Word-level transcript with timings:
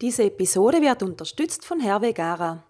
Diese 0.00 0.24
Episode 0.24 0.80
wird 0.80 1.02
unterstützt 1.02 1.62
von 1.66 1.78
Herr 1.78 2.00
Vegara. 2.00 2.64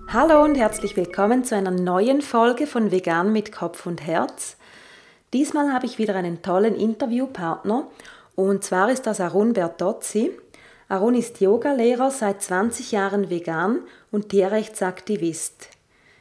Hallo 0.09 0.43
und 0.43 0.55
herzlich 0.55 0.97
willkommen 0.97 1.45
zu 1.45 1.55
einer 1.55 1.71
neuen 1.71 2.21
Folge 2.21 2.67
von 2.67 2.91
Vegan 2.91 3.31
mit 3.31 3.53
Kopf 3.53 3.85
und 3.85 4.05
Herz. 4.05 4.57
Diesmal 5.33 5.73
habe 5.73 5.85
ich 5.85 5.97
wieder 5.97 6.15
einen 6.15 6.41
tollen 6.41 6.75
Interviewpartner 6.75 7.87
und 8.35 8.63
zwar 8.63 8.89
ist 8.91 9.07
das 9.07 9.19
Arun 9.19 9.53
Bertozzi. 9.53 10.31
Arun 10.89 11.15
ist 11.15 11.41
Yogalehrer, 11.41 12.11
seit 12.11 12.41
20 12.41 12.93
Jahren 12.93 13.29
vegan 13.29 13.79
und 14.11 14.29
Tierrechtsaktivist. 14.29 15.69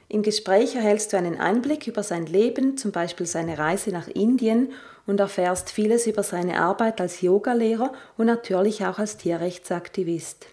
Im 0.09 0.23
Gespräch 0.23 0.75
erhältst 0.75 1.13
du 1.13 1.17
einen 1.17 1.39
Einblick 1.39 1.87
über 1.87 2.03
sein 2.03 2.27
Leben, 2.27 2.77
zum 2.77 2.91
Beispiel 2.91 3.27
seine 3.27 3.59
Reise 3.59 3.91
nach 3.91 4.09
Indien 4.09 4.73
und 5.07 5.21
erfährst 5.21 5.71
vieles 5.71 6.07
über 6.07 6.23
seine 6.23 6.61
Arbeit 6.61 7.01
als 7.01 7.21
Yogalehrer 7.21 7.93
und 8.17 8.27
natürlich 8.27 8.85
auch 8.85 8.99
als 8.99 9.17
Tierrechtsaktivist. 9.17 10.47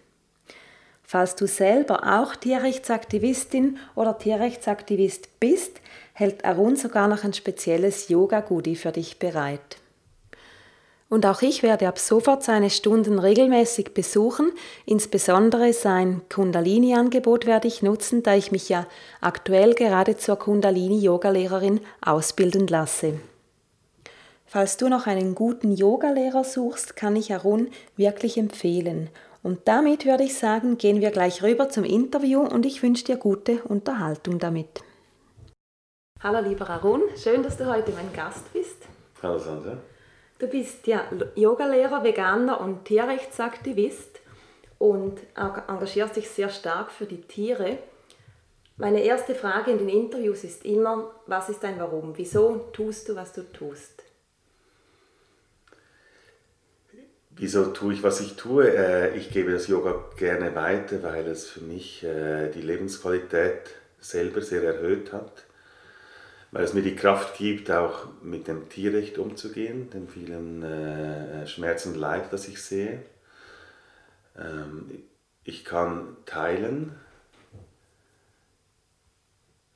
Falls 1.03 1.35
du 1.35 1.47
selber 1.47 2.19
auch 2.19 2.35
Tierrechtsaktivistin 2.35 3.77
oder 3.95 4.17
Tierrechtsaktivist 4.17 5.39
bist, 5.39 5.79
hält 6.13 6.45
Arun 6.45 6.75
sogar 6.75 7.07
noch 7.07 7.23
ein 7.23 7.33
spezielles 7.33 8.09
Yoga-Goodie 8.09 8.75
für 8.75 8.91
dich 8.91 9.19
bereit. 9.19 9.77
Und 11.09 11.27
auch 11.27 11.43
ich 11.43 11.61
werde 11.61 11.87
ab 11.87 11.99
sofort 11.99 12.41
seine 12.41 12.71
Stunden 12.71 13.19
regelmäßig 13.19 13.93
besuchen. 13.93 14.51
Insbesondere 14.87 15.71
sein 15.71 16.21
Kundalini-Angebot 16.33 17.45
werde 17.45 17.67
ich 17.67 17.83
nutzen, 17.83 18.23
da 18.23 18.33
ich 18.33 18.51
mich 18.51 18.67
ja 18.69 18.87
aktuell 19.21 19.75
gerade 19.75 20.17
zur 20.17 20.39
Kundalini-Yogalehrerin 20.39 21.81
ausbilden 22.01 22.65
lasse. 22.65 23.19
Falls 24.47 24.77
du 24.77 24.89
noch 24.89 25.05
einen 25.05 25.35
guten 25.35 25.71
Yogalehrer 25.71 26.43
suchst, 26.43 26.95
kann 26.95 27.15
ich 27.15 27.33
Arun 27.33 27.69
wirklich 27.95 28.37
empfehlen. 28.37 29.09
Und 29.43 29.59
damit 29.65 30.05
würde 30.05 30.23
ich 30.23 30.35
sagen, 30.35 30.77
gehen 30.77 31.01
wir 31.01 31.11
gleich 31.11 31.43
rüber 31.43 31.69
zum 31.69 31.83
Interview 31.83 32.41
und 32.41 32.65
ich 32.65 32.81
wünsche 32.81 33.05
dir 33.05 33.17
gute 33.17 33.61
Unterhaltung 33.63 34.39
damit. 34.39 34.81
Hallo 36.23 36.39
lieber 36.39 36.69
Arun, 36.69 37.01
schön, 37.21 37.43
dass 37.43 37.57
du 37.57 37.65
heute 37.65 37.91
mein 37.91 38.13
Gast 38.13 38.53
bist. 38.53 38.77
Hallo 39.21 39.37
Sandra. 39.37 39.77
Du 40.39 40.47
bist 40.47 40.87
ja 40.87 41.03
Yogalehrer, 41.35 42.01
Veganer 42.01 42.61
und 42.61 42.85
Tierrechtsaktivist 42.85 44.21
und 44.79 45.19
engagierst 45.35 46.15
dich 46.15 46.29
sehr 46.29 46.47
stark 46.47 46.93
für 46.93 47.05
die 47.05 47.19
Tiere. 47.19 47.77
Meine 48.77 49.03
erste 49.03 49.35
Frage 49.35 49.71
in 49.71 49.79
den 49.79 49.89
Interviews 49.89 50.45
ist 50.45 50.63
immer, 50.63 51.11
was 51.27 51.49
ist 51.49 51.61
dein 51.61 51.77
Warum? 51.77 52.13
Wieso 52.15 52.69
tust 52.71 53.09
du, 53.09 53.17
was 53.17 53.33
du 53.33 53.41
tust? 53.41 54.03
Wieso 57.31 57.65
tue 57.65 57.95
ich, 57.95 58.01
was 58.01 58.21
ich 58.21 58.37
tue? 58.37 58.73
Äh, 58.73 59.17
ich 59.17 59.29
gebe 59.29 59.51
das 59.51 59.67
Yoga 59.67 60.01
gerne 60.15 60.55
weiter, 60.55 61.03
weil 61.03 61.27
es 61.27 61.49
für 61.49 61.65
mich 61.65 62.01
äh, 62.05 62.49
die 62.49 62.61
Lebensqualität 62.61 63.71
selber 63.99 64.41
sehr 64.41 64.63
erhöht 64.63 65.11
hat 65.11 65.43
weil 66.53 66.63
es 66.63 66.73
mir 66.75 66.83
die 66.83 66.95
Kraft 66.95 67.35
gibt, 67.35 67.71
auch 67.71 68.05
mit 68.21 68.47
dem 68.47 68.69
Tierrecht 68.69 69.17
umzugehen, 69.17 69.89
den 69.89 70.07
vielen 70.07 70.61
äh, 70.61 71.47
Schmerz 71.47 71.87
und 71.87 71.95
Leid, 71.95 72.31
das 72.31 72.47
ich 72.47 72.61
sehe. 72.61 73.01
Ähm, 74.37 75.03
ich 75.43 75.65
kann 75.65 76.15
teilen, 76.27 76.93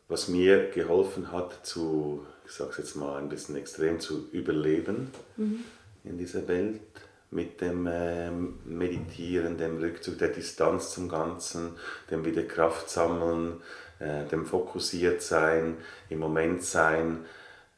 was 0.08 0.28
mir 0.28 0.70
geholfen 0.70 1.32
hat, 1.32 1.66
zu, 1.66 2.26
ich 2.46 2.52
sage 2.52 2.70
es 2.72 2.78
jetzt 2.78 2.96
mal 2.96 3.18
ein 3.18 3.28
bisschen 3.28 3.56
extrem, 3.56 4.00
zu 4.00 4.30
überleben 4.32 5.12
mhm. 5.36 5.64
in 6.04 6.20
dieser 6.20 6.48
Welt 6.48 6.80
mit 7.32 7.60
dem 7.60 7.88
äh, 7.88 8.30
Meditieren, 8.30 9.58
dem 9.58 9.80
Rückzug 9.80 10.20
der 10.20 10.30
Distanz 10.30 10.92
zum 10.92 11.10
Ganzen, 11.10 11.72
dem 12.12 12.24
wieder 12.24 12.44
Kraft 12.44 12.90
sammeln, 12.92 13.62
äh, 14.00 14.25
dem 14.25 14.46
fokussiert 14.46 15.22
sein, 15.22 15.78
im 16.09 16.19
Moment 16.19 16.63
sein, 16.63 17.25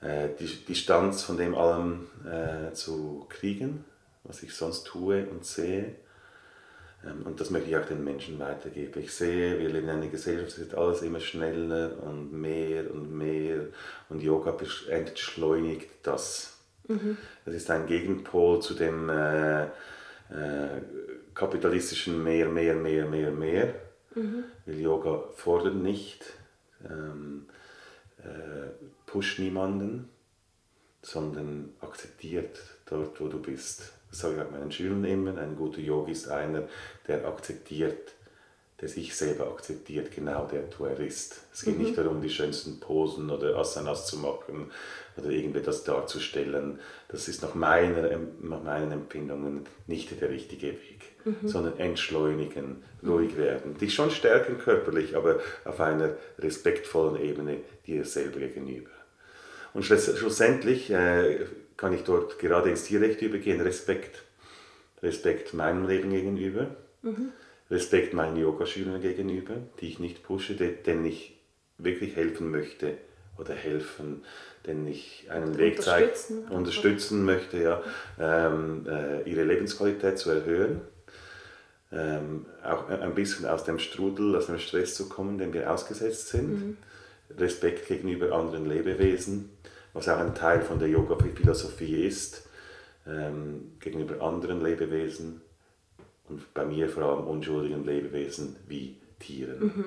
äh, 0.02 0.30
die 0.40 0.48
Distanz 0.66 1.24
von 1.24 1.38
dem 1.38 1.56
allem 1.56 2.08
äh, 2.26 2.74
zu 2.74 3.26
kriegen, 3.30 3.86
was 4.24 4.44
ich 4.44 4.54
sonst 4.54 4.86
tue 4.86 5.26
und 5.26 5.46
sehe. 5.46 5.96
Ähm, 7.06 7.24
und 7.26 7.40
das 7.40 7.50
möchte 7.50 7.70
ich 7.70 7.78
auch 7.78 7.86
den 7.86 8.04
Menschen 8.04 8.40
weitergeben. 8.40 9.02
Ich 9.02 9.14
sehe, 9.14 9.60
wir 9.60 9.70
leben 9.70 9.90
in 9.90 9.96
einer 9.96 10.08
Gesellschaft, 10.08 10.52
es 10.52 10.60
wird 10.60 10.76
alles 10.76 11.02
immer 11.02 11.20
schneller 11.20 12.02
und 12.04 12.34
mehr 12.34 12.92
und 12.94 13.12
mehr 13.12 13.68
und 14.10 14.22
Yoga 14.22 14.56
entschleunigt 14.90 15.90
das. 16.04 16.58
Mhm. 16.88 17.18
Das 17.46 17.56
ist 17.56 17.70
ein 17.70 17.86
Gegenpol 17.86 18.62
zu 18.62 18.74
dem 18.74 19.10
äh, 19.10 19.64
äh, 19.64 19.68
kapitalistischen 21.34 22.24
mehr, 22.24 22.48
mehr, 22.50 22.76
mehr, 22.76 23.06
mehr, 23.06 23.32
mehr. 23.32 23.74
Mhm. 24.16 24.44
Weil 24.66 24.80
Yoga 24.80 25.24
fordert 25.36 25.76
nicht, 25.76 26.26
ähm, 26.90 27.48
äh, 28.18 28.70
pusht 29.06 29.40
niemanden, 29.40 30.10
sondern 31.02 31.74
akzeptiert 31.80 32.60
dort, 32.86 33.20
wo 33.22 33.28
du 33.28 33.42
bist. 33.42 33.94
Das 34.10 34.20
sage 34.20 34.36
ich 34.36 34.42
auch 34.42 34.52
meinen 34.52 34.72
Schülern 34.72 35.06
immer. 35.06 35.38
Ein 35.38 35.56
guter 35.56 35.80
Yogi 35.80 36.12
ist 36.12 36.28
einer, 36.28 36.68
der 37.08 37.26
akzeptiert, 37.28 38.14
der 38.82 38.88
sich 38.88 39.16
selber 39.16 39.48
akzeptiert, 39.48 40.12
genau 40.12 40.46
der, 40.46 40.64
wo 40.78 40.86
er 40.86 41.00
ist. 41.00 41.42
Es 41.54 41.64
geht 41.64 41.78
mhm. 41.78 41.84
nicht 41.84 41.98
darum, 41.98 42.22
die 42.22 42.30
schönsten 42.30 42.80
Posen 42.80 43.30
oder 43.30 43.58
Asanas 43.58 44.08
zu 44.08 44.18
machen 44.18 44.72
oder 45.18 45.30
irgendetwas 45.30 45.84
darzustellen. 45.84 46.80
Das 47.10 47.28
ist 47.28 47.42
nach, 47.42 47.56
meiner, 47.56 48.10
nach 48.42 48.64
meinen 48.64 48.92
Empfindungen 48.92 49.66
nicht 49.88 50.20
der 50.22 50.30
richtige 50.30 50.68
Weg, 50.68 51.02
mhm. 51.26 51.48
sondern 51.48 51.78
entschleunigen, 51.78 52.84
ruhig 53.06 53.36
werden. 53.36 53.78
Dich 53.78 53.94
schon 53.94 54.12
stärken 54.12 54.58
körperlich, 54.60 55.16
aber 55.16 55.40
auf 55.66 55.82
einer 55.82 56.14
respektvollen 56.38 57.22
Ebene 57.22 57.58
dir 57.86 58.06
selber 58.06 58.40
gegenüber. 58.40 58.92
Und 59.74 59.84
schlussendlich 59.84 60.90
äh, 60.90 61.46
kann 61.76 61.94
ich 61.94 62.04
dort 62.04 62.40
gerade 62.40 62.70
ins 62.70 62.84
Tierrecht 62.84 63.22
übergehen, 63.22 63.62
Respekt. 63.62 64.24
Respekt 65.04 65.54
meinem 65.54 65.88
Leben 65.88 66.10
gegenüber. 66.10 66.76
Mhm 67.02 67.32
Respekt 67.70 68.14
meinen 68.14 68.38
Yogaschülern 68.38 69.02
gegenüber, 69.02 69.56
die 69.80 69.90
ich 69.90 70.00
nicht 70.00 70.24
pushe, 70.24 70.56
denen 70.56 71.06
ich 71.06 71.40
wirklich 71.78 72.16
helfen 72.16 72.50
möchte 72.50 72.98
oder 73.38 73.54
helfen, 73.54 74.24
denen 74.66 74.88
ich 74.88 75.28
einen 75.30 75.58
Weg 75.58 75.82
zeigen, 75.82 76.10
unterstützen 76.50 77.24
möchte, 77.24 77.62
ja, 77.62 77.82
ähm, 78.20 78.86
äh, 78.88 79.22
ihre 79.30 79.44
Lebensqualität 79.44 80.18
zu 80.18 80.32
erhöhen, 80.32 80.82
ähm, 81.92 82.46
auch 82.64 82.90
ein 82.90 83.16
bisschen 83.16 83.46
aus 83.46 83.64
dem 83.64 83.80
Strudel, 83.80 84.36
aus 84.36 84.48
dem 84.48 84.60
Stress 84.60 84.96
zu 84.96 85.08
kommen, 85.08 85.38
dem 85.38 85.54
wir 85.54 85.72
ausgesetzt 85.72 86.30
sind. 86.30 86.50
Mhm. 86.50 86.78
Respekt 87.38 87.88
gegenüber 87.88 88.32
anderen 88.32 88.66
Lebewesen, 88.66 89.52
was 89.94 90.10
auch 90.10 90.18
ein 90.18 90.34
Teil 90.34 90.62
von 90.62 90.80
der 90.80 90.90
Yoga-Philosophie 90.90 92.06
ist, 92.06 92.50
ähm, 93.08 93.74
gegenüber 93.80 94.22
anderen 94.22 94.62
Lebewesen 94.62 95.42
und 96.30 96.54
bei 96.54 96.66
mir 96.66 96.90
vor 96.90 97.04
allem 97.04 97.28
unschuldigen 97.28 97.84
Lebewesen 97.84 98.56
wie 98.68 98.96
Tieren. 99.20 99.60
Mhm. 99.60 99.86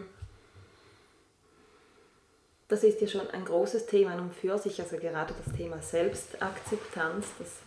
Das 2.69 2.85
ist 2.85 3.01
ja 3.01 3.07
schon 3.07 3.29
ein 3.31 3.45
großes 3.45 3.87
Thema 3.87 4.15
und 4.15 4.35
für 4.35 4.57
sich, 4.59 4.81
also 4.81 4.97
gerade 4.97 5.35
das 5.45 5.55
Thema 5.55 5.81
Selbstakzeptanz, 5.83 7.27
das 7.39 7.59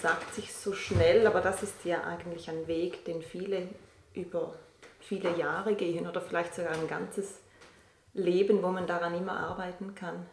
sagt 0.00 0.34
sich 0.34 0.54
so 0.54 0.72
schnell, 0.72 1.26
aber 1.26 1.40
das 1.40 1.62
ist 1.62 1.84
ja 1.84 2.04
eigentlich 2.04 2.48
ein 2.48 2.66
Weg, 2.66 3.04
den 3.04 3.22
viele 3.22 3.68
über 4.14 4.54
viele 5.00 5.36
Jahre 5.36 5.74
gehen 5.74 6.06
oder 6.06 6.20
vielleicht 6.20 6.54
sogar 6.54 6.72
ein 6.72 6.88
ganzes 6.88 7.40
Leben, 8.14 8.62
wo 8.62 8.68
man 8.68 8.86
daran 8.86 9.14
immer 9.14 9.36
arbeiten 9.36 9.94
kann. 9.94 10.26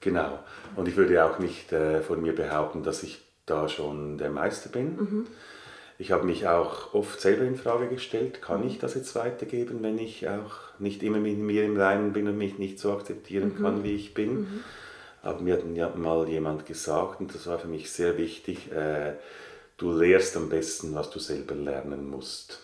Genau. 0.00 0.38
Und 0.76 0.88
ich 0.88 0.96
würde 0.96 1.24
auch 1.24 1.38
nicht 1.38 1.72
äh, 1.72 2.00
von 2.00 2.20
mir 2.22 2.34
behaupten, 2.34 2.82
dass 2.82 3.02
ich 3.02 3.22
da 3.46 3.68
schon 3.68 4.18
der 4.18 4.30
Meister 4.30 4.70
bin. 4.70 4.96
Mhm. 4.96 5.26
Ich 6.00 6.12
habe 6.12 6.24
mich 6.24 6.46
auch 6.46 6.94
oft 6.94 7.20
selber 7.20 7.42
in 7.44 7.56
Frage 7.56 7.88
gestellt, 7.88 8.40
kann 8.40 8.64
ich 8.64 8.78
das 8.78 8.94
jetzt 8.94 9.16
weitergeben, 9.16 9.82
wenn 9.82 9.98
ich 9.98 10.28
auch 10.28 10.52
nicht 10.78 11.02
immer 11.02 11.18
mit 11.18 11.38
mir 11.38 11.64
im 11.64 11.76
Reinen 11.76 12.12
bin 12.12 12.28
und 12.28 12.38
mich 12.38 12.56
nicht 12.56 12.78
so 12.78 12.92
akzeptieren 12.92 13.54
mhm. 13.58 13.62
kann, 13.62 13.82
wie 13.82 13.96
ich 13.96 14.14
bin. 14.14 14.40
Mhm. 14.40 14.64
Aber 15.22 15.40
mir 15.40 15.54
hat 15.54 15.64
ja 15.74 15.88
mal 15.96 16.28
jemand 16.28 16.66
gesagt, 16.66 17.20
und 17.20 17.34
das 17.34 17.48
war 17.48 17.58
für 17.58 17.66
mich 17.66 17.90
sehr 17.90 18.16
wichtig, 18.16 18.70
äh, 18.70 19.14
du 19.76 19.92
lehrst 19.92 20.36
am 20.36 20.48
besten, 20.48 20.94
was 20.94 21.10
du 21.10 21.18
selber 21.18 21.56
lernen 21.56 22.08
musst. 22.08 22.60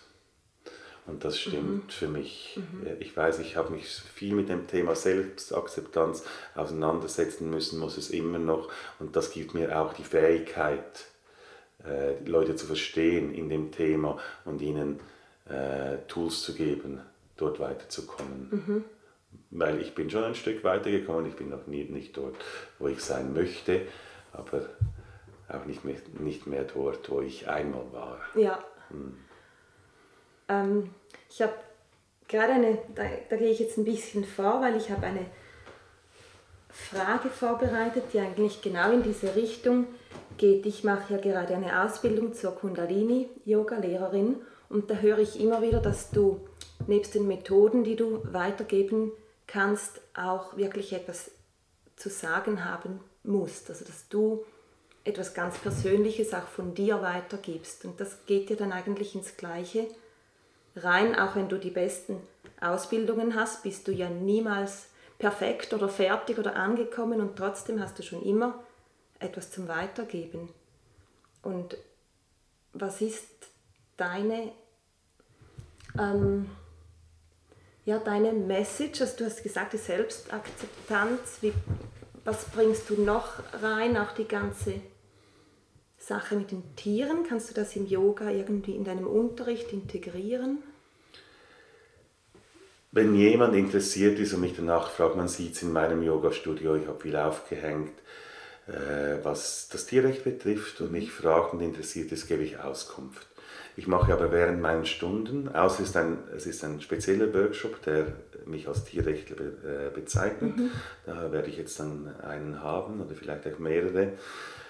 Und 1.05 1.23
das 1.25 1.37
stimmt 1.37 1.87
mhm. 1.87 1.89
für 1.89 2.07
mich. 2.07 2.57
Mhm. 2.57 2.87
Ich 3.01 3.15
weiß, 3.15 3.39
ich 3.39 3.57
habe 3.57 3.73
mich 3.73 3.85
viel 3.85 4.33
mit 4.33 4.47
dem 4.47 4.65
Thema 4.65 4.95
Selbstakzeptanz 4.95 6.23
auseinandersetzen 6.55 7.49
müssen, 7.49 7.79
muss 7.79 7.97
es 7.97 8.11
immer 8.11 8.39
noch. 8.39 8.69
Und 8.99 9.17
das 9.17 9.31
gibt 9.31 9.53
mir 9.53 9.77
auch 9.77 9.93
die 9.93 10.05
Fähigkeit, 10.05 11.05
äh, 11.87 12.23
Leute 12.25 12.55
zu 12.55 12.65
verstehen 12.65 13.33
in 13.33 13.49
dem 13.49 13.71
Thema 13.71 14.19
und 14.45 14.61
ihnen 14.61 14.99
äh, 15.49 15.97
Tools 16.07 16.41
zu 16.41 16.53
geben, 16.53 17.01
dort 17.37 17.59
weiterzukommen. 17.59 18.47
Mhm. 18.51 18.83
Weil 19.51 19.81
ich 19.81 19.93
bin 19.93 20.09
schon 20.09 20.23
ein 20.23 20.35
Stück 20.35 20.63
weitergekommen, 20.63 21.25
ich 21.27 21.35
bin 21.35 21.49
noch 21.49 21.67
nie, 21.67 21.83
nicht 21.83 22.15
dort, 22.17 22.35
wo 22.79 22.87
ich 22.87 23.01
sein 23.01 23.33
möchte, 23.33 23.81
aber 24.33 24.69
auch 25.49 25.65
nicht 25.65 25.85
mehr, 25.85 25.97
nicht 26.19 26.47
mehr 26.47 26.63
dort, 26.63 27.09
wo 27.09 27.21
ich 27.21 27.47
einmal 27.47 27.85
war. 27.91 28.19
Ja. 28.35 28.63
Hm. 28.89 29.17
Ähm, 30.47 30.89
ich 31.29 31.41
habe 31.41 31.53
gerade 32.27 32.53
eine, 32.53 32.77
da, 32.95 33.03
da 33.29 33.35
gehe 33.35 33.51
ich 33.51 33.59
jetzt 33.59 33.77
ein 33.77 33.85
bisschen 33.85 34.23
vor, 34.23 34.61
weil 34.61 34.75
ich 34.77 34.89
habe 34.89 35.05
eine 35.05 35.25
Frage 36.69 37.29
vorbereitet, 37.29 38.05
die 38.13 38.19
eigentlich 38.19 38.61
genau 38.61 38.91
in 38.91 39.03
diese 39.03 39.35
Richtung 39.35 39.85
geht. 39.85 40.04
Ich 40.41 40.83
mache 40.83 41.13
ja 41.13 41.19
gerade 41.19 41.55
eine 41.55 41.83
Ausbildung 41.83 42.33
zur 42.33 42.51
Kundalini-Yoga-Lehrerin 42.55 44.35
und 44.69 44.89
da 44.89 44.95
höre 44.95 45.19
ich 45.19 45.39
immer 45.39 45.61
wieder, 45.61 45.79
dass 45.79 46.11
du 46.11 46.41
nebst 46.87 47.15
den 47.15 47.27
Methoden, 47.27 47.83
die 47.83 47.95
du 47.95 48.21
weitergeben 48.31 49.11
kannst, 49.47 50.01
auch 50.13 50.57
wirklich 50.57 50.91
etwas 50.91 51.31
zu 51.95 52.09
sagen 52.09 52.65
haben 52.65 52.99
musst. 53.23 53.69
Also 53.69 53.85
dass 53.85 54.09
du 54.09 54.43
etwas 55.05 55.33
ganz 55.33 55.57
Persönliches 55.57 56.33
auch 56.33 56.47
von 56.47 56.73
dir 56.73 57.01
weitergibst. 57.01 57.85
Und 57.85 57.99
das 58.01 58.25
geht 58.25 58.49
dir 58.49 58.57
dann 58.57 58.73
eigentlich 58.73 59.15
ins 59.15 59.37
Gleiche 59.37 59.87
rein, 60.75 61.17
auch 61.17 61.35
wenn 61.35 61.47
du 61.47 61.57
die 61.57 61.69
besten 61.69 62.17
Ausbildungen 62.59 63.35
hast, 63.35 63.63
bist 63.63 63.87
du 63.87 63.93
ja 63.93 64.09
niemals 64.09 64.87
perfekt 65.17 65.73
oder 65.73 65.87
fertig 65.87 66.39
oder 66.39 66.57
angekommen 66.57 67.21
und 67.21 67.37
trotzdem 67.37 67.81
hast 67.81 67.97
du 67.97 68.03
schon 68.03 68.21
immer 68.23 68.64
etwas 69.25 69.51
zum 69.51 69.67
Weitergeben. 69.67 70.49
Und 71.41 71.77
was 72.73 73.01
ist 73.01 73.27
deine, 73.97 74.51
ähm, 75.99 76.49
ja, 77.85 77.99
deine 77.99 78.33
Message? 78.33 79.01
Also 79.01 79.17
du 79.17 79.25
hast 79.25 79.43
gesagt, 79.43 79.73
die 79.73 79.77
Selbstakzeptanz. 79.77 81.37
Wie, 81.41 81.53
was 82.23 82.45
bringst 82.45 82.89
du 82.89 83.01
noch 83.01 83.33
rein? 83.61 83.97
Auch 83.97 84.13
die 84.13 84.27
ganze 84.27 84.81
Sache 85.97 86.35
mit 86.35 86.51
den 86.51 86.75
Tieren. 86.75 87.25
Kannst 87.27 87.49
du 87.49 87.53
das 87.53 87.75
im 87.75 87.87
Yoga 87.87 88.29
irgendwie 88.29 88.75
in 88.75 88.83
deinem 88.83 89.07
Unterricht 89.07 89.71
integrieren? 89.71 90.59
Wenn 92.91 93.13
jemand 93.15 93.55
interessiert 93.55 94.19
ist 94.19 94.33
und 94.33 94.41
mich 94.41 94.55
danach 94.55 94.89
fragt, 94.89 95.17
man 95.17 95.27
sieht 95.27 95.55
es 95.55 95.63
in 95.63 95.73
meinem 95.73 96.01
Yoga-Studio, 96.01 96.75
ich 96.75 96.87
habe 96.87 97.01
viel 97.01 97.17
aufgehängt, 97.17 97.91
was 99.23 99.69
das 99.71 99.85
Tierrecht 99.85 100.23
betrifft 100.23 100.81
und 100.81 100.91
mich 100.91 101.11
fragt 101.11 101.53
und 101.53 101.61
interessiert 101.61 102.11
ist, 102.11 102.27
gebe 102.27 102.43
ich 102.43 102.59
Auskunft. 102.59 103.27
Ich 103.77 103.87
mache 103.87 104.13
aber 104.13 104.31
während 104.31 104.61
meinen 104.61 104.85
Stunden, 104.85 105.49
außer 105.49 105.83
es 105.83 105.89
ist 105.89 105.97
ein, 105.97 106.17
es 106.35 106.45
ist 106.45 106.63
ein 106.63 106.79
spezieller 106.79 107.33
Workshop, 107.33 107.81
der 107.83 108.07
mich 108.45 108.67
als 108.67 108.85
Tierrechtler 108.85 109.35
be, 109.35 109.89
äh, 109.93 109.93
bezeichnet, 109.93 110.57
mhm. 110.57 110.71
da 111.05 111.31
werde 111.31 111.49
ich 111.49 111.57
jetzt 111.57 111.79
dann 111.79 112.15
einen 112.21 112.61
haben 112.61 113.01
oder 113.01 113.13
vielleicht 113.15 113.45
auch 113.47 113.59
mehrere, 113.59 114.13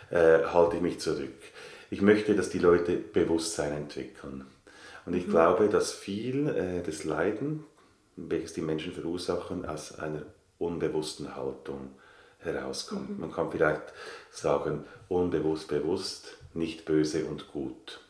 äh, 0.10 0.44
halte 0.46 0.78
ich 0.78 0.82
mich 0.82 1.00
zurück. 1.00 1.34
Ich 1.92 2.02
möchte, 2.02 2.36
dass 2.36 2.50
die 2.50 2.60
Leute 2.60 2.96
Bewusstsein 2.96 3.74
entwickeln. 3.74 4.46
Und 5.06 5.14
ich 5.14 5.28
mhm. 5.28 5.32
glaube, 5.32 5.70
dass 5.70 5.94
viel 5.94 6.48
äh, 6.50 6.82
des 6.82 7.04
Leiden, 7.04 7.64
welches 8.16 8.54
die 8.54 8.62
Menschen 8.62 8.92
verursachen, 8.92 9.66
aus 9.66 10.00
einer 10.00 10.24
unbewussten 10.58 11.36
Haltung 11.36 11.92
herauskommt. 12.46 13.12
Mhm. 13.12 13.20
Man 13.20 13.32
kann 13.32 13.52
vielleicht 13.52 13.94
sagen, 14.32 14.86
unbewusst, 15.10 15.68
bewusst, 15.68 16.38
nicht 16.54 16.86
böse 16.86 17.26
und 17.26 17.52
gut. 17.52 18.02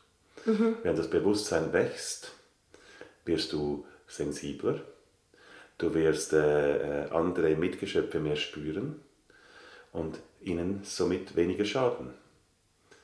Mhm. 0.45 0.77
Wenn 0.83 0.95
das 0.95 1.09
Bewusstsein 1.09 1.73
wächst, 1.73 2.31
wirst 3.25 3.53
du 3.53 3.85
sensibler, 4.07 4.81
du 5.77 5.93
wirst 5.93 6.33
äh, 6.33 7.05
äh, 7.05 7.09
andere 7.09 7.55
Mitgeschöpfe 7.55 8.19
mehr 8.19 8.35
spüren 8.35 9.01
und 9.91 10.19
ihnen 10.41 10.81
somit 10.83 11.35
weniger 11.35 11.65
schaden. 11.65 12.13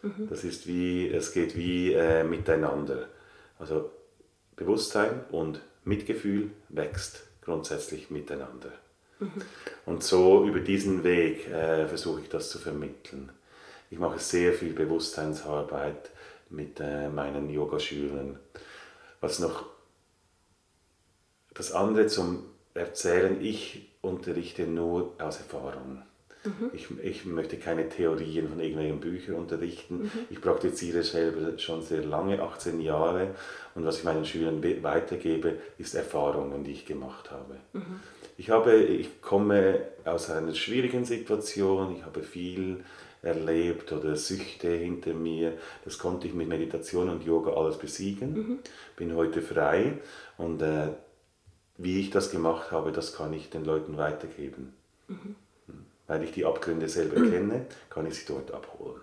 Mhm. 0.01 0.27
Das 0.29 0.43
ist 0.43 0.67
wie, 0.67 1.09
es 1.09 1.33
geht 1.33 1.55
wie 1.55 1.93
äh, 1.93 2.23
miteinander. 2.23 3.07
Also 3.59 3.91
Bewusstsein 4.55 5.23
und 5.31 5.61
Mitgefühl 5.83 6.51
wächst 6.69 7.23
grundsätzlich 7.41 8.11
miteinander. 8.11 8.71
Und 9.85 10.03
so 10.03 10.45
über 10.45 10.59
diesen 10.59 11.03
Weg 11.03 11.47
äh, 11.47 11.87
versuche 11.87 12.21
ich 12.21 12.29
das 12.29 12.49
zu 12.49 12.59
vermitteln. 12.59 13.31
Ich 13.89 13.99
mache 13.99 14.19
sehr 14.19 14.53
viel 14.53 14.73
Bewusstseinsarbeit 14.73 16.11
mit 16.49 16.79
äh, 16.79 17.09
meinen 17.09 17.49
Yogaschülern. 17.49 18.39
Was 19.19 19.39
noch 19.39 19.65
das 21.53 21.71
andere 21.71 22.07
zum 22.07 22.43
Erzählen, 22.73 23.41
ich 23.41 23.91
unterrichte 24.01 24.63
nur 24.63 25.13
aus 25.19 25.37
Erfahrung. 25.37 26.01
Mhm. 26.43 26.71
Ich, 26.73 26.87
ich 27.03 27.25
möchte 27.25 27.57
keine 27.57 27.87
Theorien 27.87 28.47
von 28.49 28.59
irgendwelchen 28.59 28.99
Büchern 28.99 29.35
unterrichten. 29.35 30.03
Mhm. 30.03 30.11
Ich 30.29 30.41
praktiziere 30.41 31.03
selber 31.03 31.57
schon 31.59 31.83
sehr 31.83 32.03
lange, 32.03 32.41
18 32.41 32.81
Jahre. 32.81 33.35
Und 33.75 33.85
was 33.85 33.99
ich 33.99 34.03
meinen 34.03 34.25
Schülern 34.25 34.63
weitergebe, 34.83 35.57
ist 35.77 35.93
Erfahrungen, 35.93 36.63
die 36.63 36.71
ich 36.71 36.85
gemacht 36.85 37.29
habe. 37.29 37.57
Mhm. 37.73 37.99
Ich, 38.41 38.49
habe, 38.49 38.73
ich 38.73 39.21
komme 39.21 39.81
aus 40.03 40.31
einer 40.31 40.55
schwierigen 40.55 41.05
Situation, 41.05 41.95
ich 41.95 42.03
habe 42.03 42.23
viel 42.23 42.83
erlebt 43.21 43.91
oder 43.91 44.15
Süchte 44.15 44.67
hinter 44.67 45.13
mir. 45.13 45.53
Das 45.85 45.99
konnte 45.99 46.25
ich 46.25 46.33
mit 46.33 46.47
Meditation 46.47 47.09
und 47.09 47.23
Yoga 47.23 47.53
alles 47.53 47.77
besiegen. 47.77 48.33
Mhm. 48.33 48.59
Bin 48.95 49.15
heute 49.15 49.43
frei 49.43 49.99
und 50.39 50.59
äh, 50.63 50.87
wie 51.77 51.99
ich 51.99 52.09
das 52.09 52.31
gemacht 52.31 52.71
habe, 52.71 52.91
das 52.91 53.13
kann 53.13 53.31
ich 53.31 53.51
den 53.51 53.63
Leuten 53.63 53.97
weitergeben. 53.97 54.73
Mhm. 55.07 55.35
Weil 56.07 56.23
ich 56.23 56.31
die 56.31 56.43
Abgründe 56.43 56.89
selber 56.89 57.17
kenne, 57.17 57.67
kann 57.91 58.07
ich 58.07 58.15
sie 58.15 58.25
dort 58.25 58.51
abholen. 58.51 59.01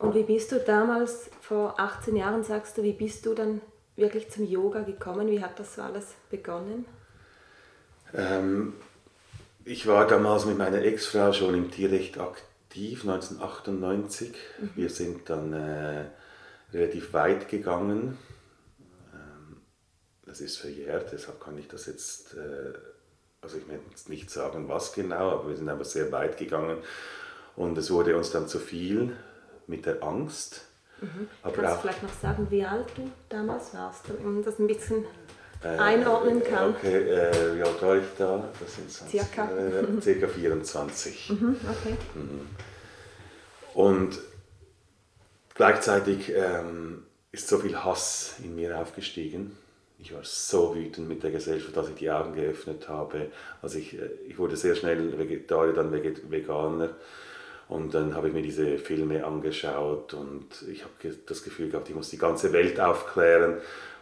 Und 0.00 0.16
wie 0.16 0.24
bist 0.24 0.50
du 0.50 0.58
damals, 0.58 1.30
vor 1.40 1.78
18 1.78 2.16
Jahren 2.16 2.42
sagst 2.42 2.76
du, 2.76 2.82
wie 2.82 2.92
bist 2.92 3.24
du 3.24 3.34
dann 3.34 3.60
wirklich 3.94 4.28
zum 4.30 4.48
Yoga 4.48 4.82
gekommen? 4.82 5.28
Wie 5.30 5.40
hat 5.40 5.60
das 5.60 5.76
so 5.76 5.82
alles 5.82 6.16
begonnen? 6.28 6.86
Ähm, 8.14 8.74
ich 9.64 9.86
war 9.86 10.06
damals 10.06 10.46
mit 10.46 10.58
meiner 10.58 10.82
Ex-Frau 10.82 11.32
schon 11.32 11.54
im 11.54 11.70
Tierrecht 11.70 12.18
aktiv, 12.18 13.02
1998. 13.02 14.32
Mhm. 14.32 14.70
Wir 14.74 14.90
sind 14.90 15.28
dann 15.30 15.52
äh, 15.52 16.06
relativ 16.72 17.12
weit 17.12 17.48
gegangen. 17.48 18.18
das 20.26 20.40
ist 20.40 20.58
verjährt, 20.58 21.12
deshalb 21.12 21.40
kann 21.40 21.58
ich 21.58 21.66
das 21.66 21.86
jetzt, 21.86 22.34
äh, 22.34 22.72
also 23.42 23.58
ich 23.58 23.66
möchte 23.66 23.90
jetzt 23.90 24.08
nicht 24.08 24.30
sagen, 24.30 24.68
was 24.68 24.92
genau, 24.92 25.30
aber 25.30 25.48
wir 25.48 25.56
sind 25.56 25.68
einfach 25.68 25.84
sehr 25.84 26.12
weit 26.12 26.38
gegangen 26.38 26.78
und 27.56 27.76
es 27.76 27.90
wurde 27.90 28.16
uns 28.16 28.30
dann 28.30 28.46
zu 28.46 28.60
viel 28.60 29.16
mit 29.66 29.86
der 29.86 30.02
Angst. 30.02 30.66
Mhm. 31.00 31.28
Kannst 31.42 31.56
du 31.58 31.80
vielleicht 31.80 32.02
noch 32.02 32.20
sagen, 32.20 32.46
wie 32.50 32.64
alt 32.64 32.86
du 32.96 33.10
damals 33.28 33.74
warst, 33.74 34.04
man 34.22 34.42
das 34.42 34.58
ein 34.58 34.66
bisschen 34.66 35.04
äh, 35.62 35.68
einordnen 35.68 36.42
kann? 36.42 36.70
Okay, 36.70 37.10
äh, 37.10 37.56
wie 37.56 37.62
alt 37.62 37.82
war 37.82 37.96
ich 37.96 38.04
da? 38.18 38.48
Das 38.58 38.74
sind 38.74 38.90
20, 38.90 39.20
circa. 39.20 39.50
Äh, 39.50 40.00
circa 40.00 40.28
24. 40.28 41.30
Mhm, 41.30 41.56
okay. 41.68 41.96
Mhm. 42.14 42.46
Und 43.74 44.18
gleichzeitig 45.54 46.32
ähm, 46.34 47.04
ist 47.32 47.48
so 47.48 47.58
viel 47.58 47.76
Hass 47.76 48.36
in 48.42 48.54
mir 48.54 48.78
aufgestiegen. 48.78 49.56
Ich 49.98 50.14
war 50.14 50.24
so 50.24 50.74
wütend 50.74 51.08
mit 51.08 51.22
der 51.22 51.30
Gesellschaft, 51.30 51.76
dass 51.76 51.90
ich 51.90 51.96
die 51.96 52.10
Augen 52.10 52.32
geöffnet 52.32 52.88
habe. 52.88 53.26
Also 53.60 53.78
ich, 53.78 53.94
äh, 53.94 54.10
ich 54.26 54.38
wurde 54.38 54.56
sehr 54.56 54.74
schnell 54.74 55.18
Vegetarier, 55.18 55.72
dann 55.72 55.92
Veganer. 55.92 56.90
Und 57.68 57.94
dann 57.94 58.16
habe 58.16 58.28
ich 58.28 58.34
mir 58.34 58.42
diese 58.42 58.78
Filme 58.78 59.24
angeschaut 59.24 60.12
und 60.12 60.46
ich 60.68 60.82
habe 60.82 61.16
das 61.26 61.44
Gefühl 61.44 61.70
gehabt, 61.70 61.88
ich 61.88 61.94
muss 61.94 62.10
die 62.10 62.18
ganze 62.18 62.52
Welt 62.52 62.80
aufklären. 62.80 63.58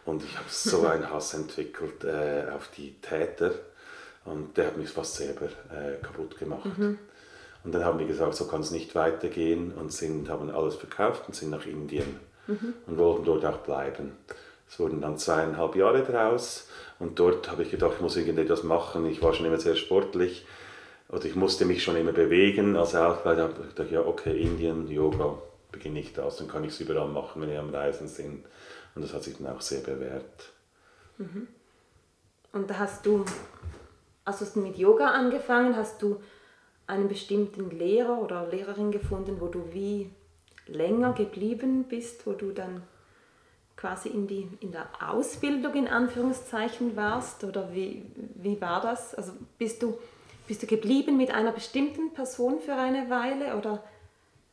Und 0.08 0.24
ich 0.24 0.38
habe 0.38 0.48
so 0.48 0.86
einen 0.86 1.10
Hass 1.12 1.34
entwickelt 1.34 2.02
äh, 2.02 2.50
auf 2.50 2.70
die 2.74 2.94
Täter. 3.02 3.52
Und 4.24 4.56
der 4.56 4.68
hat 4.68 4.78
mich 4.78 4.88
fast 4.88 5.16
selber 5.16 5.46
äh, 5.46 6.02
kaputt 6.02 6.38
gemacht. 6.38 6.78
Mhm. 6.78 6.98
Und 7.62 7.74
dann 7.74 7.84
haben 7.84 7.98
wir 7.98 8.06
gesagt, 8.06 8.34
so 8.34 8.46
kann 8.46 8.62
es 8.62 8.70
nicht 8.70 8.94
weitergehen 8.94 9.72
und 9.72 9.92
sind, 9.92 10.30
haben 10.30 10.48
alles 10.50 10.76
verkauft 10.76 11.24
und 11.26 11.34
sind 11.34 11.50
nach 11.50 11.66
Indien 11.66 12.18
mhm. 12.46 12.72
und 12.86 12.96
wollten 12.96 13.24
dort 13.24 13.44
auch 13.44 13.58
bleiben. 13.58 14.12
Es 14.66 14.78
wurden 14.78 15.02
dann 15.02 15.18
zweieinhalb 15.18 15.76
Jahre 15.76 16.02
draus 16.02 16.68
und 16.98 17.18
dort 17.18 17.50
habe 17.50 17.62
ich 17.62 17.70
gedacht, 17.70 17.92
ich 17.96 18.00
muss 18.00 18.16
irgendetwas 18.16 18.62
machen. 18.62 19.04
Ich 19.06 19.20
war 19.22 19.34
schon 19.34 19.44
immer 19.44 19.60
sehr 19.60 19.76
sportlich 19.76 20.46
oder 21.10 21.24
ich 21.26 21.36
musste 21.36 21.66
mich 21.66 21.82
schon 21.82 21.96
immer 21.96 22.12
bewegen. 22.12 22.76
Also 22.76 22.98
auch 22.98 23.24
habe 23.26 23.50
ich 23.60 23.74
gedacht, 23.74 23.90
ja 23.90 24.00
okay, 24.00 24.40
Indien, 24.40 24.88
Yoga, 24.88 25.36
beginne 25.70 26.00
ich 26.00 26.14
das, 26.14 26.36
dann 26.36 26.48
kann 26.48 26.64
ich 26.64 26.72
es 26.72 26.80
überall 26.80 27.08
machen, 27.08 27.42
wenn 27.42 27.50
wir 27.50 27.60
am 27.60 27.74
Reisen 27.74 28.08
sind. 28.08 28.44
Und 28.94 29.02
das 29.02 29.12
hat 29.12 29.22
sich 29.22 29.36
dann 29.36 29.46
auch 29.46 29.60
sehr 29.60 29.80
bewährt. 29.80 30.52
Mhm. 31.18 31.48
Und 32.52 32.70
da 32.70 32.78
hast 32.78 33.06
du, 33.06 33.24
hast 34.24 34.56
du 34.56 34.60
mit 34.60 34.76
Yoga 34.76 35.10
angefangen, 35.10 35.76
hast 35.76 36.02
du 36.02 36.20
einen 36.86 37.08
bestimmten 37.08 37.70
Lehrer 37.70 38.18
oder 38.20 38.46
Lehrerin 38.48 38.90
gefunden, 38.90 39.40
wo 39.40 39.48
du 39.48 39.72
wie 39.72 40.10
länger 40.66 41.12
geblieben 41.12 41.84
bist, 41.84 42.26
wo 42.26 42.32
du 42.32 42.52
dann 42.52 42.82
quasi 43.76 44.08
in, 44.08 44.26
die, 44.26 44.48
in 44.60 44.72
der 44.72 44.88
Ausbildung 45.00 45.74
in 45.74 45.88
Anführungszeichen 45.88 46.96
warst? 46.96 47.44
Oder 47.44 47.72
wie, 47.72 48.06
wie 48.34 48.60
war 48.60 48.80
das? 48.80 49.14
Also 49.14 49.32
bist 49.58 49.82
du, 49.82 49.98
bist 50.46 50.62
du 50.62 50.66
geblieben 50.66 51.16
mit 51.16 51.32
einer 51.32 51.52
bestimmten 51.52 52.12
Person 52.12 52.60
für 52.60 52.74
eine 52.74 53.10
Weile 53.10 53.56
oder 53.56 53.84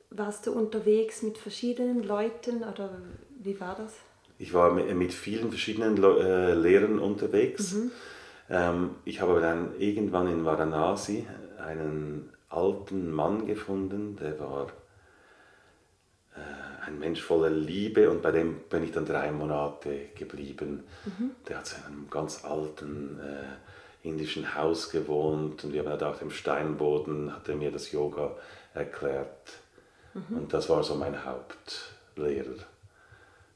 warst 0.09 0.47
du 0.47 0.51
unterwegs 0.51 1.23
mit 1.23 1.37
verschiedenen 1.37 2.03
Leuten 2.03 2.63
oder 2.63 3.01
wie 3.39 3.59
war 3.59 3.75
das? 3.75 3.93
Ich 4.37 4.53
war 4.53 4.71
mit 4.71 5.13
vielen 5.13 5.49
verschiedenen 5.49 6.01
äh, 6.03 6.53
Lehrern 6.53 6.99
unterwegs. 6.99 7.73
Mhm. 7.73 7.91
Ähm, 8.49 8.89
ich 9.05 9.21
habe 9.21 9.39
dann 9.39 9.79
irgendwann 9.79 10.27
in 10.27 10.45
Varanasi 10.45 11.25
einen 11.57 12.29
alten 12.49 13.11
Mann 13.11 13.45
gefunden, 13.45 14.17
der 14.17 14.39
war 14.39 14.67
äh, 16.35 16.85
ein 16.85 16.99
Mensch 16.99 17.21
voller 17.21 17.49
Liebe 17.49 18.09
und 18.09 18.21
bei 18.21 18.31
dem 18.31 18.59
bin 18.69 18.83
ich 18.83 18.91
dann 18.91 19.05
drei 19.05 19.31
Monate 19.31 20.09
geblieben. 20.15 20.83
Mhm. 21.05 21.31
Der 21.47 21.59
hat 21.59 21.75
in 21.77 21.93
einem 21.93 22.09
ganz 22.09 22.45
alten 22.45 23.19
äh, 23.19 24.07
indischen 24.07 24.55
Haus 24.55 24.91
gewohnt 24.91 25.63
und 25.63 25.73
wir 25.73 25.83
haben 25.83 25.97
da 25.97 26.09
auf 26.09 26.19
dem 26.19 26.29
Steinboden, 26.29 27.35
hat 27.35 27.49
er 27.49 27.55
mir 27.55 27.71
das 27.71 27.91
Yoga 27.91 28.35
erklärt. 28.73 29.53
Mhm. 30.13 30.37
Und 30.37 30.53
das 30.53 30.69
war 30.69 30.83
so 30.83 30.95
mein 30.95 31.25
Hauptlehrer. 31.25 32.65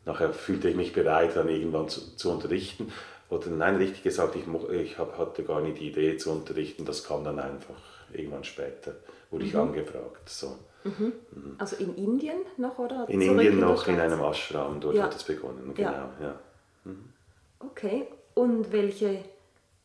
Nachher 0.05 0.33
fühlte 0.33 0.69
ich 0.69 0.75
mich 0.75 0.93
bereit, 0.93 1.35
dann 1.35 1.49
irgendwann 1.49 1.89
zu, 1.89 2.15
zu 2.15 2.31
unterrichten. 2.31 2.91
Oder 3.29 3.49
nein, 3.49 3.75
richtig 3.75 4.03
gesagt, 4.03 4.35
ich, 4.35 4.43
ich 4.71 4.97
hab, 4.97 5.17
hatte 5.17 5.43
gar 5.43 5.61
nicht 5.61 5.79
die 5.79 5.89
Idee 5.89 6.17
zu 6.17 6.31
unterrichten, 6.31 6.85
das 6.85 7.03
kam 7.03 7.23
dann 7.23 7.39
einfach 7.39 7.75
irgendwann 8.11 8.43
später, 8.43 8.95
wurde 9.29 9.43
mhm. 9.43 9.49
ich 9.49 9.55
angefragt. 9.55 10.27
So. 10.27 10.55
Mhm. 10.83 11.13
Also 11.57 11.75
in 11.75 11.95
Indien 11.95 12.37
noch 12.57 12.79
oder? 12.79 13.07
In 13.07 13.21
Indien 13.21 13.53
in 13.53 13.59
noch 13.59 13.87
in 13.87 13.99
einem 13.99 14.21
Ashram, 14.21 14.79
dort 14.79 14.95
ja. 14.95 15.03
hat 15.03 15.15
es 15.15 15.23
begonnen, 15.23 15.73
genau. 15.75 15.91
Ja. 15.91 16.13
ja. 16.21 16.39
Mhm. 16.85 17.13
Okay, 17.59 18.07
und 18.33 18.71
welche 18.71 19.19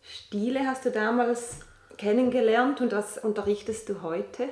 Stile 0.01 0.67
hast 0.67 0.85
du 0.85 0.91
damals 0.91 1.61
kennengelernt 1.99 2.81
und 2.81 2.93
was 2.93 3.19
unterrichtest 3.19 3.89
du 3.89 4.03
heute? 4.03 4.49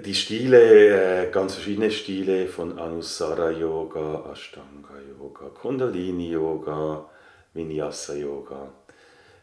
Die 0.00 0.14
Stile, 0.14 1.26
äh, 1.26 1.30
ganz 1.30 1.52
verschiedene 1.54 1.90
Stile 1.90 2.46
von 2.46 2.78
Anusara 2.78 3.50
Yoga, 3.50 4.24
Ashtanga 4.32 4.94
Yoga, 5.18 5.50
Kundalini 5.50 6.30
Yoga, 6.30 7.04
Vinyasa 7.52 8.14
Yoga. 8.14 8.72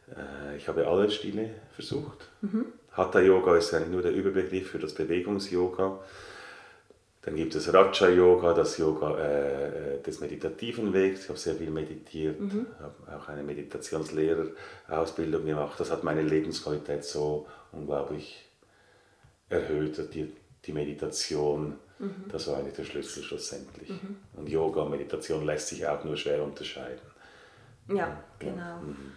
Äh, 0.10 0.58
ich 0.58 0.68
habe 0.68 0.88
alle 0.88 1.12
Stile 1.12 1.52
versucht. 1.76 2.30
Mhm. 2.42 2.66
Hatha 2.94 3.20
Yoga 3.20 3.58
ist 3.58 3.76
eigentlich 3.76 3.90
nur 3.90 4.02
der 4.02 4.12
Überbegriff 4.12 4.72
für 4.72 4.80
das 4.80 4.96
Bewegungsyoga. 4.96 6.00
Dann 7.22 7.36
gibt 7.36 7.54
es 7.54 7.72
Raja 7.72 8.10
Yoga, 8.10 8.54
das 8.54 8.80
Yoga 8.80 9.20
äh, 9.20 10.02
des 10.02 10.20
meditativen 10.20 10.94
Wegs. 10.94 11.24
Ich 11.24 11.30
habe 11.30 11.38
sehr 11.38 11.56
viel 11.56 11.70
meditiert, 11.70 12.40
mhm. 12.40 12.66
habe 12.80 12.96
auch 13.16 13.30
eine 13.30 13.44
Meditationslehrerausbildung 13.44 15.46
gemacht. 15.46 15.80
Das 15.80 15.92
hat 15.92 16.04
meine 16.04 16.24
Lebensqualität 16.24 17.04
so 17.04 17.46
unglaublich 17.72 18.50
erhöht, 19.50 20.14
die, 20.14 20.32
die 20.66 20.74
Meditation. 20.74 21.76
Mhm. 22.00 22.26
Das 22.32 22.48
war 22.48 22.58
eigentlich 22.58 22.76
der 22.76 22.86
Schlüssel 22.86 23.24
schlussendlich. 23.24 23.90
Mhm. 23.90 24.18
Und 24.36 24.50
Yoga 24.50 24.82
und 24.82 24.92
Meditation 24.92 25.46
lässt 25.46 25.68
sich 25.68 25.86
auch 25.88 26.04
nur 26.04 26.18
schwer 26.18 26.44
unterscheiden. 26.44 27.02
Ja, 27.88 28.24
genau. 28.38 28.78
Mhm. 28.82 29.12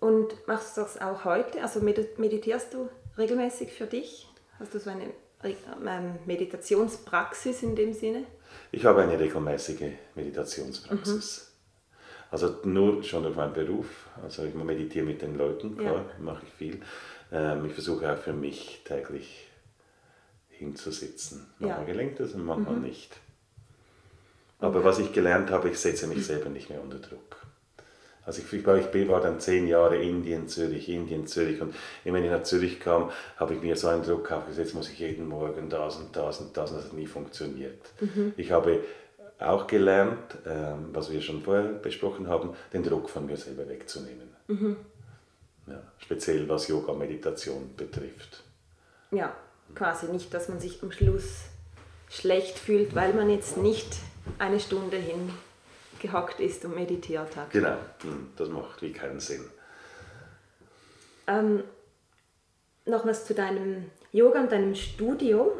Und 0.00 0.46
machst 0.46 0.76
du 0.76 0.82
das 0.82 1.00
auch 1.00 1.24
heute? 1.24 1.62
Also 1.62 1.80
meditierst 1.80 2.74
du 2.74 2.88
regelmäßig 3.16 3.72
für 3.72 3.86
dich? 3.86 4.28
Hast 4.58 4.74
du 4.74 4.78
so 4.78 4.90
eine 4.90 5.10
ähm, 5.42 6.18
Meditationspraxis 6.26 7.62
in 7.62 7.74
dem 7.76 7.92
Sinne? 7.92 8.24
Ich 8.72 8.84
habe 8.84 9.02
eine 9.02 9.18
regelmäßige 9.18 9.92
Meditationspraxis. 10.14 11.50
Mhm. 11.50 11.56
Also 12.30 12.56
nur 12.64 13.02
schon 13.02 13.22
durch 13.22 13.36
meinen 13.36 13.52
Beruf. 13.52 14.08
Also 14.22 14.44
ich 14.44 14.54
meditiere 14.54 15.06
mit 15.06 15.22
den 15.22 15.38
Leuten, 15.38 15.76
klar, 15.76 15.96
ja. 15.96 16.04
mache 16.18 16.44
ich 16.44 16.52
viel. 16.52 16.80
Ähm, 17.32 17.64
ich 17.66 17.72
versuche 17.72 18.12
auch 18.12 18.18
für 18.18 18.32
mich 18.32 18.82
täglich 18.84 19.45
hinzusitzen. 20.58 21.46
Manchmal 21.58 21.86
ja. 21.86 21.92
gelingt 21.92 22.20
es 22.20 22.34
und 22.34 22.44
manchmal 22.44 22.76
mhm. 22.76 22.82
nicht. 22.82 23.16
Aber 24.58 24.84
was 24.84 24.98
ich 24.98 25.12
gelernt 25.12 25.50
habe, 25.50 25.68
ich 25.68 25.78
setze 25.78 26.06
mich 26.06 26.24
selber 26.24 26.48
nicht 26.48 26.70
mehr 26.70 26.82
unter 26.82 26.98
Druck. 26.98 27.36
Also 28.24 28.42
ich, 28.42 28.52
ich 28.52 28.66
war 29.08 29.20
dann 29.20 29.38
zehn 29.38 29.68
Jahre 29.68 29.96
Indien, 29.98 30.48
Zürich, 30.48 30.88
Indien, 30.88 31.28
Zürich 31.28 31.60
und 31.60 31.74
immer 32.04 32.18
wenn 32.18 32.24
ich 32.24 32.30
nach 32.30 32.42
Zürich 32.42 32.80
kam, 32.80 33.10
habe 33.36 33.54
ich 33.54 33.62
mir 33.62 33.76
so 33.76 33.86
einen 33.86 34.02
Druck 34.02 34.32
aufgesetzt, 34.32 34.74
muss 34.74 34.90
ich 34.90 34.98
jeden 34.98 35.28
Morgen 35.28 35.68
das 35.70 35.96
und 35.96 36.16
das 36.16 36.40
und 36.40 36.56
das 36.56 36.72
und 36.72 36.78
das 36.78 36.86
hat 36.86 36.92
nie 36.92 37.06
funktioniert. 37.06 37.78
Mhm. 38.00 38.32
Ich 38.36 38.50
habe 38.50 38.80
auch 39.38 39.68
gelernt, 39.68 40.38
ähm, 40.44 40.88
was 40.92 41.12
wir 41.12 41.20
schon 41.20 41.42
vorher 41.42 41.68
besprochen 41.68 42.26
haben, 42.26 42.54
den 42.72 42.82
Druck 42.82 43.08
von 43.10 43.26
mir 43.26 43.36
selber 43.36 43.68
wegzunehmen. 43.68 44.28
Mhm. 44.48 44.76
Ja, 45.68 45.82
speziell 45.98 46.48
was 46.48 46.66
Yoga, 46.66 46.94
Meditation 46.94 47.74
betrifft. 47.76 48.42
Ja, 49.12 49.36
quasi 49.74 50.06
nicht, 50.06 50.32
dass 50.32 50.48
man 50.48 50.60
sich 50.60 50.82
am 50.82 50.92
Schluss 50.92 51.42
schlecht 52.08 52.58
fühlt, 52.58 52.94
weil 52.94 53.12
man 53.12 53.30
jetzt 53.30 53.56
nicht 53.56 53.96
eine 54.38 54.60
Stunde 54.60 54.96
hin 54.96 55.32
gehockt 56.00 56.40
ist 56.40 56.64
und 56.64 56.74
meditiert 56.74 57.36
hat. 57.36 57.50
Genau, 57.50 57.76
hm, 58.02 58.28
das 58.36 58.48
macht 58.48 58.82
wie 58.82 58.92
keinen 58.92 59.20
Sinn. 59.20 59.44
Ähm, 61.26 61.64
noch 62.84 63.06
was 63.06 63.26
zu 63.26 63.34
deinem 63.34 63.90
Yoga 64.12 64.40
und 64.40 64.52
deinem 64.52 64.74
Studio, 64.74 65.52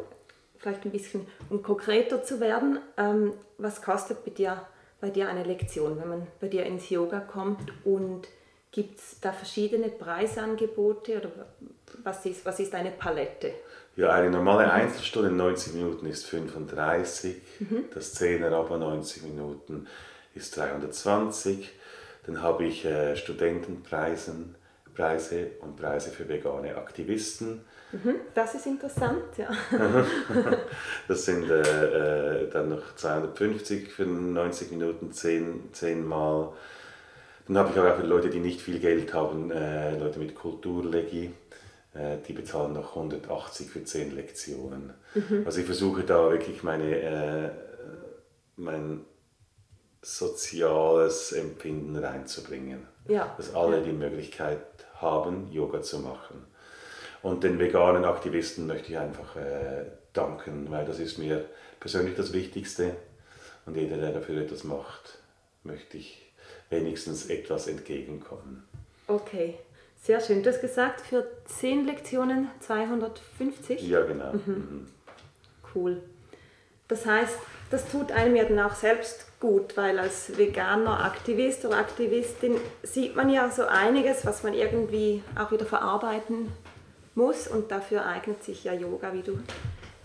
vielleicht 0.57 0.85
ein 0.85 0.91
bisschen 0.91 1.27
um 1.49 1.61
konkreter 1.61 2.23
zu 2.23 2.39
werden. 2.39 2.79
Ähm, 2.97 3.33
was 3.57 3.81
kostet 3.81 4.23
bei 4.23 4.31
dir, 4.31 4.65
bei 5.01 5.09
dir 5.09 5.27
eine 5.27 5.43
Lektion, 5.43 5.99
wenn 5.99 6.09
man 6.09 6.27
bei 6.39 6.47
dir 6.47 6.65
ins 6.65 6.89
Yoga 6.89 7.19
kommt 7.19 7.71
und 7.83 8.27
gibt 8.71 8.99
es 8.99 9.19
da 9.19 9.31
verschiedene 9.31 9.89
Preisangebote 9.89 11.17
oder 11.17 11.31
was 12.03 12.25
ist, 12.25 12.45
was 12.45 12.59
ist 12.59 12.73
eine 12.75 12.91
Palette? 12.91 13.53
Ja, 13.97 14.11
eine 14.11 14.29
normale 14.29 14.71
Einzelstunde 14.71 15.31
90 15.31 15.73
Minuten 15.73 16.05
ist 16.05 16.27
35, 16.27 17.35
mhm. 17.59 17.85
das 17.95 18.15
10er 18.15 18.51
aber 18.51 18.77
90 18.77 19.23
Minuten 19.23 19.87
ist 20.35 20.55
320. 20.55 21.71
Dann 22.27 22.43
habe 22.43 22.65
ich 22.65 22.85
äh, 22.85 23.15
Studentenpreisen, 23.15 24.53
Preise 24.93 25.47
und 25.61 25.77
Preise 25.77 26.11
für 26.11 26.29
vegane 26.29 26.77
Aktivisten. 26.77 27.61
Mhm, 27.91 28.17
das 28.35 28.53
ist 28.53 28.67
interessant, 28.67 29.35
ja. 29.35 29.49
das 31.07 31.25
sind 31.25 31.49
äh, 31.49 32.43
äh, 32.43 32.49
dann 32.51 32.69
noch 32.69 32.95
250 32.95 33.89
für 33.89 34.05
90 34.05 34.69
Minuten, 34.73 35.11
10, 35.11 35.73
10 35.73 36.07
Mal. 36.07 36.53
Dann 37.47 37.57
habe 37.57 37.71
ich 37.73 37.79
auch 37.79 37.95
für 37.95 38.05
Leute, 38.05 38.29
die 38.29 38.41
nicht 38.41 38.61
viel 38.61 38.77
Geld 38.77 39.15
haben, 39.15 39.49
äh, 39.49 39.97
Leute 39.97 40.19
mit 40.19 40.35
Kulturlegi, 40.35 41.31
die 41.95 42.33
bezahlen 42.33 42.73
noch 42.73 42.95
180 42.95 43.69
für 43.69 43.83
10 43.83 44.15
Lektionen. 44.15 44.93
Mhm. 45.15 45.43
Also 45.45 45.59
ich 45.59 45.65
versuche 45.65 46.03
da 46.03 46.29
wirklich 46.31 46.61
meine, 46.63 47.01
äh, 47.01 47.49
mein 48.55 49.05
soziales 50.01 51.31
Empfinden 51.31 51.95
reinzubringen. 51.95 52.87
Ja. 53.07 53.33
Dass 53.37 53.53
alle 53.55 53.77
ja. 53.77 53.83
die 53.83 53.93
Möglichkeit 53.93 54.61
haben, 54.95 55.51
Yoga 55.51 55.81
zu 55.81 55.99
machen. 55.99 56.45
Und 57.21 57.43
den 57.43 57.59
veganen 57.59 58.05
Aktivisten 58.05 58.67
möchte 58.67 58.91
ich 58.91 58.97
einfach 58.97 59.35
äh, 59.35 59.85
danken, 60.13 60.69
weil 60.69 60.85
das 60.85 60.99
ist 60.99 61.17
mir 61.17 61.45
persönlich 61.79 62.15
das 62.15 62.33
Wichtigste. 62.33 62.95
Und 63.65 63.75
jeder, 63.75 63.97
der 63.97 64.11
dafür 64.11 64.41
etwas 64.41 64.63
macht, 64.63 65.19
möchte 65.63 65.97
ich 65.97 66.31
wenigstens 66.69 67.27
etwas 67.27 67.67
entgegenkommen. 67.67 68.67
Okay, 69.07 69.57
sehr 70.01 70.21
schön. 70.21 70.43
Du 70.43 70.49
hast 70.49 70.61
gesagt, 70.61 71.01
für 71.01 71.27
10 71.45 71.85
Lektionen 71.85 72.49
250? 72.59 73.81
Ja, 73.81 74.01
genau. 74.03 74.33
Mhm. 74.33 74.41
Mhm. 74.45 74.87
Cool. 75.75 76.01
Das 76.87 77.05
heißt, 77.05 77.37
das 77.69 77.89
tut 77.89 78.11
einem 78.11 78.35
ja 78.35 78.45
dann 78.45 78.59
auch 78.59 78.75
selbst 78.75 79.39
gut, 79.39 79.75
weil 79.75 79.99
als 79.99 80.37
veganer 80.37 81.03
Aktivist 81.03 81.65
oder 81.65 81.77
Aktivistin 81.77 82.55
sieht 82.81 83.15
man 83.15 83.29
ja 83.29 83.49
so 83.49 83.65
einiges, 83.65 84.25
was 84.25 84.43
man 84.43 84.53
irgendwie 84.53 85.21
auch 85.37 85.51
wieder 85.51 85.65
verarbeiten 85.65 86.51
muss 87.13 87.47
und 87.47 87.71
dafür 87.71 88.05
eignet 88.05 88.43
sich 88.43 88.63
ja 88.63 88.73
Yoga, 88.73 89.13
wie 89.13 89.21
du 89.21 89.37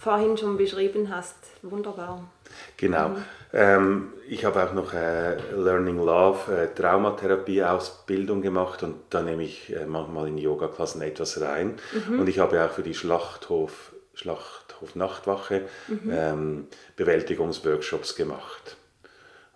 vorhin 0.03 0.37
schon 0.37 0.57
beschrieben 0.57 1.15
hast. 1.15 1.37
Wunderbar. 1.63 2.29
Genau. 2.77 3.11
Mhm. 3.11 3.25
Ähm, 3.53 4.13
ich 4.29 4.45
habe 4.45 4.63
auch 4.65 4.73
noch 4.73 4.93
äh, 4.93 5.37
Learning 5.55 5.99
Love, 5.99 6.53
äh, 6.53 6.75
Traumatherapie-Ausbildung 6.75 8.43
gemacht 8.43 8.83
und 8.83 8.97
da 9.11 9.23
nehme 9.23 9.45
ich 9.45 9.75
äh, 9.75 9.87
manchmal 9.87 10.29
in 10.29 10.39
Yoga-Klassen 10.39 11.03
etwas 11.03 11.41
rein. 11.41 11.77
Mhm. 12.09 12.21
Und 12.21 12.29
ich 12.29 12.41
habe 12.41 12.65
auch 12.65 12.71
für 12.71 12.83
die 12.83 12.95
Schlachthof, 12.95 13.93
Schlachthof 14.15 14.97
Nachtwache 14.97 15.63
mhm. 15.87 16.11
ähm, 16.11 16.67
Bewältigungsworkshops 16.97 18.17
gemacht. 18.17 18.77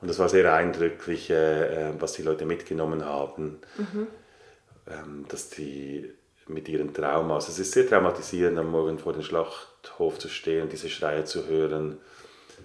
Und 0.00 0.08
das 0.08 0.18
war 0.18 0.28
sehr 0.28 0.52
eindrücklich, 0.52 1.30
äh, 1.30 1.88
äh, 1.88 1.92
was 1.98 2.12
die 2.12 2.22
Leute 2.22 2.46
mitgenommen 2.46 3.04
haben, 3.04 3.58
mhm. 3.78 4.06
ähm, 4.86 5.24
dass 5.28 5.50
die 5.50 6.12
mit 6.48 6.68
ihren 6.68 6.94
Traumas, 6.94 7.48
es 7.48 7.58
ist 7.58 7.72
sehr 7.72 7.88
traumatisierend, 7.88 8.58
am 8.58 8.70
Morgen 8.70 8.98
vor 8.98 9.12
dem 9.12 9.22
Schlachthof 9.22 10.18
zu 10.18 10.28
stehen, 10.28 10.68
diese 10.68 10.88
Schreie 10.88 11.24
zu 11.24 11.46
hören 11.46 11.98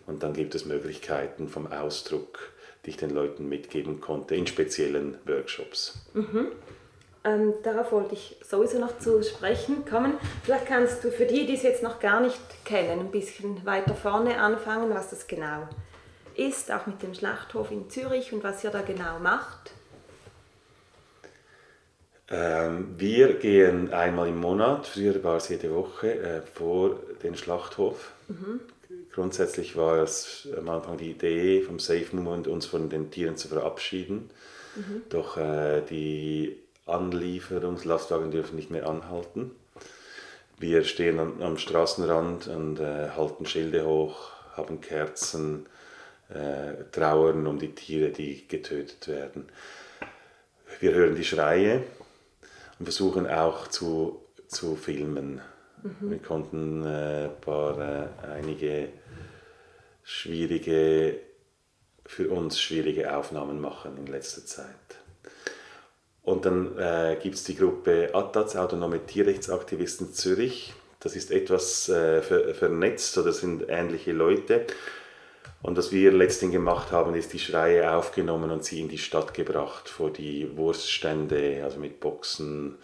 und 0.08 0.24
dann 0.24 0.34
gibt 0.34 0.56
es 0.56 0.66
Möglichkeiten 0.66 1.48
vom 1.48 1.72
Ausdruck, 1.72 2.40
die 2.86 2.92
ich 2.92 2.98
den 2.98 3.12
Leuten 3.12 3.50
mitgeben 3.50 4.02
konnte, 4.02 4.36
in 4.36 4.48
speziellen 4.48 5.18
Workshops. 5.26 6.06
Mhm. 6.14 6.48
Ähm, 7.24 7.54
darauf 7.62 7.92
wollte 7.92 8.16
ich 8.16 8.38
sowieso 8.44 8.80
noch 8.80 8.98
zu 8.98 9.22
sprechen 9.24 9.86
kommen. 9.86 10.14
Vielleicht 10.44 10.66
kannst 10.66 11.04
du 11.04 11.12
für 11.12 11.26
die, 11.26 11.46
die 11.46 11.54
es 11.54 11.62
jetzt 11.62 11.84
noch 11.84 12.00
gar 12.00 12.20
nicht 12.20 12.40
kennen, 12.66 13.00
ein 13.00 13.12
bisschen 13.12 13.64
weiter 13.64 13.94
vorne 13.94 14.40
anfangen, 14.40 14.94
was 14.94 15.12
das 15.12 15.28
genau 15.28 15.68
ist, 16.36 16.72
auch 16.72 16.88
mit 16.88 17.04
dem 17.04 17.14
Schlachthof 17.14 17.70
in 17.70 17.90
Zürich 17.90 18.34
und 18.34 18.44
was 18.44 18.64
ihr 18.64 18.72
da 18.72 18.82
genau 18.82 19.20
macht. 19.20 19.72
Ähm, 22.32 22.96
wir 22.98 23.34
gehen 23.34 23.94
einmal 23.94 24.30
im 24.30 24.40
Monat, 24.40 24.88
früher 24.88 25.22
war 25.24 25.38
es 25.38 25.50
jede 25.50 25.74
Woche, 25.74 26.14
äh, 26.14 26.42
vor 26.42 26.98
den 27.24 27.36
Schlachthof. 27.36 28.12
Mhm 28.28 28.62
grundsätzlich 29.14 29.76
war 29.76 29.98
es 29.98 30.48
am 30.58 30.70
Anfang 30.70 30.98
die 30.98 31.12
Idee 31.12 31.62
vom 31.62 31.80
Safe 31.80 32.08
Movement, 32.14 32.48
uns 32.48 32.66
von 32.66 32.90
den 32.90 33.12
Tieren 33.12 33.38
zu 33.38 33.48
verabschieden. 33.48 34.30
Mhm. 34.76 35.02
Doch 35.10 35.38
äh, 35.38 35.82
die 35.82 36.58
Anlieferungslastwagen 36.86 38.32
dürfen 38.32 38.56
nicht 38.56 38.72
mehr 38.72 38.88
anhalten. 38.88 39.52
Wir 40.58 40.84
stehen 40.84 41.20
am, 41.20 41.42
am 41.42 41.58
Straßenrand 41.58 42.48
und 42.48 42.80
äh, 42.80 43.10
halten 43.10 43.46
Schilde 43.46 43.86
hoch, 43.86 44.32
haben 44.56 44.82
Kerzen, 44.82 45.66
äh, 46.30 46.84
trauern 46.92 47.48
um 47.48 47.60
die 47.60 47.74
Tiere, 47.74 48.10
die 48.10 48.48
getötet 48.48 49.08
werden. 49.08 49.50
Wir 50.80 50.94
hören 50.94 51.16
die 51.16 51.26
Schreie 51.26 51.84
und 52.82 52.86
versuchen 52.86 53.28
auch 53.28 53.68
zu, 53.68 54.26
zu 54.48 54.76
filmen. 54.76 55.40
Mhm. 55.84 56.10
Wir 56.10 56.18
konnten 56.18 56.84
äh, 56.84 57.30
paar, 57.30 57.78
äh, 57.78 58.28
einige 58.28 58.90
schwierige, 60.02 61.20
für 62.08 62.32
uns 62.32 62.60
schwierige 62.60 63.16
Aufnahmen 63.16 63.62
machen 63.62 63.98
in 64.00 64.08
letzter 64.08 64.48
Zeit. 64.48 64.66
Und 66.24 66.46
dann 66.46 66.76
äh, 66.80 67.18
gibt 67.22 67.36
es 67.36 67.44
die 67.44 67.56
Gruppe 67.56 68.16
ATAZ, 68.16 68.56
Autonome 68.56 69.06
Tierrechtsaktivisten 69.06 70.12
Zürich. 70.14 70.74
Das 71.00 71.16
ist 71.16 71.30
etwas 71.30 71.88
äh, 71.88 72.24
ver 72.24 72.56
vernetzt 72.56 73.16
oder 73.20 73.32
sind 73.32 73.64
ähnliche 73.70 74.12
Leute. 74.12 74.66
Und 75.62 75.78
was 75.78 75.92
wir 75.92 76.12
letztens 76.12 76.52
gemacht 76.52 76.92
haben, 76.92 77.14
ist 77.14 77.34
die 77.34 77.40
Schreie 77.40 77.96
aufgenommen 77.96 78.50
und 78.50 78.64
sie 78.64 78.82
in 78.82 78.90
die 78.90 78.98
Stadt 78.98 79.34
gebracht, 79.34 79.90
vor 79.90 80.12
die 80.12 80.58
Wurststände, 80.58 81.62
also 81.64 81.80
mit 81.80 82.00
Boxen, 82.00 82.78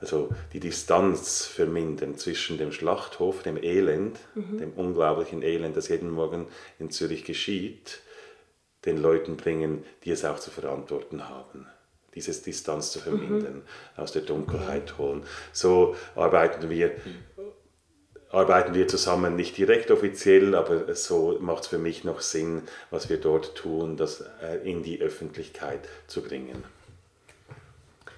also 0.00 0.28
die 0.52 0.60
Distanz 0.60 1.44
vermindern 1.44 2.16
zwischen 2.16 2.56
dem 2.56 2.70
Schlachthof, 2.70 3.42
dem 3.42 3.60
Elend, 3.60 4.18
mhm. 4.34 4.58
dem 4.58 4.72
unglaublichen 4.74 5.42
Elend, 5.42 5.76
das 5.76 5.88
jeden 5.88 6.10
Morgen 6.10 6.46
in 6.78 6.90
Zürich 6.90 7.24
geschieht, 7.24 8.00
den 8.84 8.98
Leuten 8.98 9.36
bringen, 9.36 9.84
die 10.04 10.12
es 10.12 10.24
auch 10.24 10.38
zu 10.38 10.52
verantworten 10.52 11.28
haben. 11.28 11.66
Diese 12.14 12.32
Distanz 12.32 12.92
zu 12.92 13.00
vermindern, 13.00 13.56
mhm. 13.56 14.02
aus 14.02 14.12
der 14.12 14.22
Dunkelheit 14.22 14.98
holen. 14.98 15.24
So 15.52 15.96
arbeiten 16.14 16.70
wir, 16.70 16.92
arbeiten 18.30 18.74
wir 18.74 18.88
zusammen, 18.88 19.36
nicht 19.36 19.56
direkt 19.56 19.90
offiziell, 19.90 20.54
aber 20.54 20.94
so 20.94 21.38
macht 21.40 21.64
es 21.64 21.68
für 21.68 21.78
mich 21.78 22.04
noch 22.04 22.20
Sinn, 22.20 22.62
was 22.90 23.08
wir 23.08 23.18
dort 23.18 23.54
tun, 23.54 23.96
das 23.96 24.24
äh, 24.42 24.56
in 24.68 24.82
die 24.82 25.00
Öffentlichkeit 25.00 25.88
zu 26.06 26.22
bringen. 26.22 26.64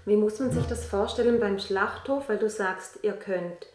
Wie 0.07 0.17
muss 0.17 0.41
man 0.41 0.51
sich 0.51 0.67
das 0.67 0.85
vorstellen 0.85 1.39
beim 1.39 1.59
Schlachthof, 1.59 2.29
weil 2.29 2.39
du 2.39 2.49
sagst, 2.49 2.99
ihr 3.03 3.13
könnt 3.13 3.67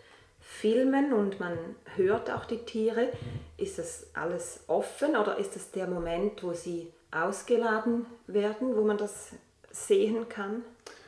filmen 0.46 1.14
und 1.14 1.40
man 1.40 1.58
hört 1.96 2.32
auch 2.32 2.46
die 2.46 2.60
Tiere. 2.60 3.10
Ist 3.58 3.78
das 3.80 4.08
alles 4.14 4.62
offen 4.68 5.16
oder 5.16 5.38
ist 5.38 5.56
das 5.56 5.72
der 5.72 5.88
Moment, 5.88 6.44
wo 6.44 6.54
sie 6.54 6.92
ausgeladen 7.12 8.06
werden, 8.28 8.76
wo 8.76 8.82
man 8.82 8.98
das 8.98 9.32
sehen 9.72 10.30
kann? 10.30 10.64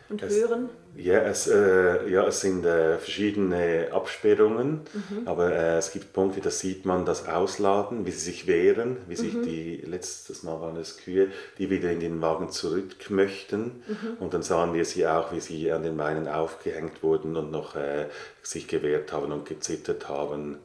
Und 0.09 0.23
es, 0.23 0.33
hören? 0.33 0.69
Ja, 0.95 1.19
es, 1.19 1.47
äh, 1.47 2.09
ja, 2.09 2.25
es 2.25 2.41
sind 2.41 2.65
äh, 2.65 2.97
verschiedene 2.97 3.89
Absperrungen, 3.91 4.81
mhm. 4.93 5.27
aber 5.27 5.51
äh, 5.51 5.77
es 5.77 5.91
gibt 5.91 6.13
Punkte, 6.13 6.39
da 6.41 6.49
sieht 6.49 6.85
man 6.85 7.05
das 7.05 7.27
Ausladen, 7.27 8.05
wie 8.05 8.11
sie 8.11 8.19
sich 8.31 8.47
wehren, 8.47 8.97
wie 9.07 9.13
mhm. 9.13 9.17
sich 9.17 9.33
die, 9.41 9.77
letztes 9.77 10.43
Mal 10.43 10.61
waren 10.61 10.77
es 10.77 10.97
Kühe, 10.97 11.27
die 11.57 11.69
wieder 11.69 11.91
in 11.91 11.99
den 11.99 12.21
Wagen 12.21 12.49
zurück 12.51 13.09
möchten. 13.09 13.83
Mhm. 13.87 14.17
Und 14.19 14.33
dann 14.33 14.43
sahen 14.43 14.73
wir 14.73 14.85
sie 14.85 15.05
auch, 15.07 15.31
wie 15.33 15.41
sie 15.41 15.71
an 15.71 15.83
den 15.83 15.97
Beinen 15.97 16.27
aufgehängt 16.27 17.03
wurden 17.03 17.35
und 17.35 17.51
noch 17.51 17.75
äh, 17.75 18.07
sich 18.41 18.67
gewehrt 18.67 19.11
haben 19.11 19.31
und 19.31 19.45
gezittert 19.45 20.07
haben, 20.07 20.57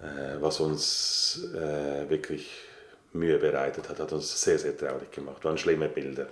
äh, 0.00 0.40
was 0.40 0.58
uns 0.60 1.48
äh, 1.54 2.08
wirklich 2.08 2.50
Mühe 3.12 3.38
bereitet 3.38 3.88
hat, 3.88 4.00
hat 4.00 4.12
uns 4.12 4.40
sehr, 4.40 4.58
sehr 4.58 4.76
traurig 4.76 5.10
gemacht. 5.10 5.44
Waren 5.44 5.58
schlimme 5.58 5.88
Bilder. 5.88 6.28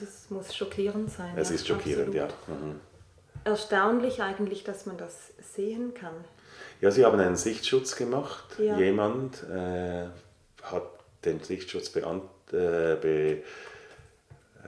Das 0.00 0.08
ist, 0.08 0.30
muss 0.30 0.54
schockierend 0.54 1.10
sein. 1.10 1.34
Es 1.36 1.50
ja, 1.50 1.54
ist 1.54 1.68
schockierend, 1.68 2.08
absolut. 2.08 2.32
ja. 2.48 2.54
Mhm. 2.54 2.80
Erstaunlich 3.44 4.22
eigentlich, 4.22 4.64
dass 4.64 4.86
man 4.86 4.96
das 4.96 5.32
sehen 5.54 5.94
kann. 5.94 6.14
Ja, 6.80 6.90
sie 6.90 7.04
haben 7.04 7.20
einen 7.20 7.36
Sichtschutz 7.36 7.94
gemacht. 7.94 8.56
Ja. 8.58 8.76
Jemand 8.76 9.44
äh, 9.44 10.06
hat 10.62 10.82
den 11.24 11.40
Sichtschutz 11.40 11.90
beant 11.90 12.24
äh, 12.50 12.96
be, 12.96 13.42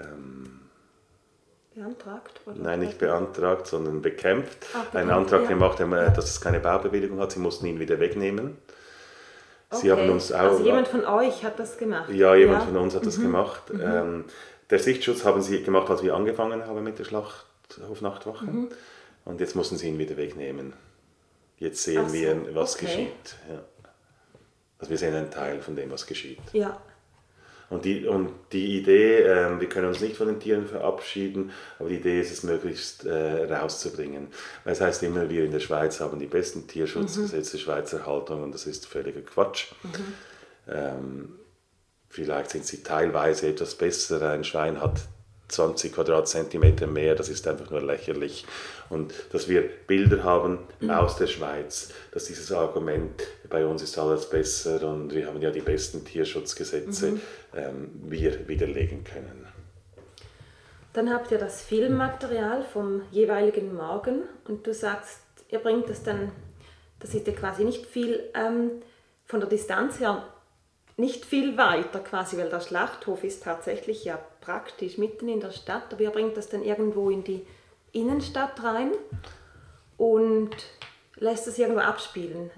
ähm, 0.00 0.60
beantragt? 1.74 2.40
Oder 2.46 2.56
nein, 2.58 2.80
nicht 2.80 2.98
beantragt, 2.98 3.66
sondern 3.66 4.02
bekämpft. 4.02 4.58
Ach, 4.74 4.94
einen 4.94 5.10
Antrag 5.10 5.42
ja. 5.42 5.48
gemacht, 5.48 5.80
dass 5.80 6.30
es 6.30 6.40
keine 6.40 6.60
Baubewilligung 6.60 7.18
hat. 7.18 7.32
Sie 7.32 7.40
mussten 7.40 7.66
ihn 7.66 7.80
wieder 7.80 7.98
wegnehmen. 7.98 8.58
Okay. 9.70 9.80
Sie 9.82 9.90
haben 9.90 10.08
uns 10.08 10.30
auch, 10.30 10.38
also 10.38 10.64
jemand 10.64 10.86
von 10.86 11.04
euch 11.04 11.44
hat 11.44 11.58
das 11.58 11.76
gemacht? 11.76 12.10
Ja, 12.10 12.36
jemand 12.36 12.60
ja. 12.60 12.66
von 12.66 12.76
uns 12.76 12.94
hat 12.94 13.04
das 13.04 13.18
mhm. 13.18 13.22
gemacht. 13.22 13.72
Mhm. 13.72 13.80
Ähm, 13.80 14.24
der 14.70 14.78
Sichtschutz 14.78 15.24
haben 15.24 15.42
sie 15.42 15.62
gemacht, 15.62 15.90
als 15.90 16.02
wir 16.02 16.14
angefangen 16.14 16.66
haben 16.66 16.82
mit 16.82 16.98
der 16.98 17.04
Schlachthofnachtwache. 17.04 18.46
Mhm. 18.46 18.68
Und 19.24 19.40
jetzt 19.40 19.56
mussten 19.56 19.76
sie 19.76 19.88
ihn 19.88 19.98
wieder 19.98 20.16
wegnehmen. 20.16 20.72
Jetzt 21.58 21.82
sehen 21.82 22.08
so, 22.08 22.14
wir, 22.14 22.54
was 22.54 22.76
okay. 22.76 22.86
geschieht. 22.86 23.36
Ja. 23.50 23.64
Also 24.78 24.90
wir 24.90 24.98
sehen 24.98 25.14
einen 25.14 25.30
Teil 25.30 25.60
von 25.60 25.74
dem, 25.74 25.90
was 25.90 26.06
geschieht. 26.06 26.38
Ja. 26.52 26.80
Und 27.68 27.84
die, 27.84 28.06
und 28.06 28.30
die 28.52 28.78
Idee, 28.78 29.22
äh, 29.22 29.60
wir 29.60 29.68
können 29.68 29.88
uns 29.88 30.00
nicht 30.00 30.16
von 30.16 30.28
den 30.28 30.38
Tieren 30.38 30.66
verabschieden, 30.66 31.50
aber 31.80 31.88
die 31.88 31.96
Idee 31.96 32.20
ist 32.20 32.30
es 32.30 32.44
möglichst 32.44 33.04
äh, 33.04 33.52
rauszubringen. 33.52 34.28
Weil 34.62 34.74
es 34.74 34.80
heißt 34.80 35.02
immer, 35.02 35.28
wir 35.28 35.44
in 35.44 35.50
der 35.50 35.58
Schweiz 35.58 35.98
haben 35.98 36.20
die 36.20 36.26
besten 36.26 36.68
Tierschutzgesetze 36.68 37.56
mhm. 37.56 37.60
Schweizer 37.60 38.06
Haltung 38.06 38.44
und 38.44 38.52
das 38.52 38.66
ist 38.66 38.86
völliger 38.86 39.22
Quatsch. 39.22 39.72
Mhm. 39.82 39.90
Ähm, 40.68 41.38
Vielleicht 42.16 42.48
sind 42.48 42.64
sie 42.64 42.82
teilweise 42.82 43.46
etwas 43.46 43.74
besser. 43.74 44.22
Ein 44.22 44.42
Schwein 44.42 44.80
hat 44.80 45.02
20 45.48 45.92
Quadratzentimeter 45.92 46.86
mehr, 46.86 47.14
das 47.14 47.28
ist 47.28 47.46
einfach 47.46 47.70
nur 47.70 47.82
lächerlich. 47.82 48.46
Und 48.88 49.12
dass 49.34 49.48
wir 49.48 49.60
Bilder 49.86 50.24
haben 50.24 50.60
mhm. 50.80 50.88
aus 50.92 51.16
der 51.16 51.26
Schweiz, 51.26 51.92
dass 52.12 52.24
dieses 52.24 52.50
Argument, 52.52 53.22
bei 53.50 53.66
uns 53.66 53.82
ist 53.82 53.98
alles 53.98 54.30
besser 54.30 54.88
und 54.88 55.14
wir 55.14 55.26
haben 55.26 55.42
ja 55.42 55.50
die 55.50 55.60
besten 55.60 56.06
Tierschutzgesetze, 56.06 57.10
mhm. 57.10 57.20
ähm, 57.54 57.90
wir 58.04 58.48
widerlegen 58.48 59.04
können. 59.04 59.46
Dann 60.94 61.12
habt 61.12 61.30
ihr 61.32 61.38
das 61.38 61.60
Filmmaterial 61.60 62.64
vom 62.64 63.02
jeweiligen 63.10 63.74
Morgen 63.74 64.22
und 64.48 64.66
du 64.66 64.72
sagst, 64.72 65.20
ihr 65.50 65.58
bringt 65.58 65.90
das 65.90 66.02
dann, 66.02 66.32
das 66.98 67.12
ist 67.12 67.26
ja 67.26 67.34
quasi 67.34 67.62
nicht 67.62 67.84
viel 67.84 68.20
ähm, 68.32 68.70
von 69.26 69.40
der 69.40 69.50
Distanz 69.50 70.00
her 70.00 70.26
nicht 70.96 71.24
viel 71.24 71.58
weiter 71.58 72.00
quasi, 72.00 72.38
weil 72.38 72.48
der 72.48 72.60
Schlachthof 72.60 73.22
ist 73.24 73.42
tatsächlich 73.42 74.04
ja 74.04 74.18
praktisch 74.40 74.98
mitten 74.98 75.28
in 75.28 75.40
der 75.40 75.50
Stadt, 75.50 75.92
aber 75.92 76.02
ihr 76.02 76.10
bringt 76.10 76.36
das 76.36 76.48
dann 76.48 76.62
irgendwo 76.62 77.10
in 77.10 77.22
die 77.22 77.46
Innenstadt 77.92 78.62
rein 78.62 78.92
und 79.96 80.56
lässt 81.16 81.46
es 81.46 81.58
irgendwo 81.58 81.80
abspielen. 81.80 82.50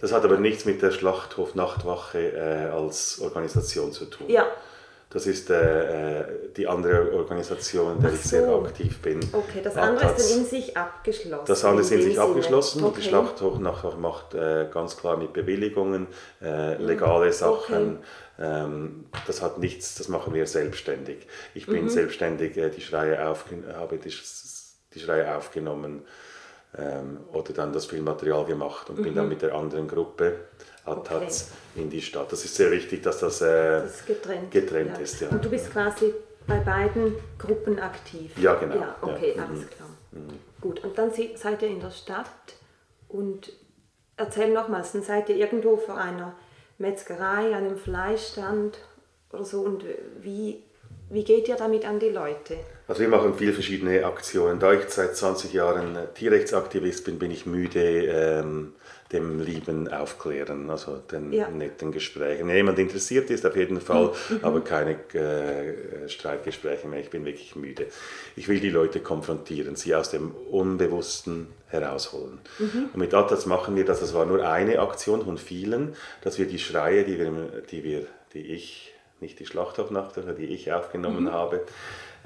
Das 0.00 0.12
hat 0.12 0.24
aber 0.24 0.36
nichts 0.36 0.66
mit 0.66 0.82
der 0.82 0.90
Schlachthof-Nachtwache 0.90 2.18
äh, 2.18 2.70
als 2.70 3.18
Organisation 3.20 3.92
zu 3.92 4.04
tun. 4.06 4.28
Ja, 4.28 4.46
das 5.10 5.26
ist 5.26 5.50
äh, 5.50 6.20
äh, 6.20 6.24
die 6.56 6.66
andere 6.66 7.12
Organisation, 7.12 7.96
in 7.96 8.02
der 8.02 8.10
so. 8.10 8.16
ich 8.16 8.22
sehr 8.22 8.48
aktiv 8.48 8.98
bin. 9.00 9.20
Okay, 9.32 9.60
das 9.62 9.76
andere 9.76 10.12
ist 10.12 10.30
dann 10.30 10.38
in 10.38 10.44
sich 10.44 10.76
abgeschlossen. 10.76 11.44
Das 11.46 11.64
andere 11.64 11.82
ist 11.82 11.92
in 11.92 12.02
sich 12.02 12.18
abgeschlossen. 12.18 12.84
Okay. 12.84 13.00
Die 13.00 13.08
Schlachthof 13.08 13.58
macht 13.98 14.34
äh, 14.34 14.66
ganz 14.72 14.96
klar 14.96 15.16
mit 15.16 15.32
Bewilligungen, 15.32 16.08
äh, 16.42 16.76
mhm. 16.76 16.86
legale 16.86 17.32
Sachen. 17.32 17.98
Okay. 17.98 18.04
Ähm, 18.38 19.06
das 19.26 19.42
hat 19.42 19.58
nichts, 19.58 19.94
das 19.94 20.08
machen 20.08 20.34
wir 20.34 20.46
selbstständig. 20.46 21.26
Ich 21.54 21.66
bin 21.66 21.84
mhm. 21.84 21.88
selbstständig, 21.88 22.56
äh, 22.56 22.70
die 22.70 22.82
Schreie 22.82 23.18
habe 23.18 23.98
die, 23.98 24.12
die 24.94 25.00
Schreie 25.00 25.36
aufgenommen 25.36 26.02
ähm, 26.76 27.20
oder 27.32 27.52
dann 27.52 27.72
das 27.72 27.86
Filmmaterial 27.86 28.44
gemacht 28.44 28.90
und 28.90 28.98
mhm. 28.98 29.02
bin 29.04 29.14
dann 29.14 29.24
mhm. 29.24 29.30
mit 29.30 29.42
der 29.42 29.54
anderen 29.54 29.88
Gruppe 29.88 30.36
Atats 30.86 31.50
okay. 31.74 31.82
in 31.82 31.90
die 31.90 32.00
Stadt. 32.00 32.30
Das 32.32 32.44
ist 32.44 32.54
sehr 32.54 32.70
wichtig, 32.70 33.02
dass 33.02 33.18
das, 33.18 33.40
äh, 33.40 33.82
das 33.82 34.06
getrennt, 34.06 34.50
getrennt 34.50 34.96
ja. 34.96 35.02
ist. 35.02 35.20
Ja. 35.20 35.28
Und 35.28 35.44
du 35.44 35.50
bist 35.50 35.70
quasi 35.72 36.14
bei 36.46 36.58
beiden 36.60 37.14
Gruppen 37.38 37.78
aktiv? 37.78 38.32
Ja, 38.38 38.54
genau. 38.54 38.76
Ja, 38.76 38.96
okay, 39.00 39.34
ja. 39.36 39.44
alles 39.44 39.60
mhm. 39.60 39.70
klar. 39.70 39.88
Mhm. 40.12 40.38
Gut, 40.60 40.84
und 40.84 40.96
dann 40.96 41.10
seid 41.12 41.62
ihr 41.62 41.68
in 41.68 41.80
der 41.80 41.90
Stadt 41.90 42.26
und 43.08 43.52
erzähl 44.16 44.52
nochmals, 44.52 44.92
dann 44.92 45.02
seid 45.02 45.28
ihr 45.28 45.36
irgendwo 45.36 45.76
vor 45.76 45.96
einer 45.96 46.34
Metzgerei, 46.78 47.54
einem 47.54 47.76
Fleischstand 47.76 48.78
oder 49.32 49.44
so 49.44 49.62
und 49.62 49.84
wie, 50.20 50.62
wie 51.10 51.24
geht 51.24 51.48
ihr 51.48 51.56
damit 51.56 51.84
an 51.86 51.98
die 51.98 52.10
Leute? 52.10 52.58
Also 52.88 53.00
wir 53.00 53.08
machen 53.08 53.34
viele 53.36 53.52
verschiedene 53.52 54.04
Aktionen. 54.04 54.60
Da 54.60 54.72
ich 54.72 54.88
seit 54.88 55.16
20 55.16 55.52
Jahren 55.52 55.98
Tierrechtsaktivist 56.14 57.04
bin, 57.04 57.18
bin 57.18 57.30
ich 57.30 57.44
müde, 57.44 57.80
ähm, 57.80 58.74
dem 59.12 59.40
Lieben 59.40 59.88
aufklären, 59.88 60.68
also 60.68 60.96
den 60.96 61.32
ja. 61.32 61.48
netten 61.48 61.92
Gesprächen. 61.92 62.48
Wenn 62.48 62.56
jemand 62.56 62.78
interessiert 62.78 63.30
ist, 63.30 63.46
auf 63.46 63.56
jeden 63.56 63.80
Fall, 63.80 64.12
mhm. 64.28 64.40
aber 64.42 64.60
keine 64.62 64.96
äh, 65.14 66.08
Streitgespräche 66.08 66.88
mehr. 66.88 67.00
Ich 67.00 67.10
bin 67.10 67.24
wirklich 67.24 67.54
müde. 67.54 67.86
Ich 68.34 68.48
will 68.48 68.58
die 68.58 68.70
Leute 68.70 69.00
konfrontieren, 69.00 69.76
sie 69.76 69.94
aus 69.94 70.10
dem 70.10 70.32
Unbewussten 70.32 71.48
herausholen. 71.68 72.38
Mhm. 72.58 72.90
Und 72.92 72.96
mit 72.96 73.14
Atlas 73.14 73.46
machen 73.46 73.76
wir 73.76 73.84
das, 73.84 74.00
das 74.00 74.12
war 74.12 74.26
nur 74.26 74.46
eine 74.48 74.80
Aktion 74.80 75.24
von 75.24 75.38
vielen, 75.38 75.94
dass 76.22 76.38
wir 76.38 76.46
die 76.46 76.58
Schreie, 76.58 77.04
die, 77.04 77.18
wir, 77.18 77.32
die, 77.70 77.84
wir, 77.84 78.06
die 78.34 78.40
ich, 78.40 78.92
nicht 79.20 79.38
die 79.38 79.46
Schlachthofnacht, 79.46 80.16
die 80.38 80.46
ich 80.46 80.72
aufgenommen 80.72 81.24
mhm. 81.24 81.32
habe, 81.32 81.62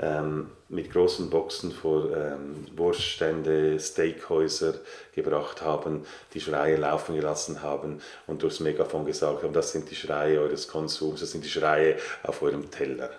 ähm, 0.01 0.51
mit 0.69 0.91
großen 0.93 1.29
Boxen 1.29 1.73
vor 1.73 2.17
ähm, 2.17 2.67
Wurststände, 2.77 3.79
Steakhäuser 3.79 4.75
gebracht 5.15 5.63
haben, 5.63 6.07
die 6.33 6.41
Schreie 6.41 6.77
laufen 6.77 7.15
gelassen 7.15 7.63
haben 7.63 8.01
und 8.27 8.43
durchs 8.43 8.61
Megafon 8.61 9.05
gesagt 9.05 9.43
haben, 9.43 9.53
das 9.53 9.73
sind 9.73 9.91
die 9.91 9.97
Schreie 9.97 10.41
eures 10.41 10.69
Konsums, 10.69 11.21
das 11.21 11.33
sind 11.33 11.45
die 11.45 11.51
Schreie 11.51 11.97
auf 12.23 12.41
eurem 12.43 12.71
Teller. 12.71 13.11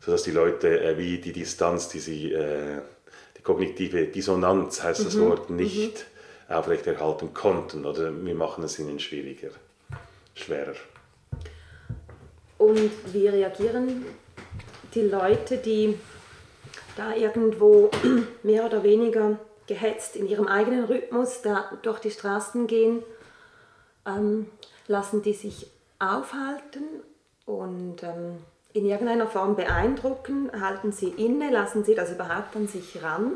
Sodass 0.00 0.22
die 0.24 0.32
Leute 0.32 0.80
äh, 0.80 0.98
wie 0.98 1.18
die 1.18 1.32
Distanz, 1.32 1.88
die 1.88 2.00
sie, 2.00 2.32
äh, 2.32 2.80
die 3.36 3.42
kognitive 3.42 4.06
Dissonanz 4.06 4.82
heißt 4.82 5.00
mhm. 5.00 5.04
das 5.04 5.20
Wort, 5.20 5.50
nicht 5.50 6.06
mhm. 6.48 6.54
aufrechterhalten 6.54 7.34
konnten 7.34 7.84
oder 7.84 8.12
wir 8.24 8.34
machen 8.34 8.64
es 8.64 8.78
ihnen 8.78 8.98
schwieriger, 8.98 9.50
schwerer. 10.34 10.74
Und 12.56 12.90
wie 13.12 13.28
reagieren 13.28 14.06
die 14.94 15.02
Leute, 15.02 15.58
die 15.58 15.98
da 16.96 17.14
irgendwo 17.14 17.90
mehr 18.42 18.64
oder 18.64 18.82
weniger 18.82 19.38
gehetzt 19.66 20.16
in 20.16 20.26
ihrem 20.26 20.48
eigenen 20.48 20.84
Rhythmus 20.84 21.42
da 21.42 21.70
durch 21.82 22.00
die 22.00 22.10
Straßen 22.10 22.66
gehen, 22.66 23.02
ähm, 24.06 24.46
lassen 24.86 25.22
die 25.22 25.34
sich 25.34 25.70
aufhalten 25.98 26.84
und 27.44 28.02
ähm, 28.02 28.38
in 28.72 28.86
irgendeiner 28.86 29.26
Form 29.26 29.56
beeindrucken, 29.56 30.50
halten 30.60 30.92
sie 30.92 31.08
inne, 31.08 31.50
lassen 31.50 31.84
sie 31.84 31.94
das 31.94 32.12
überhaupt 32.12 32.54
an 32.56 32.68
sich 32.68 33.02
ran? 33.02 33.32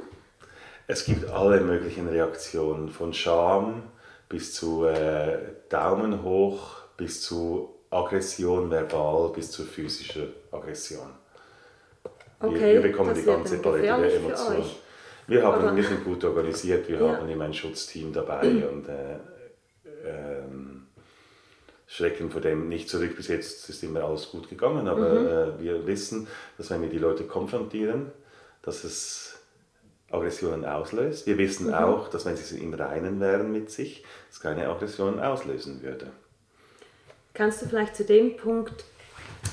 Es 0.86 1.04
gibt 1.04 1.28
alle 1.30 1.60
möglichen 1.60 2.08
Reaktionen, 2.08 2.88
von 2.88 3.12
Scham 3.12 3.82
bis 4.28 4.54
zu 4.54 4.84
äh, 4.84 5.38
Daumen 5.68 6.22
hoch, 6.22 6.82
bis 6.96 7.22
zu 7.22 7.74
Aggression 7.90 8.70
verbal, 8.70 9.30
bis 9.30 9.50
zu 9.50 9.64
physischer 9.64 10.28
Aggression. 10.50 11.10
Okay, 12.42 12.74
wir, 12.74 12.82
wir 12.82 12.90
bekommen 12.90 13.14
die 13.14 13.22
ganze 13.22 13.58
Palette 13.58 13.86
der 13.86 14.16
Emotionen. 14.16 14.64
Wir, 15.28 15.42
haben, 15.44 15.76
wir 15.76 15.84
sind 15.84 16.04
gut 16.04 16.24
organisiert, 16.24 16.88
wir 16.88 17.00
ja. 17.00 17.16
haben 17.16 17.28
immer 17.28 17.44
ein 17.44 17.54
Schutzteam 17.54 18.12
dabei 18.12 18.48
und 18.48 18.88
äh, 18.88 19.18
ähm, 20.04 20.88
schrecken 21.86 22.30
vor 22.30 22.40
dem 22.40 22.68
nicht 22.68 22.88
zurück. 22.88 23.16
Bis 23.16 23.28
jetzt 23.28 23.68
ist 23.68 23.82
immer 23.84 24.02
alles 24.02 24.30
gut 24.30 24.48
gegangen, 24.48 24.88
aber 24.88 25.08
mhm. 25.08 25.26
äh, 25.26 25.62
wir 25.62 25.86
wissen, 25.86 26.26
dass 26.58 26.70
wenn 26.70 26.82
wir 26.82 26.88
die 26.88 26.98
Leute 26.98 27.24
konfrontieren, 27.24 28.10
dass 28.62 28.82
es 28.82 29.38
Aggressionen 30.10 30.64
auslöst. 30.64 31.26
Wir 31.26 31.38
wissen 31.38 31.68
mhm. 31.68 31.74
auch, 31.74 32.08
dass 32.08 32.26
wenn 32.26 32.36
sie 32.36 32.58
im 32.58 32.74
Reinen 32.74 33.20
wären 33.20 33.52
mit 33.52 33.70
sich, 33.70 34.04
es 34.30 34.40
keine 34.40 34.68
Aggressionen 34.68 35.20
auslösen 35.20 35.82
würde. 35.82 36.12
Kannst 37.34 37.62
du 37.62 37.66
vielleicht 37.66 37.96
zu 37.96 38.04
dem 38.04 38.36
Punkt 38.36 38.84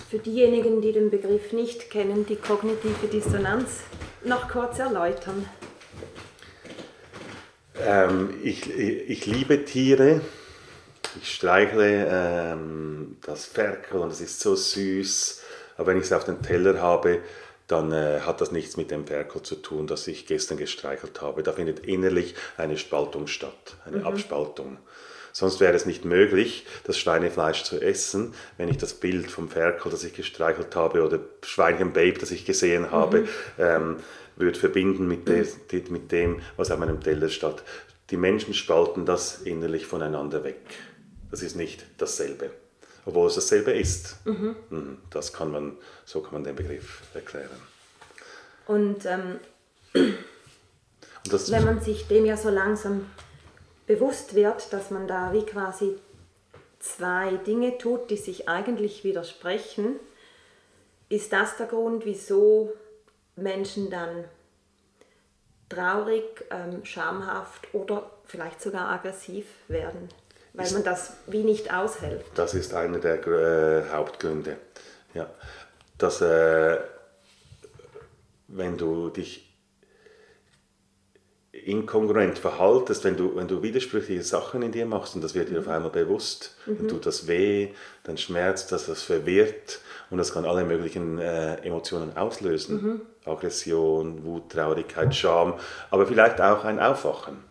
für 0.09 0.19
diejenigen, 0.19 0.81
die 0.81 0.91
den 0.91 1.09
Begriff 1.09 1.53
nicht 1.53 1.89
kennen, 1.89 2.25
die 2.25 2.35
kognitive 2.35 3.07
Dissonanz 3.07 3.81
noch 4.23 4.49
kurz 4.49 4.79
erläutern? 4.79 5.47
Ähm, 7.79 8.39
ich, 8.43 8.69
ich 8.69 9.25
liebe 9.25 9.65
Tiere. 9.65 10.21
Ich 11.21 11.35
streichle 11.35 12.07
ähm, 12.09 13.17
das 13.25 13.45
Ferkel 13.45 13.99
und 13.99 14.11
es 14.11 14.21
ist 14.21 14.39
so 14.39 14.55
süß. 14.55 15.41
Aber 15.77 15.87
wenn 15.87 15.97
ich 15.97 16.03
es 16.03 16.13
auf 16.13 16.25
den 16.25 16.41
Teller 16.41 16.81
habe, 16.81 17.19
dann 17.67 17.91
äh, 17.91 18.21
hat 18.21 18.41
das 18.41 18.51
nichts 18.51 18.77
mit 18.77 18.91
dem 18.91 19.05
Ferkel 19.07 19.41
zu 19.43 19.55
tun, 19.55 19.87
das 19.87 20.07
ich 20.07 20.25
gestern 20.25 20.57
gestreichelt 20.57 21.21
habe. 21.21 21.43
Da 21.43 21.53
findet 21.53 21.79
innerlich 21.79 22.35
eine 22.57 22.77
Spaltung 22.77 23.27
statt, 23.27 23.77
eine 23.85 23.99
mhm. 23.99 24.07
Abspaltung. 24.07 24.77
Sonst 25.31 25.59
wäre 25.59 25.73
es 25.73 25.85
nicht 25.85 26.05
möglich, 26.05 26.65
das 26.83 26.97
Schweinefleisch 26.97 27.63
zu 27.63 27.79
essen, 27.81 28.33
wenn 28.57 28.69
ich 28.69 28.77
das 28.77 28.93
Bild 28.93 29.29
vom 29.29 29.49
Ferkel, 29.49 29.91
das 29.91 30.03
ich 30.03 30.13
gestreichelt 30.13 30.75
habe, 30.75 31.03
oder 31.03 31.19
Schweinchen 31.43 31.93
Babe, 31.93 32.19
das 32.19 32.31
ich 32.31 32.45
gesehen 32.45 32.91
habe, 32.91 33.21
mhm. 33.21 33.27
ähm, 33.57 33.95
würde 34.35 34.59
verbinden 34.59 35.07
mit, 35.07 35.27
de, 35.27 35.45
mit 35.89 36.11
dem, 36.11 36.41
was 36.57 36.71
auf 36.71 36.79
meinem 36.79 37.01
Teller 37.01 37.29
steht. 37.29 37.63
Die 38.09 38.17
Menschen 38.17 38.53
spalten 38.53 39.05
das 39.05 39.41
innerlich 39.41 39.85
voneinander 39.85 40.43
weg. 40.43 40.61
Das 41.29 41.43
ist 41.43 41.55
nicht 41.55 41.85
dasselbe. 41.97 42.49
Obwohl 43.05 43.27
es 43.27 43.35
dasselbe 43.35 43.71
ist. 43.71 44.17
Mhm. 44.25 44.55
mhm. 44.69 44.97
Das 45.09 45.33
kann 45.33 45.51
man, 45.51 45.77
so 46.05 46.21
kann 46.21 46.33
man 46.33 46.43
den 46.43 46.55
Begriff 46.55 47.01
erklären. 47.13 47.49
Und, 48.67 49.05
ähm, 49.05 49.39
Und 49.93 51.33
das, 51.33 51.51
wenn 51.51 51.65
man 51.65 51.81
sich 51.81 52.07
dem 52.07 52.25
ja 52.25 52.37
so 52.37 52.49
langsam 52.49 53.05
bewusst 53.89 54.35
wird, 54.35 54.71
dass 54.71 54.91
man 54.91 55.07
da 55.07 55.33
wie 55.33 55.43
quasi 55.43 55.97
zwei 56.77 57.31
Dinge 57.37 57.79
tut, 57.79 58.11
die 58.11 58.17
sich 58.17 58.47
eigentlich 58.47 59.03
widersprechen, 59.03 59.99
ist 61.09 61.33
das 61.33 61.57
der 61.57 61.65
Grund, 61.65 62.05
wieso 62.05 62.71
Menschen 63.35 63.89
dann 63.89 64.25
traurig, 65.69 66.23
ähm, 66.51 66.85
schamhaft 66.85 67.73
oder 67.73 68.11
vielleicht 68.25 68.61
sogar 68.61 68.89
aggressiv 68.89 69.47
werden, 69.67 70.07
weil 70.53 70.67
ist, 70.67 70.73
man 70.73 70.83
das 70.83 71.13
wie 71.25 71.43
nicht 71.43 71.73
aushält. 71.73 72.23
Das 72.35 72.53
ist 72.53 72.75
einer 72.75 72.99
der 72.99 73.25
äh, 73.25 73.89
Hauptgründe. 73.89 74.57
Ja. 75.15 75.27
Dass, 75.97 76.21
äh, 76.21 76.77
wenn 78.49 78.77
du 78.77 79.09
dich 79.09 79.48
inkongruent 81.69 82.37
verhaltest, 82.37 83.03
wenn 83.03 83.17
du, 83.17 83.35
wenn 83.35 83.47
du 83.47 83.61
widersprüchliche 83.61 84.23
Sachen 84.23 84.61
in 84.61 84.71
dir 84.71 84.85
machst 84.85 85.15
und 85.15 85.23
das 85.23 85.35
wird 85.35 85.49
dir 85.49 85.59
auf 85.59 85.67
einmal 85.67 85.91
bewusst, 85.91 86.55
mhm. 86.65 86.77
dann 86.77 86.87
tut 86.87 87.05
das 87.05 87.27
weh, 87.27 87.69
dann 88.03 88.17
schmerzt 88.17 88.71
das, 88.71 88.87
das 88.87 89.03
verwirrt 89.03 89.79
und 90.09 90.17
das 90.17 90.33
kann 90.33 90.45
alle 90.45 90.63
möglichen 90.63 91.19
äh, 91.19 91.55
Emotionen 91.57 92.17
auslösen. 92.17 92.81
Mhm. 92.81 93.01
Aggression, 93.25 94.23
Wut, 94.23 94.51
Traurigkeit, 94.51 95.13
Scham, 95.15 95.53
aber 95.91 96.07
vielleicht 96.07 96.41
auch 96.41 96.63
ein 96.63 96.79
Aufwachen. 96.79 97.48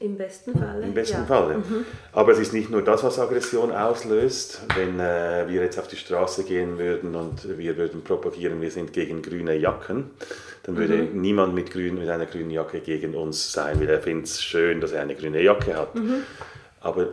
Im 0.00 0.16
besten 0.16 0.58
Falle. 0.58 0.82
Im 0.82 0.94
besten 0.94 1.18
ja. 1.18 1.24
Falle. 1.26 1.58
Mhm. 1.58 1.84
Aber 2.12 2.32
es 2.32 2.38
ist 2.38 2.54
nicht 2.54 2.70
nur 2.70 2.80
das, 2.80 3.04
was 3.04 3.18
Aggression 3.18 3.70
auslöst. 3.70 4.62
Wenn 4.74 4.98
äh, 4.98 5.44
wir 5.46 5.60
jetzt 5.62 5.78
auf 5.78 5.88
die 5.88 5.96
Straße 5.96 6.44
gehen 6.44 6.78
würden 6.78 7.14
und 7.14 7.58
wir 7.58 7.76
würden 7.76 8.02
propagieren, 8.02 8.62
wir 8.62 8.70
sind 8.70 8.94
gegen 8.94 9.20
grüne 9.20 9.56
Jacken, 9.56 10.10
dann 10.62 10.78
würde 10.78 10.96
mhm. 10.96 11.20
niemand 11.20 11.54
mit, 11.54 11.70
grün, 11.70 11.98
mit 11.98 12.08
einer 12.08 12.24
grünen 12.24 12.50
Jacke 12.50 12.80
gegen 12.80 13.14
uns 13.14 13.52
sein, 13.52 13.78
weil 13.78 13.90
er 13.90 14.00
findet 14.00 14.28
es 14.28 14.42
schön, 14.42 14.80
dass 14.80 14.92
er 14.92 15.02
eine 15.02 15.14
grüne 15.14 15.42
Jacke 15.42 15.76
hat. 15.76 15.94
Mhm. 15.94 16.22
Aber 16.80 17.08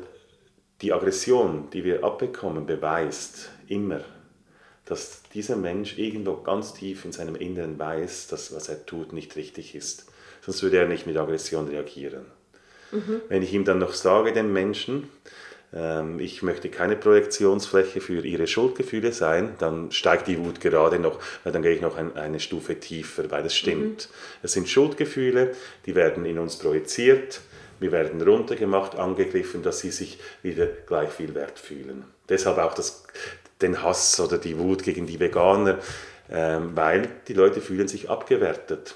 die 0.81 0.93
Aggression, 0.93 1.69
die 1.73 1.83
wir 1.83 2.05
abbekommen, 2.05 2.65
beweist 2.65 3.49
immer, 3.67 3.99
dass 4.85 5.23
dieser 5.33 5.57
Mensch 5.57 5.97
irgendwo 5.97 6.37
ganz 6.37 6.73
tief 6.73 7.03
in 7.03 7.11
seinem 7.11 7.35
Inneren 7.35 7.77
weiß, 7.77 8.27
dass 8.27 8.55
was 8.55 8.69
er 8.69 8.85
tut 8.85 9.11
nicht 9.11 9.35
richtig 9.35 9.75
ist. 9.75 10.05
Sonst 10.39 10.63
würde 10.63 10.77
er 10.77 10.87
nicht 10.87 11.05
mit 11.05 11.17
Aggression 11.17 11.67
reagieren. 11.67 12.36
Mhm. 12.91 13.21
Wenn 13.29 13.41
ich 13.43 13.53
ihm 13.53 13.65
dann 13.65 13.79
noch 13.79 13.93
sage, 13.93 14.33
den 14.33 14.51
Menschen, 14.53 15.09
ähm, 15.73 16.19
ich 16.19 16.43
möchte 16.43 16.69
keine 16.69 16.95
Projektionsfläche 16.95 18.01
für 18.01 18.25
ihre 18.25 18.47
Schuldgefühle 18.47 19.11
sein, 19.11 19.55
dann 19.59 19.91
steigt 19.91 20.27
die 20.27 20.39
Wut 20.39 20.61
gerade 20.61 20.99
noch, 20.99 21.19
weil 21.43 21.53
dann 21.53 21.61
gehe 21.61 21.73
ich 21.73 21.81
noch 21.81 21.97
ein, 21.97 22.15
eine 22.15 22.39
Stufe 22.39 22.79
tiefer, 22.79 23.29
weil 23.29 23.45
es 23.45 23.55
stimmt. 23.55 24.09
Mhm. 24.09 24.15
Es 24.43 24.53
sind 24.53 24.69
Schuldgefühle, 24.69 25.53
die 25.85 25.95
werden 25.95 26.25
in 26.25 26.39
uns 26.39 26.57
projiziert, 26.57 27.41
wir 27.79 27.91
werden 27.91 28.21
runtergemacht, 28.21 28.95
angegriffen, 28.95 29.61
dass 29.61 29.79
sie 29.79 29.91
sich 29.91 30.19
wieder 30.41 30.65
gleich 30.65 31.09
viel 31.09 31.35
wert 31.35 31.59
fühlen. 31.59 32.05
Deshalb 32.27 32.57
auch 32.57 32.73
das, 32.73 33.03
den 33.61 33.83
Hass 33.83 34.19
oder 34.19 34.37
die 34.37 34.57
Wut 34.57 34.83
gegen 34.83 35.05
die 35.05 35.19
Veganer, 35.19 35.77
ähm, 36.31 36.71
weil 36.75 37.07
die 37.27 37.33
Leute 37.33 37.61
fühlen 37.61 37.87
sich 37.87 38.09
abgewertet. 38.09 38.95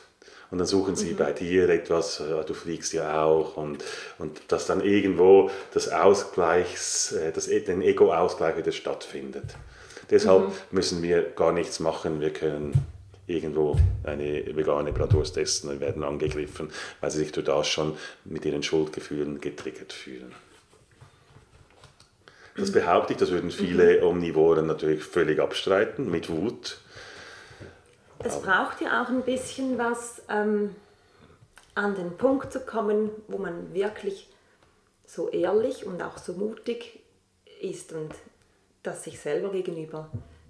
Und 0.52 0.58
dann 0.58 0.68
suchen 0.68 0.98
sie 0.98 1.14
mhm. 1.14 1.18
bei 1.18 1.32
dir 1.32 1.70
etwas, 1.70 2.20
äh, 2.20 2.44
du 2.46 2.54
fliegst 2.54 2.92
ja 2.92 3.24
auch 3.24 3.56
und, 3.56 3.84
und 4.20 4.42
dass 4.50 4.68
dann 4.68 4.82
irgendwo 4.82 5.50
das 5.74 5.88
Ausgleichs, 5.90 7.14
äh, 7.14 7.32
das, 7.32 7.48
e, 7.48 7.62
den 7.62 7.82
Ego-Ausgleich 7.82 8.58
wieder 8.58 8.74
stattfindet. 8.74 9.56
Deshalb 10.10 10.50
mhm. 10.50 10.54
müssen 10.72 11.02
wir 11.02 11.22
gar 11.22 11.54
nichts 11.54 11.80
machen, 11.80 12.20
wir 12.20 12.32
können 12.32 12.74
irgendwo 13.28 13.78
eine 14.04 14.54
vegane 14.54 14.92
Bratwurst 14.92 15.38
essen 15.38 15.70
und 15.70 15.80
werden 15.80 16.04
angegriffen, 16.04 16.70
weil 17.00 17.12
sie 17.12 17.20
sich 17.20 17.32
durch 17.32 17.46
das 17.46 17.70
schon 17.70 17.96
mit 18.26 18.44
ihren 18.44 18.62
Schuldgefühlen 18.62 19.40
getriggert 19.40 19.94
fühlen. 19.94 20.34
Das 22.58 22.70
mhm. 22.70 22.74
behaupte 22.74 23.14
ich, 23.14 23.20
das 23.20 23.32
würden 23.32 23.52
viele 23.52 24.06
Omnivoren 24.06 24.68
natürlich 24.68 25.02
völlig 25.02 25.40
abstreiten, 25.40 26.12
mit 26.12 26.30
Wut 26.30 26.81
es 28.24 28.42
braucht 28.42 28.82
ja 28.82 29.04
auch 29.04 29.10
ein 29.10 29.24
bisschen 29.24 29.78
was, 29.78 30.22
ähm, 30.30 30.76
an 31.76 31.96
den 31.96 32.18
Punkt 32.18 32.52
zu 32.52 32.60
kommen, 32.60 33.10
wo 33.28 33.38
man 33.38 33.74
wirklich 33.74 34.28
so 35.06 35.30
ehrlich 35.30 35.86
und 35.86 36.02
auch 36.02 36.18
so 36.18 36.34
mutig 36.34 37.00
ist 37.62 37.94
und 37.94 38.14
das 38.84 39.04
sich 39.04 39.20
selber 39.20 39.52
gegenüber 39.52 40.10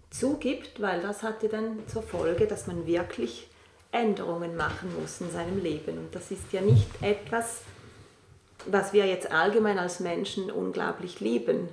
zugibt, 0.09 0.81
weil 0.81 1.01
das 1.01 1.23
hat 1.23 1.43
ja 1.43 1.49
dann 1.49 1.79
zur 1.87 2.03
Folge, 2.03 2.47
dass 2.47 2.67
man 2.67 2.85
wirklich 2.85 3.47
Änderungen 3.91 4.55
machen 4.55 4.93
muss 4.99 5.21
in 5.21 5.31
seinem 5.31 5.61
Leben. 5.61 5.97
Und 5.97 6.15
das 6.15 6.31
ist 6.31 6.51
ja 6.51 6.61
nicht 6.61 6.87
etwas, 7.01 7.61
was 8.65 8.93
wir 8.93 9.05
jetzt 9.05 9.31
allgemein 9.31 9.79
als 9.79 9.99
Menschen 9.99 10.51
unglaublich 10.51 11.19
lieben. 11.19 11.69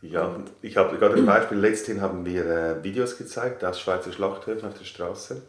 Ja, 0.00 0.36
ich 0.62 0.76
habe 0.76 0.96
gerade 0.96 1.16
ein 1.16 1.26
Beispiel. 1.26 1.58
Letzthin 1.58 2.00
haben 2.00 2.24
wir 2.24 2.46
äh, 2.46 2.84
Videos 2.84 3.18
gezeigt 3.18 3.64
aus 3.64 3.80
Schweizer 3.80 4.12
Schlachthöfen 4.12 4.68
auf 4.68 4.78
der 4.78 4.84
Straße. 4.84 5.42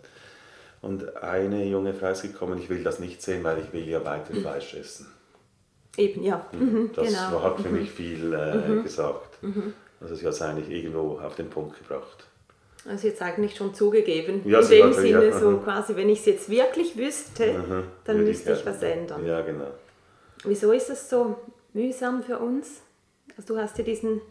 Und 0.81 1.17
eine 1.17 1.65
junge 1.65 1.93
Frau 1.93 2.09
ist 2.09 2.23
gekommen, 2.23 2.57
ich 2.57 2.69
will 2.69 2.83
das 2.83 2.99
nicht 2.99 3.21
sehen, 3.21 3.43
weil 3.43 3.59
ich 3.59 3.73
will 3.73 3.87
ja 3.87 4.03
weiter 4.03 4.33
mhm. 4.33 4.41
Fleisch 4.41 4.73
essen. 4.73 5.07
Eben, 5.97 6.23
ja. 6.23 6.45
Mhm, 6.51 6.91
das 6.95 7.07
genau. 7.07 7.43
hat 7.43 7.59
für 7.59 7.69
mhm. 7.69 7.79
mich 7.79 7.91
viel 7.91 8.33
äh, 8.33 8.55
mhm. 8.55 8.83
gesagt. 8.83 9.43
Mhm. 9.43 9.73
Also 10.01 10.15
sie 10.15 10.25
hat 10.25 10.33
es 10.33 10.41
eigentlich 10.41 10.69
irgendwo 10.69 11.19
auf 11.19 11.35
den 11.35 11.49
Punkt 11.49 11.77
gebracht. 11.77 12.25
Also 12.87 13.07
jetzt 13.07 13.21
eigentlich 13.21 13.55
schon 13.55 13.73
zugegeben. 13.73 14.41
Ja, 14.45 14.61
in 14.61 14.69
dem 14.69 14.93
Sinne, 14.93 15.25
ja, 15.25 15.37
so 15.37 15.57
quasi, 15.57 15.95
wenn 15.95 16.07
ich 16.09 16.19
es 16.19 16.25
jetzt 16.25 16.49
wirklich 16.49 16.97
wüsste, 16.97 17.85
dann 18.05 18.23
müsste 18.23 18.53
ich, 18.53 18.59
ich 18.59 18.65
was 18.65 18.81
ändern. 18.81 19.25
Ja, 19.25 19.41
genau. 19.41 19.67
Wieso 20.45 20.71
ist 20.71 20.89
es 20.89 21.09
so 21.09 21.37
mühsam 21.73 22.23
für 22.23 22.39
uns? 22.39 22.79
Also 23.35 23.53
du 23.53 23.59
hast 23.59 23.77
ja 23.77 23.83
diesen 23.83 24.21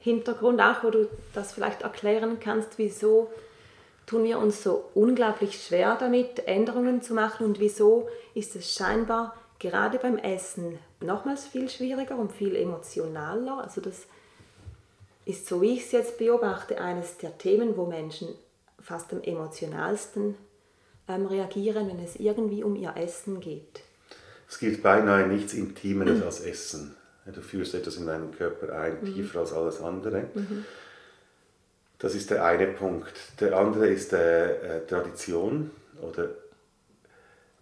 Hintergrund 0.00 0.60
auch, 0.60 0.82
wo 0.82 0.90
du 0.90 1.08
das 1.34 1.52
vielleicht 1.52 1.82
erklären 1.82 2.38
kannst, 2.40 2.78
wieso 2.78 3.30
tun 4.06 4.24
wir 4.24 4.38
uns 4.38 4.62
so 4.62 4.90
unglaublich 4.94 5.62
schwer 5.62 5.96
damit, 6.00 6.48
Änderungen 6.48 7.00
zu 7.02 7.14
machen 7.14 7.46
und 7.46 7.60
wieso 7.60 8.08
ist 8.34 8.56
es 8.56 8.74
scheinbar 8.74 9.36
gerade 9.58 9.98
beim 9.98 10.16
Essen 10.18 10.78
nochmals 11.00 11.46
viel 11.46 11.68
schwieriger 11.68 12.16
und 12.16 12.32
viel 12.32 12.56
emotionaler. 12.56 13.62
Also 13.62 13.80
das 13.80 14.06
ist, 15.26 15.46
so 15.46 15.60
wie 15.62 15.74
ich 15.74 15.84
es 15.84 15.92
jetzt 15.92 16.18
beobachte, 16.18 16.80
eines 16.80 17.18
der 17.18 17.38
Themen, 17.38 17.76
wo 17.76 17.86
Menschen 17.86 18.28
fast 18.80 19.12
am 19.12 19.22
emotionalsten 19.22 20.34
ähm, 21.06 21.26
reagieren, 21.26 21.88
wenn 21.88 22.02
es 22.02 22.16
irgendwie 22.16 22.64
um 22.64 22.74
ihr 22.74 22.94
Essen 22.96 23.40
geht. 23.40 23.82
Es 24.48 24.58
gibt 24.58 24.82
beinahe 24.82 25.28
nichts 25.28 25.52
Intimeres 25.52 26.22
als 26.22 26.40
Essen. 26.40 26.96
Du 27.26 27.40
führst 27.42 27.74
etwas 27.74 27.96
in 27.96 28.06
deinen 28.06 28.32
Körper 28.32 28.72
ein, 28.78 28.98
mhm. 29.00 29.14
tiefer 29.14 29.40
als 29.40 29.52
alles 29.52 29.80
andere. 29.80 30.24
Mhm. 30.34 30.64
Das 31.98 32.14
ist 32.14 32.30
der 32.30 32.44
eine 32.44 32.66
Punkt. 32.66 33.12
Der 33.40 33.56
andere 33.56 33.88
ist 33.88 34.12
äh, 34.12 34.78
äh, 34.78 34.86
Tradition 34.86 35.70
oder 36.00 36.30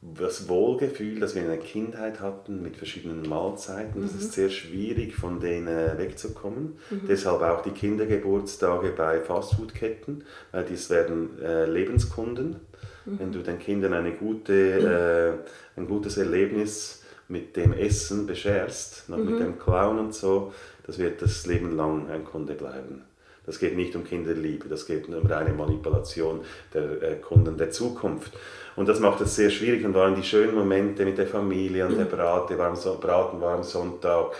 das 0.00 0.48
Wohlgefühl, 0.48 1.18
das 1.18 1.34
wir 1.34 1.42
in 1.42 1.48
der 1.48 1.58
Kindheit 1.58 2.20
hatten 2.20 2.62
mit 2.62 2.76
verschiedenen 2.76 3.28
Mahlzeiten. 3.28 4.00
Das 4.00 4.12
mhm. 4.12 4.18
ist 4.20 4.32
sehr 4.32 4.48
schwierig, 4.48 5.16
von 5.16 5.40
denen 5.40 5.98
wegzukommen. 5.98 6.78
Mhm. 6.90 7.00
Deshalb 7.08 7.42
auch 7.42 7.62
die 7.62 7.72
Kindergeburtstage 7.72 8.90
bei 8.90 9.20
Fastfoodketten, 9.20 10.24
weil 10.52 10.64
dies 10.64 10.88
werden 10.88 11.42
äh, 11.42 11.66
Lebenskunden. 11.66 12.60
Mhm. 13.06 13.18
Wenn 13.18 13.32
du 13.32 13.40
den 13.40 13.58
Kindern 13.58 13.92
eine 13.92 14.12
gute, 14.12 15.42
äh, 15.76 15.80
ein 15.80 15.88
gutes 15.88 16.16
Erlebnis 16.16 17.02
mit 17.28 17.56
dem 17.56 17.72
Essen 17.72 18.26
bescherst, 18.26 19.08
noch 19.08 19.18
mhm. 19.18 19.30
mit 19.30 19.40
dem 19.40 19.58
Clown 19.58 19.98
und 19.98 20.14
so, 20.14 20.52
das 20.86 20.98
wird 20.98 21.20
das 21.20 21.46
Leben 21.46 21.76
lang 21.76 22.10
ein 22.10 22.24
Kunde 22.24 22.54
bleiben. 22.54 23.02
Das 23.44 23.58
geht 23.58 23.76
nicht 23.76 23.94
um 23.96 24.04
Kinderliebe, 24.04 24.68
das 24.68 24.86
geht 24.86 25.08
um 25.08 25.14
eine 25.14 25.52
Manipulation 25.54 26.40
der 26.74 27.02
äh, 27.02 27.16
Kunden 27.16 27.56
der 27.56 27.70
Zukunft. 27.70 28.32
Und 28.76 28.88
das 28.88 29.00
macht 29.00 29.20
es 29.20 29.36
sehr 29.36 29.50
schwierig 29.50 29.84
und 29.84 29.94
waren 29.94 30.14
die 30.14 30.22
schönen 30.22 30.54
Momente 30.54 31.04
mit 31.04 31.18
der 31.18 31.26
Familie 31.26 31.86
und 31.86 31.96
der 31.96 32.06
mhm. 32.06 32.10
Brate 32.10 32.58
war 32.58 32.74
so 32.76 32.98
Braten 32.98 33.40
war 33.40 33.56
am 33.56 33.62
Sonntag 33.62 34.32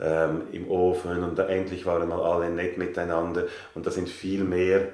ähm, 0.00 0.42
im 0.52 0.68
Ofen 0.68 1.22
und 1.22 1.38
da 1.38 1.46
endlich 1.46 1.86
waren 1.86 2.08
mal 2.08 2.22
alle 2.22 2.50
nett 2.50 2.78
miteinander 2.78 3.46
und 3.74 3.86
da 3.86 3.90
sind 3.90 4.08
viel 4.08 4.44
mehr 4.44 4.88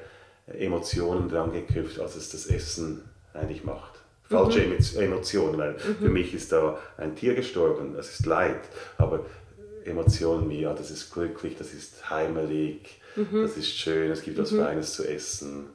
Emotionen 0.46 1.28
dran 1.28 1.52
geknüpft, 1.52 2.00
als 2.00 2.16
es 2.16 2.30
das 2.30 2.46
Essen 2.46 3.02
eigentlich 3.34 3.64
macht 3.64 3.97
falsche 4.28 4.60
mhm. 4.60 4.76
Emotionen, 5.00 5.58
weil 5.58 5.72
mhm. 5.72 5.96
für 6.00 6.08
mich 6.08 6.34
ist 6.34 6.52
da 6.52 6.78
ein 6.96 7.16
Tier 7.16 7.34
gestorben, 7.34 7.94
das 7.94 8.10
ist 8.10 8.26
Leid, 8.26 8.60
aber 8.98 9.24
Emotionen 9.84 10.50
wie, 10.50 10.60
ja, 10.60 10.74
das 10.74 10.90
ist 10.90 11.12
glücklich, 11.12 11.56
das 11.56 11.72
ist 11.72 12.10
heimelig, 12.10 13.00
mhm. 13.16 13.42
das 13.42 13.56
ist 13.56 13.70
schön, 13.70 14.10
es 14.10 14.22
gibt 14.22 14.38
was 14.38 14.52
mhm. 14.52 14.62
Feines 14.62 14.92
zu 14.92 15.08
essen. 15.08 15.66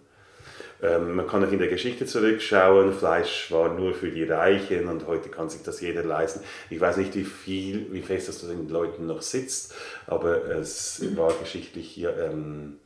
Ähm, 0.82 1.16
man 1.16 1.28
kann 1.28 1.44
auch 1.46 1.52
in 1.52 1.60
der 1.60 1.70
Geschichte 1.70 2.06
zurückschauen, 2.06 2.94
Fleisch 2.94 3.52
war 3.52 3.74
nur 3.74 3.94
für 3.94 4.12
die 4.12 4.26
Reichen 4.26 4.88
und 4.88 5.08
heute 5.08 5.30
kann 5.30 5.50
sich 5.50 5.64
das 5.64 5.80
jeder 5.82 6.04
leisten. 6.04 6.42
Ich 6.70 6.80
weiß 6.80 6.98
nicht, 6.98 7.16
wie 7.16 7.24
viel, 7.24 7.88
wie 7.92 8.02
fest 8.02 8.28
das 8.28 8.42
den 8.42 8.70
Leuten 8.70 9.08
noch 9.08 9.22
sitzt, 9.22 9.74
aber 10.08 10.46
es 10.50 11.02
war 11.16 11.34
geschichtlich 11.34 11.88
hier 11.90 12.18
ähm, 12.18 12.80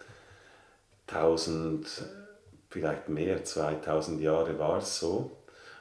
1000, 1.08 1.88
vielleicht 2.70 3.10
mehr, 3.10 3.44
2000 3.44 4.22
Jahre 4.22 4.60
war 4.60 4.78
es 4.78 5.00
so. 5.00 5.37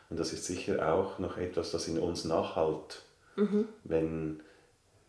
Und 0.08 0.18
das 0.18 0.32
ist 0.32 0.44
sicher 0.44 0.92
auch 0.92 1.18
noch 1.18 1.36
etwas, 1.36 1.72
das 1.72 1.88
in 1.88 1.98
uns 1.98 2.24
nachhalt. 2.24 3.02
Mhm. 3.36 3.66
Wenn 3.84 4.40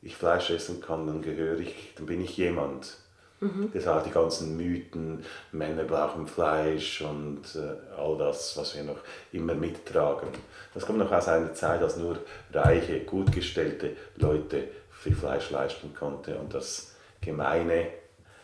ich 0.01 0.15
Fleisch 0.15 0.49
essen 0.49 0.81
kann, 0.81 1.07
dann 1.07 1.21
gehöre 1.21 1.59
ich, 1.59 1.93
dann 1.95 2.05
bin 2.05 2.21
ich 2.21 2.37
jemand. 2.37 2.97
Mhm. 3.39 3.71
Deshalb 3.73 4.05
die 4.05 4.11
ganzen 4.11 4.57
Mythen, 4.57 5.23
Männer 5.51 5.83
brauchen 5.83 6.25
Fleisch 6.25 7.01
und 7.01 7.43
äh, 7.55 7.95
all 7.95 8.17
das, 8.17 8.57
was 8.57 8.75
wir 8.75 8.83
noch 8.83 8.99
immer 9.31 9.53
mittragen. 9.53 10.29
Das 10.73 10.85
kommt 10.85 10.97
noch 10.97 11.11
aus 11.11 11.27
einer 11.27 11.53
Zeit, 11.53 11.81
als 11.81 11.97
nur 11.97 12.17
reiche, 12.51 13.01
gut 13.01 13.31
gestellte 13.31 13.95
Leute 14.15 14.69
viel 14.91 15.15
Fleisch 15.15 15.51
leisten 15.51 15.93
konnten 15.93 16.35
und 16.37 16.53
das 16.53 16.95
gemeine 17.21 17.89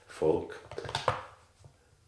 Volk, 0.06 0.60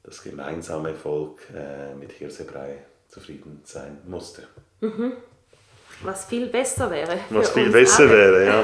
das 0.04 0.22
gemeinsame 0.22 0.94
Volk 0.94 1.42
äh, 1.56 1.96
mit 1.96 2.12
Hirsebrei 2.12 2.84
zufrieden 3.16 3.62
sein 3.64 3.98
musste. 4.06 4.44
Was 6.04 6.26
viel 6.26 6.48
besser 6.48 6.92
wäre. 6.92 7.18
Was 7.30 7.50
viel 7.52 7.70
besser 7.72 8.04
alle. 8.04 8.12
wäre, 8.12 8.46
ja. 8.46 8.64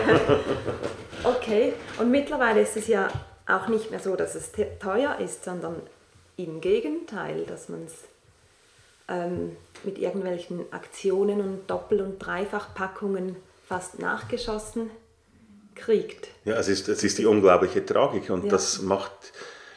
Okay, 1.24 1.74
und 2.00 2.10
mittlerweile 2.12 2.62
ist 2.62 2.76
es 2.78 2.88
ja 2.88 3.08
auch 3.48 3.68
nicht 3.68 3.92
mehr 3.92 4.00
so, 4.00 4.16
dass 4.16 4.34
es 4.36 4.52
te- 4.52 4.72
teuer 4.80 5.20
ist, 5.20 5.44
sondern 5.46 5.76
im 6.36 6.60
Gegenteil, 6.62 7.46
dass 7.46 7.70
man 7.70 7.84
es 7.86 7.94
ähm, 9.08 9.56
mit 9.84 9.98
irgendwelchen 10.00 10.66
Aktionen 10.74 11.40
und 11.40 11.70
Doppel- 11.70 12.02
und 12.02 12.18
Dreifachpackungen 12.20 13.36
fast 13.68 14.00
nachgeschossen 14.00 14.90
kriegt. 15.76 16.28
Ja, 16.44 16.56
es 16.56 16.68
ist, 16.68 16.90
es 16.90 17.04
ist 17.04 17.18
die 17.20 17.26
unglaubliche 17.28 17.86
Tragik 17.86 18.30
und 18.32 18.46
Ja. 18.46 18.50
das 18.52 18.82
macht, 18.82 19.12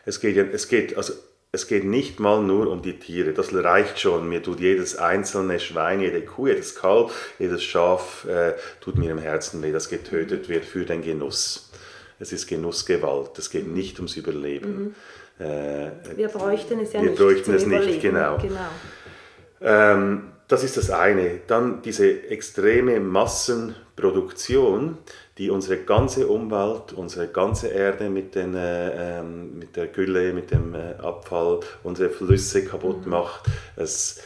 es 0.06 0.18
geht, 0.20 0.36
es 0.52 0.66
geht, 0.68 0.96
also 0.96 1.12
es 1.54 1.68
geht 1.68 1.84
nicht 1.84 2.18
mal 2.18 2.42
nur 2.42 2.66
um 2.68 2.82
die 2.82 2.98
Tiere, 2.98 3.32
das 3.32 3.54
reicht 3.54 4.00
schon. 4.00 4.28
Mir 4.28 4.42
tut 4.42 4.58
jedes 4.58 4.96
einzelne 4.96 5.60
Schwein, 5.60 6.00
jede 6.00 6.20
Kuh, 6.22 6.48
jedes 6.48 6.74
Kalb, 6.74 7.12
jedes 7.38 7.62
Schaf, 7.62 8.26
äh, 8.28 8.54
tut 8.80 8.98
mir 8.98 9.12
im 9.12 9.18
Herzen 9.18 9.62
weh, 9.62 9.70
das 9.70 9.88
getötet 9.88 10.48
wird 10.48 10.64
für 10.64 10.84
den 10.84 11.02
Genuss. 11.02 11.70
Es 12.18 12.32
ist 12.32 12.48
Genussgewalt, 12.48 13.38
es 13.38 13.50
geht 13.50 13.68
nicht 13.68 13.98
ums 14.00 14.16
Überleben. 14.16 14.96
Äh, 15.38 15.90
Wir 16.16 16.26
bräuchten 16.26 16.80
es 16.80 16.92
ja 16.92 17.00
Wir 17.00 17.10
nicht. 17.10 17.20
bräuchten 17.20 17.56
zum 17.56 17.72
es 17.72 17.86
nicht, 17.86 18.02
genau. 18.02 18.36
genau. 18.38 18.58
Ähm, 19.60 20.32
das 20.48 20.62
ist 20.62 20.76
das 20.76 20.90
eine. 20.90 21.40
Dann 21.46 21.82
diese 21.82 22.28
extreme 22.28 23.00
Massenproduktion, 23.00 24.98
die 25.38 25.50
unsere 25.50 25.78
ganze 25.78 26.28
Umwelt, 26.28 26.92
unsere 26.92 27.28
ganze 27.28 27.68
Erde 27.68 28.10
mit, 28.10 28.34
den, 28.34 28.54
äh, 28.54 29.20
ähm, 29.20 29.58
mit 29.58 29.76
der 29.76 29.86
Gülle, 29.88 30.32
mit 30.32 30.50
dem 30.50 30.74
äh, 30.74 30.94
Abfall, 31.02 31.60
unsere 31.82 32.10
Flüsse 32.10 32.64
kaputt 32.64 33.06
macht. 33.06 33.46
Es, 33.76 34.20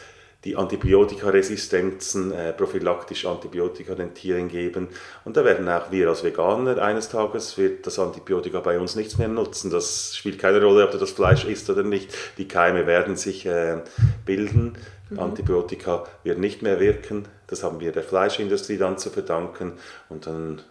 die 0.45 0.55
Antibiotikaresistenzen, 0.55 2.33
äh, 2.33 2.53
prophylaktisch 2.53 3.27
Antibiotika 3.27 3.95
den 3.95 4.15
Tieren 4.15 4.49
geben. 4.49 4.89
Und 5.25 5.37
da 5.37 5.45
werden 5.45 5.69
auch 5.69 5.91
wir 5.91 6.09
als 6.09 6.23
Veganer 6.23 6.81
eines 6.81 7.09
Tages 7.09 7.59
wird 7.59 7.87
das 7.87 7.99
Antibiotika 7.99 8.61
bei 8.61 8.79
uns 8.79 8.95
nichts 8.95 9.19
mehr 9.19 9.27
nutzen. 9.27 9.71
Das 9.71 10.15
spielt 10.17 10.39
keine 10.39 10.63
Rolle, 10.63 10.85
ob 10.85 10.93
du 10.93 10.99
das 10.99 11.11
Fleisch 11.11 11.45
isst 11.45 11.69
oder 11.71 11.83
nicht. 11.83 12.15
Die 12.39 12.47
Keime 12.47 12.87
werden 12.87 13.17
sich 13.17 13.47
äh, 13.47 13.79
bilden. 14.25 14.79
Antibiotika 15.17 16.07
wird 16.23 16.39
nicht 16.39 16.63
mehr 16.63 16.81
wirken. 16.81 17.27
Das 17.47 17.63
haben 17.63 17.81
wir 17.81 17.93
der 17.93 18.03
Fleischindustrie 18.03 18.77
dann 18.77 18.99
zu 18.99 19.11
verdanken. 19.11 19.73
Und 20.09 20.27
dann, 20.27 20.63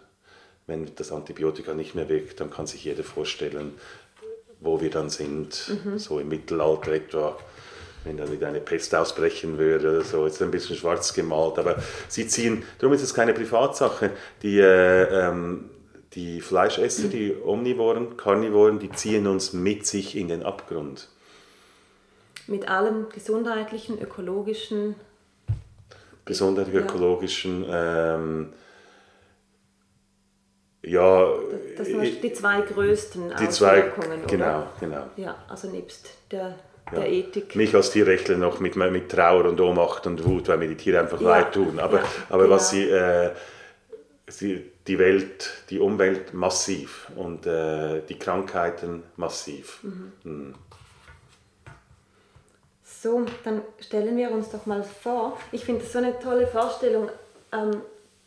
wenn 0.66 0.94
das 0.94 1.12
Antibiotika 1.12 1.74
nicht 1.74 1.94
mehr 1.94 2.08
wirkt, 2.08 2.40
dann 2.40 2.50
kann 2.50 2.66
sich 2.66 2.84
jeder 2.84 3.04
vorstellen, 3.04 3.74
wo 4.60 4.80
wir 4.80 4.90
dann 4.90 5.10
sind. 5.10 5.70
So 5.96 6.20
im 6.20 6.28
Mittelalter 6.28 6.92
etwa 6.92 7.36
wenn 8.04 8.16
dann 8.16 8.32
wieder 8.32 8.48
eine 8.48 8.60
Pest 8.60 8.94
ausbrechen 8.94 9.58
würde 9.58 9.90
oder 9.90 10.02
so, 10.02 10.24
ist 10.26 10.40
ein 10.40 10.50
bisschen 10.50 10.76
schwarz 10.76 11.12
gemalt, 11.12 11.58
aber 11.58 11.76
sie 12.08 12.26
ziehen, 12.26 12.62
darum 12.78 12.94
ist 12.94 13.02
es 13.02 13.12
keine 13.12 13.34
Privatsache, 13.34 14.12
die, 14.42 14.60
äh, 14.60 15.28
ähm, 15.28 15.70
die 16.14 16.40
Fleischesser, 16.40 17.08
die 17.08 17.34
Omnivoren, 17.44 18.16
Karnivoren, 18.16 18.78
die 18.78 18.90
ziehen 18.90 19.26
uns 19.26 19.52
mit 19.52 19.86
sich 19.86 20.16
in 20.16 20.28
den 20.28 20.42
Abgrund. 20.42 21.08
Mit 22.48 22.68
allem 22.68 23.08
gesundheitlichen, 23.10 24.00
ökologischen, 24.00 24.94
Besonders 26.24 26.68
Ja. 26.68 26.80
ökologischen, 26.80 27.64
ähm, 27.70 28.52
ja, 30.82 31.26
das 31.76 31.86
sind 31.86 32.22
die 32.22 32.32
zwei 32.34 32.60
größten 32.60 33.32
die 33.40 33.48
zwei, 33.48 33.78
Auswirkungen, 33.90 34.26
genau, 34.26 34.44
oder? 34.44 34.72
genau. 34.78 35.06
Ja, 35.16 35.36
also 35.48 35.70
nebst 35.70 36.10
der, 36.30 36.54
Ja. 36.92 36.98
der 37.00 37.10
Ethik. 37.10 37.56
Mich 37.56 37.74
als 37.74 37.90
Tierrechtler 37.92 38.36
noch 38.36 38.60
mit, 38.60 38.76
mit 38.76 39.10
Trauer 39.10 39.46
und 39.46 39.58
Ohnmacht 39.58 40.06
und 40.06 40.22
Wut, 40.24 40.48
weil 40.48 40.58
mir 40.58 40.68
die 40.68 40.76
Tiere 40.76 41.00
einfach 41.00 41.20
Ja, 41.20 41.28
leid 41.30 41.52
tun. 41.54 41.78
Aber, 41.78 41.98
ja, 42.00 42.04
aber 42.28 42.50
was 42.50 42.70
genau. 42.72 42.84
sie, 42.84 42.90
äh, 42.90 43.30
sie, 44.26 44.70
die 44.86 44.98
Welt, 44.98 45.50
die 45.70 45.78
Umwelt 45.78 46.34
massiv 46.34 47.10
und 47.16 47.46
äh, 47.46 48.02
die 48.06 48.18
Krankheiten 48.18 49.02
massiv. 49.16 49.80
Mhm. 50.24 50.54
So, 53.00 53.24
dann 53.44 53.62
stellen 53.78 54.16
wir 54.16 54.32
uns 54.32 54.50
doch 54.50 54.66
mal 54.66 54.82
vor, 54.82 55.38
ich 55.52 55.64
finde 55.64 55.82
das 55.82 55.92
so 55.92 55.98
eine 55.98 56.18
tolle 56.18 56.48
Vorstellung, 56.48 57.08
ähm, 57.52 57.80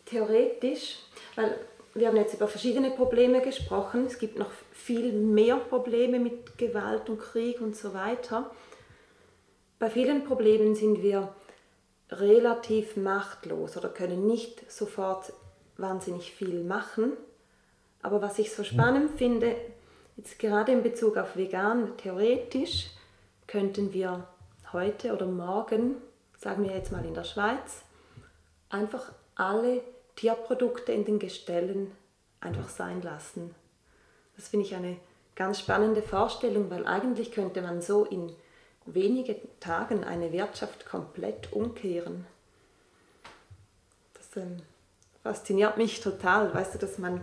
theoretisch, 0.06 1.00
weil 1.36 1.58
wir 1.94 2.08
haben 2.08 2.16
jetzt 2.16 2.36
über 2.36 2.48
verschiedene 2.48 2.92
Probleme 2.92 3.42
gesprochen, 3.42 4.06
es 4.06 4.18
gibt 4.18 4.40
noch 4.40 4.50
viel 4.72 5.12
mehr 5.12 5.58
Probleme 5.58 6.20
mit 6.20 6.58
Gewalt 6.58 7.10
und 7.10 7.20
Krieg 7.20 7.60
und 7.60 7.76
so 7.76 7.94
weiter. 7.94 8.50
Bei 9.78 9.90
vielen 9.90 10.24
Problemen 10.24 10.74
sind 10.74 11.04
wir 11.04 11.36
relativ 12.10 12.96
machtlos 12.96 13.76
oder 13.76 13.90
können 13.90 14.26
nicht 14.26 14.72
sofort 14.72 15.34
wahnsinnig 15.76 16.32
viel 16.32 16.64
machen. 16.64 17.12
Aber 18.02 18.22
was 18.22 18.40
ich 18.40 18.54
so 18.54 18.64
spannend 18.64 19.18
finde, 19.18 19.54
jetzt 20.16 20.40
gerade 20.40 20.72
in 20.72 20.82
Bezug 20.82 21.18
auf 21.18 21.36
vegan, 21.36 21.98
theoretisch 21.98 22.92
könnten 23.48 23.92
wir 23.92 24.26
heute 24.74 25.14
oder 25.14 25.26
morgen, 25.26 25.96
sagen 26.38 26.64
wir 26.64 26.72
jetzt 26.72 26.92
mal 26.92 27.06
in 27.06 27.14
der 27.14 27.24
Schweiz, 27.24 27.84
einfach 28.70 29.12
alle 29.36 29.82
Tierprodukte 30.16 30.92
in 30.92 31.06
den 31.06 31.20
Gestellen 31.20 31.92
einfach 32.40 32.70
sein 32.70 33.02
lassen. 33.02 33.54
Das 34.36 34.50
finde 34.50 34.66
ich 34.66 34.76
eine 34.76 34.98
ganz 35.36 35.60
spannende 35.60 36.02
Vorstellung, 36.02 36.70
weil 36.70 36.86
eigentlich 36.86 37.32
könnte 37.32 37.62
man 37.62 37.82
so 37.82 38.06
in 38.06 38.32
wenigen 38.86 39.36
Tagen 39.60 40.04
eine 40.04 40.32
Wirtschaft 40.32 40.86
komplett 40.86 41.54
umkehren. 41.54 42.26
Das 44.14 44.44
ähm, 44.44 44.58
fasziniert 45.24 45.78
mich 45.78 46.02
total, 46.02 46.54
weißt 46.54 46.76
du, 46.76 46.78
dass 46.80 46.98
man 46.98 47.22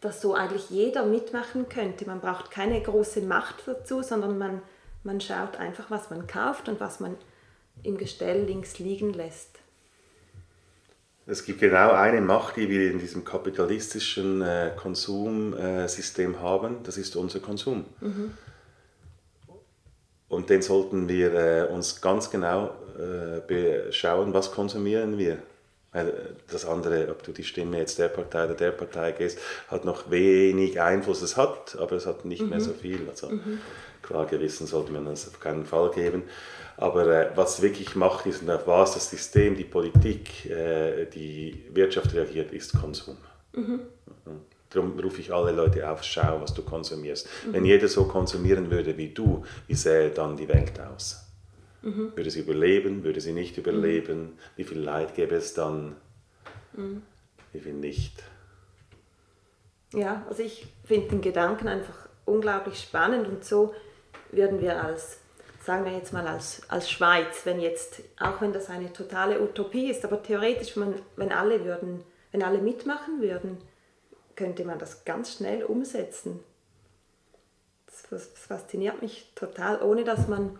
dass 0.00 0.22
so 0.22 0.34
eigentlich 0.34 0.70
jeder 0.70 1.04
mitmachen 1.04 1.68
könnte. 1.68 2.06
Man 2.06 2.20
braucht 2.20 2.50
keine 2.50 2.80
große 2.80 3.20
Macht 3.20 3.66
dazu, 3.66 4.02
sondern 4.02 4.38
man, 4.38 4.62
man 5.02 5.20
schaut 5.20 5.56
einfach, 5.56 5.90
was 5.90 6.10
man 6.10 6.26
kauft 6.26 6.68
und 6.68 6.80
was 6.80 7.00
man 7.00 7.16
im 7.82 7.96
Gestell 7.96 8.44
links 8.44 8.78
liegen 8.78 9.12
lässt. 9.12 9.58
Es 11.26 11.44
gibt 11.44 11.60
genau 11.60 11.92
eine 11.92 12.20
Macht, 12.20 12.56
die 12.56 12.68
wir 12.68 12.90
in 12.90 12.98
diesem 12.98 13.24
kapitalistischen 13.24 14.42
äh, 14.42 14.72
Konsumsystem 14.76 16.40
haben, 16.40 16.82
das 16.82 16.96
ist 16.96 17.14
unser 17.14 17.40
Konsum. 17.40 17.84
Und 20.28 20.48
den 20.48 20.62
sollten 20.62 21.08
wir 21.08 21.34
äh, 21.34 21.72
uns 21.72 22.00
ganz 22.00 22.30
genau 22.30 22.70
äh, 22.98 23.40
beschauen, 23.46 24.32
was 24.32 24.52
konsumieren 24.52 25.18
wir. 25.18 25.38
Weil 25.92 26.08
äh, 26.08 26.12
das 26.48 26.64
andere, 26.64 27.10
ob 27.10 27.22
du 27.22 27.32
die 27.32 27.42
Stimme 27.42 27.78
jetzt 27.78 27.98
der 27.98 28.08
Partei 28.08 28.44
oder 28.44 28.54
der 28.54 28.70
Partei 28.70 29.12
gehst, 29.12 29.38
hat 29.68 29.84
noch 29.84 30.10
wenig 30.10 30.80
Einfluss. 30.80 31.20
Es 31.20 31.36
hat, 31.36 31.76
aber 31.78 31.96
es 31.96 32.06
hat 32.06 32.24
nicht 32.24 32.42
mehr 32.42 32.60
so 32.60 32.72
viel. 32.72 33.08
Also 33.08 33.30
klar, 34.10 34.26
Gewissen 34.26 34.66
sollte 34.66 34.92
man 34.92 35.04
das 35.04 35.28
auf 35.28 35.38
keinen 35.40 35.64
Fall 35.64 35.90
geben. 35.90 36.24
Aber 36.76 37.06
äh, 37.06 37.30
was 37.36 37.62
wirklich 37.62 37.94
Macht 37.94 38.26
ist 38.26 38.42
und 38.42 38.50
auf 38.50 38.66
was 38.66 38.94
das 38.94 39.10
System, 39.10 39.56
die 39.56 39.64
Politik, 39.64 40.46
äh, 40.50 41.06
die 41.06 41.66
Wirtschaft 41.72 42.12
reagiert, 42.14 42.52
ist 42.52 42.78
Konsum. 42.78 43.16
Darum 44.70 44.98
rufe 44.98 45.20
ich 45.20 45.32
alle 45.32 45.52
Leute 45.52 45.88
auf, 45.88 46.02
schau, 46.04 46.40
was 46.40 46.54
du 46.54 46.62
konsumierst. 46.62 47.28
Wenn 47.50 47.64
jeder 47.64 47.88
so 47.88 48.04
konsumieren 48.04 48.70
würde 48.70 48.96
wie 48.96 49.08
du, 49.08 49.44
wie 49.66 49.74
sähe 49.74 50.10
dann 50.10 50.36
die 50.36 50.48
Welt 50.48 50.78
aus? 50.80 51.26
Würde 51.82 52.30
sie 52.30 52.40
überleben, 52.40 53.02
würde 53.02 53.20
sie 53.20 53.32
nicht 53.32 53.56
überleben? 53.56 54.38
Wie 54.56 54.64
viel 54.64 54.78
Leid 54.78 55.14
gäbe 55.14 55.34
es 55.34 55.54
dann? 55.54 55.96
Wie 57.52 57.58
viel 57.58 57.72
nicht? 57.72 58.22
Ja, 59.92 60.24
also 60.28 60.42
ich 60.42 60.66
finde 60.84 61.08
den 61.08 61.20
Gedanken 61.20 61.66
einfach 61.66 62.08
unglaublich 62.26 62.78
spannend 62.78 63.26
und 63.26 63.44
so 63.44 63.74
würden 64.32 64.60
wir 64.60 64.82
als, 64.82 65.18
sagen 65.64 65.84
wir 65.84 65.92
jetzt 65.92 66.12
mal 66.12 66.26
als, 66.26 66.62
als 66.68 66.90
Schweiz, 66.90 67.44
wenn 67.44 67.60
jetzt, 67.60 68.02
auch 68.18 68.40
wenn 68.40 68.52
das 68.52 68.70
eine 68.70 68.92
totale 68.92 69.40
Utopie 69.40 69.90
ist, 69.90 70.04
aber 70.04 70.22
theoretisch, 70.22 70.76
wenn, 70.76 70.94
wenn 71.16 71.32
alle 71.32 71.64
würden, 71.64 72.04
wenn 72.32 72.42
alle 72.42 72.58
mitmachen 72.58 73.20
würden, 73.20 73.58
könnte 74.36 74.64
man 74.64 74.78
das 74.78 75.04
ganz 75.04 75.34
schnell 75.34 75.64
umsetzen. 75.64 76.40
Das, 77.86 78.04
das 78.08 78.26
fasziniert 78.34 79.02
mich 79.02 79.30
total, 79.34 79.82
ohne 79.82 80.04
dass 80.04 80.28
man 80.28 80.58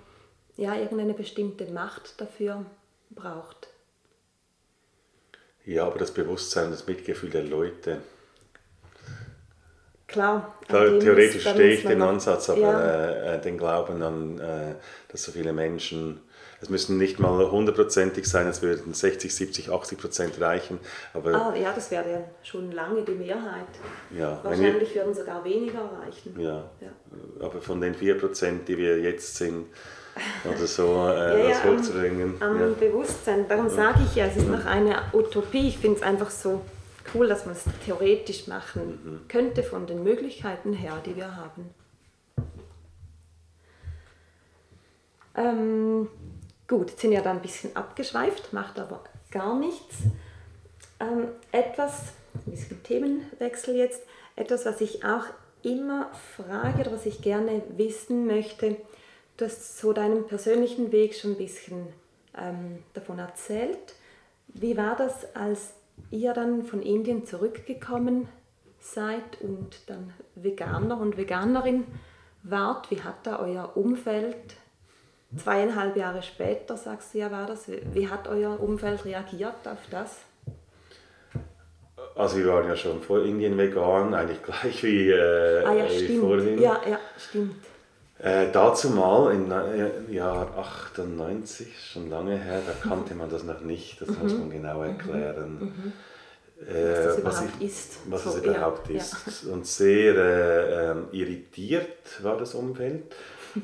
ja 0.56 0.74
irgendeine 0.74 1.14
bestimmte 1.14 1.70
Macht 1.72 2.20
dafür 2.20 2.66
braucht. 3.10 3.68
Ja, 5.64 5.86
aber 5.86 5.98
das 5.98 6.12
Bewusstsein, 6.12 6.70
das 6.70 6.86
Mitgefühl 6.86 7.30
der 7.30 7.44
Leute, 7.44 8.02
Klar. 10.10 10.54
theoretisch 10.68 11.42
stehe 11.48 11.72
ich 11.72 11.82
den 11.84 12.02
Ansatz, 12.02 12.50
aber 12.50 12.60
Ja. 12.60 12.80
äh, 12.80 13.34
äh, 13.36 13.40
den 13.40 13.56
Glauben 13.58 14.02
an, 14.02 14.38
äh, 14.38 14.74
dass 15.08 15.22
so 15.24 15.32
viele 15.32 15.52
Menschen, 15.52 16.20
es 16.62 16.68
müssen 16.68 16.98
nicht 16.98 17.18
mal 17.18 17.50
hundertprozentig 17.50 18.26
sein, 18.28 18.46
es 18.48 18.60
würden 18.60 18.92
60, 18.92 19.34
70, 19.34 19.70
80 19.70 19.98
Prozent 19.98 20.40
reichen, 20.40 20.78
aber 21.14 21.32
Ah, 21.34 21.54
ja, 21.56 21.72
das 21.74 21.90
wäre 21.90 22.10
ja 22.10 22.20
schon 22.42 22.72
lange 22.72 23.02
die 23.02 23.12
Mehrheit. 23.12 23.66
ja, 24.10 24.38
wir, 24.42 24.50
Wahrscheinlich 24.50 24.94
würden 24.94 25.14
sogar 25.14 25.44
weniger 25.44 25.88
reichen. 26.04 26.38
ja, 26.38 26.64
Ja. 26.80 26.88
aber 27.46 27.60
von 27.62 27.80
den 27.80 27.94
4 27.94 28.18
Prozent, 28.18 28.68
die 28.68 28.76
wir 28.76 28.98
jetzt 28.98 29.36
sind, 29.36 29.66
oder 30.44 30.66
so 30.66 31.08
äh, 31.08 31.42
Ja, 31.42 31.48
das 31.48 31.64
ja, 31.64 31.70
hochzubringen. 31.70 32.34
am 32.40 32.60
ja. 32.60 32.66
Bewusstsein. 32.78 33.46
Darum 33.48 33.68
sage 33.70 34.00
ich 34.04 34.16
ja, 34.16 34.26
es 34.26 34.36
ist 34.36 34.48
noch 34.48 34.66
eine 34.66 34.96
Utopie. 35.12 35.68
Ich 35.68 35.78
finde 35.78 35.96
es 35.98 36.02
einfach 36.02 36.30
so 36.30 36.60
cool, 37.14 37.28
dass 37.28 37.46
man 37.46 37.54
es 37.54 37.64
theoretisch 37.84 38.46
machen 38.46 39.24
könnte 39.28 39.62
von 39.62 39.86
den 39.86 40.02
Möglichkeiten 40.02 40.72
her, 40.72 41.00
die 41.04 41.16
wir 41.16 41.36
haben. 41.36 41.74
Ähm, 45.34 46.08
gut, 46.66 46.98
sind 46.98 47.12
ja 47.12 47.20
da 47.20 47.30
ein 47.30 47.42
bisschen 47.42 47.74
abgeschweift, 47.76 48.52
macht 48.52 48.78
aber 48.78 49.04
gar 49.30 49.58
nichts. 49.58 49.96
Ähm, 50.98 51.28
etwas, 51.52 52.12
ein 52.46 52.50
bisschen 52.50 52.82
Themenwechsel 52.82 53.76
jetzt, 53.76 54.02
etwas, 54.36 54.66
was 54.66 54.80
ich 54.80 55.04
auch 55.04 55.24
immer 55.62 56.10
frage 56.36 56.80
oder 56.80 56.92
was 56.92 57.06
ich 57.06 57.22
gerne 57.22 57.62
wissen 57.76 58.26
möchte. 58.26 58.76
Du 59.36 59.44
hast 59.44 59.78
so 59.78 59.92
deinen 59.92 60.26
persönlichen 60.26 60.92
Weg 60.92 61.14
schon 61.14 61.32
ein 61.32 61.38
bisschen 61.38 61.86
ähm, 62.36 62.82
davon 62.92 63.18
erzählt. 63.18 63.94
Wie 64.48 64.76
war 64.76 64.96
das, 64.96 65.34
als 65.34 65.72
ihr 66.10 66.32
dann 66.32 66.62
von 66.64 66.82
Indien 66.82 67.24
zurückgekommen 67.26 68.28
seid 68.78 69.40
und 69.40 69.88
dann 69.88 70.12
Veganer 70.34 70.98
und 71.00 71.16
Veganerin 71.16 71.84
wart? 72.42 72.90
Wie 72.90 73.02
hat 73.02 73.24
da 73.26 73.38
euer 73.40 73.76
Umfeld 73.76 74.36
zweieinhalb 75.36 75.96
Jahre 75.96 76.22
später, 76.22 76.76
sagst 76.76 77.14
du 77.14 77.18
ja, 77.18 77.30
war 77.30 77.46
das? 77.46 77.68
Wie- 77.92 78.08
hat 78.08 78.26
euer 78.28 78.58
Umfeld 78.60 79.04
reagiert 79.04 79.66
auf 79.66 79.78
das? 79.90 80.20
Also 82.16 82.38
wir 82.38 82.46
waren 82.48 82.66
ja 82.66 82.76
schon 82.76 83.00
vor 83.02 83.22
Indien 83.24 83.56
vegan, 83.56 84.12
eigentlich 84.14 84.42
gleich 84.42 84.82
wie, 84.82 85.10
äh, 85.10 85.64
Ah 85.64 85.72
ja, 85.74 85.84
wie 85.88 85.98
stimmt. 86.04 86.20
vorhin. 86.20 86.60
Ja, 86.60 86.80
ja, 86.88 86.98
stimmt. 87.18 87.54
Äh, 88.22 88.50
dazu 88.52 88.90
mal 88.90 89.32
im 89.32 89.50
äh, 89.50 90.12
Jahr 90.12 90.56
98, 90.58 91.68
schon 91.92 92.10
lange 92.10 92.36
her, 92.36 92.60
da 92.66 92.88
kannte 92.88 93.14
man 93.14 93.30
das 93.30 93.44
noch 93.44 93.60
nicht, 93.60 94.00
das 94.00 94.08
muss 94.10 94.34
man 94.34 94.50
genau 94.50 94.82
erklären. 94.82 95.58
Äh, 95.60 95.64
Mhm. 95.64 95.92
Was 96.62 97.16
das 97.16 97.24
was 97.24 97.40
überhaupt 97.40 97.52
ich- 97.60 97.66
ist. 97.68 97.98
Was 98.10 98.24
So, 98.24 98.30
es 98.30 98.36
überhaupt 98.44 98.90
ja. 98.90 98.96
ist. 98.98 99.44
Und 99.46 99.66
sehr 99.66 100.14
äh, 100.14 100.90
ähm, 100.90 101.04
irritiert 101.12 102.22
war 102.22 102.36
das 102.36 102.54
Umfeld. 102.54 103.04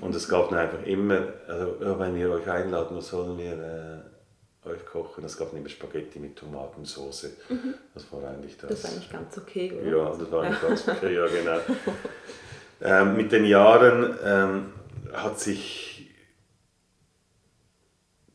Und 0.00 0.14
es 0.14 0.26
gab 0.28 0.48
dann 0.48 0.60
einfach 0.60 0.82
immer, 0.86 1.20
also 1.46 1.76
wenn 1.98 2.14
wir 2.16 2.30
euch 2.30 2.48
einladen, 2.48 2.96
was 2.96 3.08
sollen 3.08 3.36
wir 3.36 3.52
äh, 4.64 4.68
euch 4.70 4.84
kochen? 4.86 5.24
Es 5.24 5.36
gab 5.36 5.52
immer 5.52 5.68
Spaghetti 5.68 6.18
mit 6.18 6.36
Tomatensauce. 6.36 7.26
Das 7.92 8.10
war 8.10 8.30
eigentlich 8.30 8.56
das. 8.56 8.64
Mhm. 8.64 8.68
Das 8.70 8.78
ist 8.78 8.86
eigentlich 8.86 9.12
ganz 9.12 9.38
okay, 9.38 9.72
oder? 9.78 9.90
Ja, 9.98 10.16
das 10.18 10.30
war 10.32 10.42
eigentlich 10.44 10.62
ganz 10.62 10.88
okay, 10.88 11.14
ja 11.14 11.26
genau. 11.26 11.58
ähm, 12.80 13.16
mit 13.16 13.32
den 13.32 13.44
Jahren 13.44 14.18
ähm, 14.24 14.72
hat 15.12 15.38
sich 15.40 16.10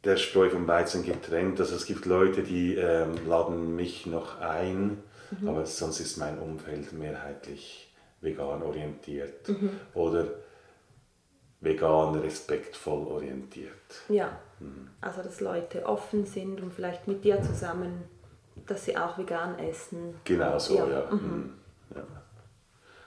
der 0.04 0.18
Spreu 0.18 0.50
vom 0.50 0.68
Weizen 0.68 1.04
getrennt. 1.06 1.60
Also 1.60 1.76
es 1.76 1.86
gibt 1.86 2.06
Leute, 2.06 2.42
die 2.44 2.76
ähm, 2.76 3.12
laden 3.28 3.76
mich 3.76 4.06
noch 4.08 4.40
ein, 4.40 5.04
aber 5.46 5.66
sonst 5.66 6.00
ist 6.00 6.18
mein 6.18 6.40
Umfeld 6.40 6.92
mehrheitlich 6.94 7.94
vegan 8.20 8.62
orientiert 8.64 9.50
oder 9.94 10.28
vegan 11.62 12.16
respektvoll 12.16 13.06
orientiert. 13.08 13.72
Ja, 14.10 14.40
also 15.02 15.22
dass 15.22 15.40
Leute 15.40 15.86
offen 15.86 16.26
sind 16.26 16.60
und 16.62 16.74
vielleicht 16.74 17.08
mit 17.08 17.24
dir 17.24 17.42
zusammen, 17.44 18.04
dass 18.68 18.86
sie 18.86 18.98
auch 18.98 19.18
vegan 19.18 19.58
essen. 19.60 20.16
Genau 20.24 20.58
so, 20.60 20.78
ja. 20.78 20.90
Ja, 20.90 21.12
Mhm. 21.12 21.54
ja. 21.96 22.04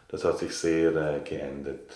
Das 0.08 0.24
hat 0.24 0.38
sich 0.38 0.56
sehr 0.56 0.94
äh, 0.94 1.20
geändert. 1.20 1.90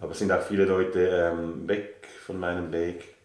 Aber 0.00 0.12
es 0.12 0.18
sind 0.18 0.30
auch 0.30 0.42
viele 0.42 0.64
Leute 0.64 1.00
ähm, 1.00 1.66
weg 1.66 2.06
von 2.24 2.38
meinem 2.38 2.70
Weg. 2.72 3.16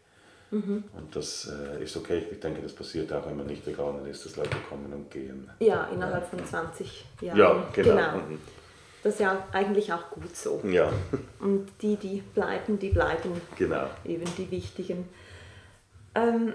Mhm. 0.52 0.84
Und 0.98 1.16
das 1.16 1.50
äh, 1.50 1.84
ist 1.84 1.96
okay. 1.96 2.24
Ich 2.32 2.40
denke, 2.40 2.62
das 2.62 2.74
passiert 2.74 3.12
auch, 3.14 3.26
wenn 3.26 3.38
man 3.38 3.46
nicht 3.46 3.66
Veganer 3.66 4.06
ist, 4.08 4.26
dass 4.26 4.36
Leute 4.36 4.58
kommen 4.70 4.92
und 4.92 5.10
gehen. 5.10 5.50
Ja, 5.60 5.86
innerhalb 5.86 6.30
von 6.30 6.46
20 6.46 7.06
Jahren. 7.22 7.38
Ja, 7.38 7.70
genau. 7.74 8.18
Mhm. 8.18 8.40
Das 9.04 9.14
ist 9.14 9.20
ja 9.20 9.46
eigentlich 9.52 9.92
auch 9.92 10.10
gut 10.12 10.36
so. 10.36 10.62
Ja, 10.64 10.92
Und 11.40 11.68
die, 11.82 11.96
die 11.96 12.22
bleiben, 12.36 12.78
die 12.78 12.90
bleiben 12.90 13.42
genau. 13.58 13.90
eben 14.06 14.26
die 14.38 14.52
wichtigen. 14.52 15.10
Ähm, 16.14 16.54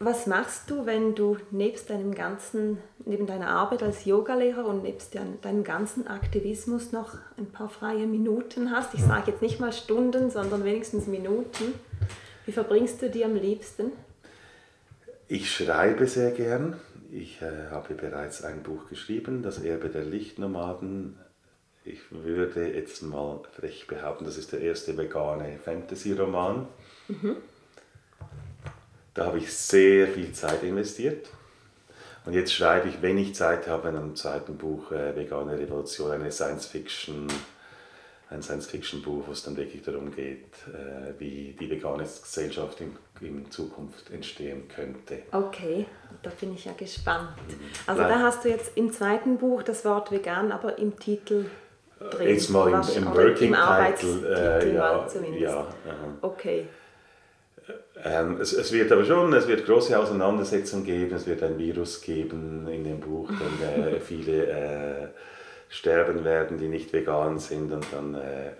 was 0.00 0.26
machst 0.26 0.70
du, 0.70 0.86
wenn 0.86 1.14
du 1.14 1.38
nebst 1.50 1.90
deinem 1.90 2.14
ganzen, 2.14 2.78
neben 3.04 3.26
deiner 3.26 3.48
Arbeit 3.48 3.82
als 3.82 4.04
Yogalehrer 4.04 4.64
und 4.66 4.82
nebst 4.84 5.14
dein- 5.14 5.40
deinem 5.40 5.64
ganzen 5.64 6.06
Aktivismus 6.06 6.92
noch 6.92 7.14
ein 7.36 7.46
paar 7.46 7.68
freie 7.68 8.06
Minuten 8.06 8.70
hast? 8.70 8.94
Ich 8.94 9.02
sage 9.02 9.32
jetzt 9.32 9.42
nicht 9.42 9.58
mal 9.60 9.72
Stunden, 9.72 10.30
sondern 10.30 10.64
wenigstens 10.64 11.06
Minuten. 11.06 11.74
Wie 12.46 12.52
verbringst 12.52 13.02
du 13.02 13.10
die 13.10 13.24
am 13.24 13.34
liebsten? 13.34 13.92
Ich 15.26 15.50
schreibe 15.52 16.06
sehr 16.06 16.30
gern. 16.30 16.76
Ich 17.10 17.42
äh, 17.42 17.70
habe 17.70 17.94
bereits 17.94 18.44
ein 18.44 18.62
Buch 18.62 18.88
geschrieben, 18.88 19.42
Das 19.42 19.58
Erbe 19.58 19.88
der 19.88 20.04
Lichtnomaden. 20.04 21.18
Ich 21.84 22.00
würde 22.12 22.68
jetzt 22.72 23.02
mal 23.02 23.40
frech 23.52 23.86
behaupten, 23.86 24.24
das 24.26 24.36
ist 24.36 24.52
der 24.52 24.60
erste 24.60 24.96
vegane 24.96 25.58
Fantasy-Roman. 25.64 26.68
Da 29.18 29.26
habe 29.26 29.38
ich 29.38 29.52
sehr 29.52 30.06
viel 30.06 30.30
Zeit 30.30 30.62
investiert. 30.62 31.26
Und 32.24 32.34
jetzt 32.34 32.54
schreibe 32.54 32.88
ich, 32.88 33.02
wenn 33.02 33.18
ich 33.18 33.34
Zeit 33.34 33.66
habe, 33.66 33.88
in 33.88 33.96
einem 33.96 34.14
zweiten 34.14 34.56
Buch 34.56 34.92
äh, 34.92 35.16
Vegane 35.16 35.58
Revolution, 35.58 36.12
eine 36.12 36.30
Science-Fiction, 36.30 37.26
ein 38.30 38.42
Science-Fiction-Buch, 38.42 39.24
wo 39.26 39.32
es 39.32 39.42
dann 39.42 39.56
wirklich 39.56 39.82
darum 39.82 40.14
geht, 40.14 40.52
äh, 40.68 41.18
wie 41.18 41.56
die 41.58 41.68
vegane 41.68 42.04
Gesellschaft 42.04 42.80
in, 42.80 42.96
in 43.20 43.50
Zukunft 43.50 44.08
entstehen 44.12 44.68
könnte. 44.68 45.22
Okay, 45.32 45.86
da 46.22 46.30
bin 46.38 46.54
ich 46.54 46.66
ja 46.66 46.72
gespannt. 46.74 47.30
Also 47.88 48.02
Nein. 48.02 48.12
da 48.12 48.18
hast 48.20 48.44
du 48.44 48.50
jetzt 48.50 48.76
im 48.76 48.92
zweiten 48.92 49.38
Buch 49.38 49.64
das 49.64 49.84
Wort 49.84 50.12
vegan, 50.12 50.52
aber 50.52 50.78
im 50.78 50.96
Titel 50.96 51.46
drin. 51.98 52.28
Jetzt 52.28 52.50
mal 52.50 52.68
im, 52.68 53.02
im 53.02 53.10
oder 53.10 53.30
Working 53.30 53.48
im 53.48 53.54
Title, 53.54 53.58
Arbeitstitel 53.58 54.26
äh, 54.26 54.74
ja, 54.74 55.08
ja 55.40 55.66
Okay. 56.22 56.68
Ähm, 58.04 58.40
es, 58.40 58.52
es 58.52 58.72
wird 58.72 58.92
aber 58.92 59.04
schon, 59.04 59.32
es 59.32 59.48
wird 59.48 59.66
große 59.66 59.98
Auseinandersetzungen 59.98 60.84
geben, 60.84 61.14
es 61.14 61.26
wird 61.26 61.42
ein 61.42 61.58
Virus 61.58 62.00
geben 62.00 62.68
in 62.68 62.84
dem 62.84 63.00
Buch, 63.00 63.28
dann 63.28 63.84
äh, 63.84 64.00
viele 64.00 64.46
äh, 64.46 65.08
sterben 65.68 66.24
werden, 66.24 66.58
die 66.58 66.68
nicht 66.68 66.92
vegan 66.92 67.38
sind 67.38 67.72
und 67.72 67.86
dann, 67.92 68.14
äh, 68.14 68.52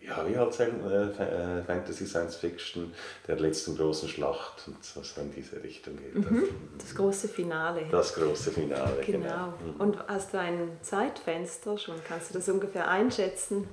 ja, 0.00 0.22
wie 0.28 0.36
halt 0.36 0.52
sagen, 0.52 0.80
äh, 0.86 1.04
äh, 1.04 1.62
Fantasy 1.62 2.04
Science 2.06 2.36
Fiction, 2.36 2.92
der 3.26 3.38
letzten 3.38 3.76
großen 3.76 4.08
Schlacht 4.08 4.64
und 4.66 4.84
so, 4.84 5.02
so 5.02 5.20
in 5.22 5.32
diese 5.32 5.62
Richtung 5.62 5.96
geht. 5.96 6.16
das. 6.16 6.32
Das 6.78 6.94
große 6.94 7.28
Finale. 7.28 7.86
Das 7.90 8.14
große 8.14 8.50
Finale, 8.50 9.02
genau. 9.06 9.18
genau. 9.18 9.54
Und 9.78 9.96
hast 10.06 10.34
du 10.34 10.38
ein 10.40 10.78
Zeitfenster 10.82 11.78
schon? 11.78 11.94
Kannst 12.06 12.30
du 12.30 12.34
das 12.34 12.48
ungefähr 12.48 12.88
einschätzen? 12.88 13.66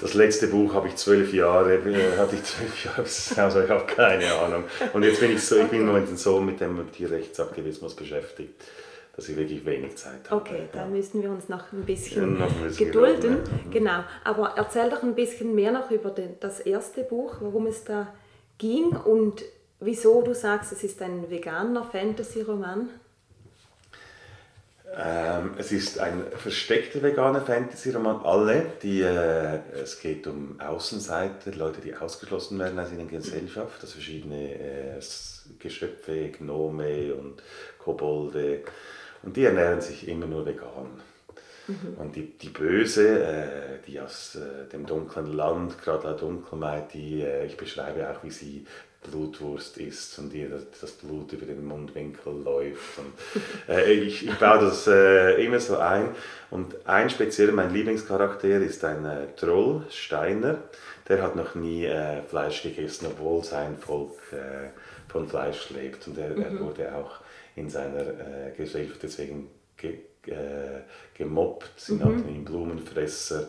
Das 0.00 0.14
letzte 0.14 0.46
Buch 0.46 0.72
habe 0.72 0.88
ich 0.88 0.96
zwölf 0.96 1.32
Jahre, 1.34 1.74
äh, 1.74 2.16
hatte 2.16 2.36
ich 2.36 2.42
zwölf 2.44 2.84
Jahre, 2.84 3.02
also 3.44 3.60
ich 3.60 3.68
habe 3.70 3.84
keine 3.86 4.32
Ahnung. 4.34 4.64
Und 4.94 5.02
jetzt 5.02 5.20
bin 5.20 5.32
ich 5.32 5.42
so, 5.44 5.56
ich 5.56 5.66
bin 5.68 5.80
im 5.80 5.86
Moment 5.86 6.18
so 6.18 6.40
mit 6.40 6.60
dem 6.60 6.90
Tierrechtsaktivismus 6.90 7.94
beschäftigt, 7.94 8.54
dass 9.14 9.28
ich 9.28 9.36
wirklich 9.36 9.64
wenig 9.66 9.96
Zeit 9.96 10.30
habe. 10.30 10.40
Okay, 10.40 10.68
da 10.72 10.86
müssen 10.86 11.22
wir 11.22 11.30
uns 11.30 11.48
noch 11.50 11.70
ein 11.72 11.80
Ja, 11.80 11.84
bisschen 11.84 12.38
noch 12.38 12.48
ein 12.48 12.62
bisschen 12.68 12.86
gedulden. 12.86 13.36
ja. 13.44 13.70
Genau. 13.70 14.04
Aber 14.24 14.54
erzähl 14.56 14.88
doch 14.88 15.02
ein 15.02 15.14
bisschen 15.14 15.54
mehr 15.54 15.72
noch 15.72 15.90
über 15.90 16.10
den, 16.10 16.36
das 16.40 16.60
erste 16.60 17.02
Buch, 17.04 17.36
worum 17.40 17.66
es 17.66 17.84
da 17.84 18.08
ging 18.56 18.90
und 18.96 19.42
wieso 19.80 20.22
du 20.22 20.34
sagst, 20.34 20.72
es 20.72 20.82
ist 20.84 21.02
ein 21.02 21.30
veganer 21.30 21.84
Fantasy-Roman. 21.84 22.88
Ähm, 24.96 25.54
es 25.56 25.70
ist 25.70 25.98
ein 25.98 26.24
versteckter 26.36 27.02
veganer 27.02 27.42
Fantasy-Roman. 27.42 28.24
Alle, 28.24 28.66
die, 28.82 29.02
äh, 29.02 29.60
es 29.82 30.00
geht 30.00 30.26
um 30.26 30.60
Außenseiter, 30.60 31.52
Leute, 31.52 31.80
die 31.80 31.94
ausgeschlossen 31.94 32.58
werden 32.58 32.78
aus 32.78 32.92
ihrer 32.92 33.04
Gesellschaft, 33.04 33.80
also 33.80 33.94
verschiedene 33.94 34.54
äh, 34.54 35.00
Geschöpfe, 35.58 36.30
Gnome 36.30 37.14
und 37.14 37.42
Kobolde. 37.78 38.62
Und 39.22 39.36
die 39.36 39.44
ernähren 39.44 39.80
sich 39.80 40.08
immer 40.08 40.26
nur 40.26 40.44
vegan. 40.44 40.88
Und 41.98 42.16
die, 42.16 42.36
die 42.38 42.48
Böse, 42.48 43.22
äh, 43.22 43.78
die 43.86 44.00
aus 44.00 44.34
äh, 44.34 44.68
dem 44.72 44.86
dunklen 44.86 45.32
Land, 45.32 45.80
gerade 45.82 46.08
la 46.08 46.12
Dunkelheit, 46.14 46.92
die, 46.94 47.22
äh, 47.22 47.46
ich 47.46 47.56
beschreibe 47.56 48.10
auch, 48.10 48.24
wie 48.24 48.30
sie 48.30 48.66
Blutwurst 49.02 49.78
isst 49.78 50.18
und 50.18 50.34
ihr 50.34 50.50
das, 50.80 50.90
Blut 50.92 51.32
über 51.32 51.46
den 51.46 51.64
Mundwinkel 51.64 52.34
läuft. 52.42 52.98
Und, 52.98 53.14
äh, 53.68 53.92
ich, 53.92 54.26
ich 54.26 54.38
baue 54.38 54.60
das 54.60 54.86
äh, 54.86 55.42
immer 55.44 55.58
so 55.58 55.78
ein. 55.78 56.14
Und 56.50 56.86
ein 56.86 57.08
spezieller, 57.08 57.52
mein 57.52 57.72
Lieblingscharakter 57.72 58.60
ist 58.60 58.84
ein 58.84 59.06
äh, 59.06 59.26
Troll, 59.36 59.86
Steiner. 59.90 60.58
Der 61.08 61.22
hat 61.22 61.34
noch 61.34 61.54
nie 61.54 61.86
äh, 61.86 62.22
Fleisch 62.22 62.62
gegessen, 62.62 63.06
obwohl 63.06 63.42
sein 63.42 63.78
Volk 63.78 64.18
äh, 64.32 64.68
von 65.10 65.26
Fleisch 65.28 65.70
lebt. 65.70 66.06
Und 66.06 66.18
er, 66.18 66.36
er 66.36 66.60
wurde 66.60 66.94
auch 66.94 67.20
in 67.56 67.70
seiner 67.70 68.02
äh, 68.02 68.52
Gesellschaft 68.56 69.02
deswegen 69.02 69.48
ge, 69.76 69.98
äh, 70.26 70.82
gemobbt, 71.14 71.70
sie 71.76 71.94
nannten 71.94 72.28
ihn 72.28 72.44
Blumenfresser 72.44 73.48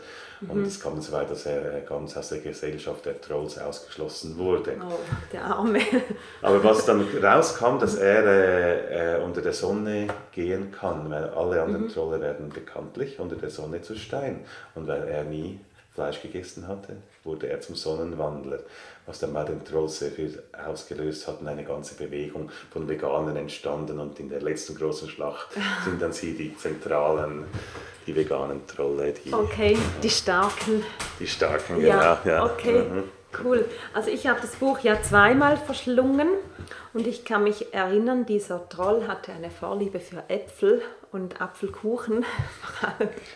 und 0.50 0.66
es 0.66 0.80
kam 0.80 1.00
so 1.00 1.12
weit, 1.12 1.30
dass 1.30 1.46
er 1.46 1.82
ganz 1.82 2.18
aus 2.18 2.30
der 2.30 2.40
Gesellschaft 2.40 3.06
der 3.06 3.22
Trolls 3.22 3.60
ausgeschlossen 3.60 4.38
wurde. 4.38 4.76
Oh, 4.82 4.94
der 5.32 5.46
Arme. 5.46 5.80
Aber 6.42 6.64
was 6.64 6.86
dann 6.86 7.06
rauskam, 7.22 7.78
dass 7.78 7.96
er 7.96 8.26
äh, 8.26 9.18
äh, 9.18 9.24
unter 9.24 9.42
der 9.42 9.54
Sonne 9.54 10.08
gehen 10.32 10.72
kann, 10.72 11.10
weil 11.12 11.26
alle 11.26 11.62
anderen 11.62 11.90
Trolle 11.90 12.20
werden 12.22 12.50
bekanntlich 12.50 13.20
unter 13.20 13.36
der 13.36 13.52
Sonne 13.52 13.82
zu 13.82 13.96
Stein. 13.96 14.40
Und 14.74 14.88
weil 14.88 15.08
er 15.08 15.24
nie 15.24 15.60
Fleisch 15.94 16.22
gegessen 16.22 16.68
hatte, 16.68 16.98
wurde 17.24 17.48
er 17.50 17.60
zum 17.60 17.76
Sonnenwandler, 17.76 18.60
was 19.06 19.20
dann 19.20 19.34
bei 19.34 19.44
den 19.44 19.64
Trolls 19.66 20.00
sehr 20.00 20.12
viel 20.12 20.42
ausgelöst 20.66 21.28
hat 21.28 21.42
und 21.42 21.48
eine 21.48 21.66
ganze 21.66 21.96
Bewegung 21.96 22.50
von 22.72 22.88
Veganern 22.88 23.36
entstanden 23.36 24.00
und 24.00 24.20
in 24.20 24.30
der 24.30 24.42
letzten 24.42 24.76
großen 24.76 25.10
Schlacht 25.10 25.48
sind 25.84 26.02
dann 26.02 26.14
sie 26.14 26.34
die 26.34 26.56
zentralen, 26.56 27.44
die 28.08 28.16
veganen 28.16 28.66
Trolle, 28.68 29.12
die, 29.14 29.34
Okay, 29.34 29.78
die 30.02 30.10
Starken. 30.10 30.84
die 31.20 31.28
starken, 31.28 31.82
Ja, 31.86 32.20
genau. 32.24 32.36
Ja. 32.38 32.46
okay, 32.46 32.80
Mhm. 32.84 33.04
cool. 33.44 33.66
Also 33.94 34.10
ich 34.12 34.28
habe 34.28 34.40
das 34.42 34.56
Buch 34.56 34.80
ja 34.80 35.02
zweimal 35.04 35.58
verschlungen 35.58 36.30
und 36.94 37.06
ich 37.06 37.26
kann 37.26 37.44
mich 37.44 37.74
erinnern, 37.74 38.26
dieser 38.26 38.68
Troll 38.70 39.08
hatte 39.08 39.34
eine 39.34 39.50
Vorliebe 39.52 40.00
für 40.00 40.24
Äpfel 40.30 40.82
und 41.12 41.42
Apfelkuchen. 41.42 42.26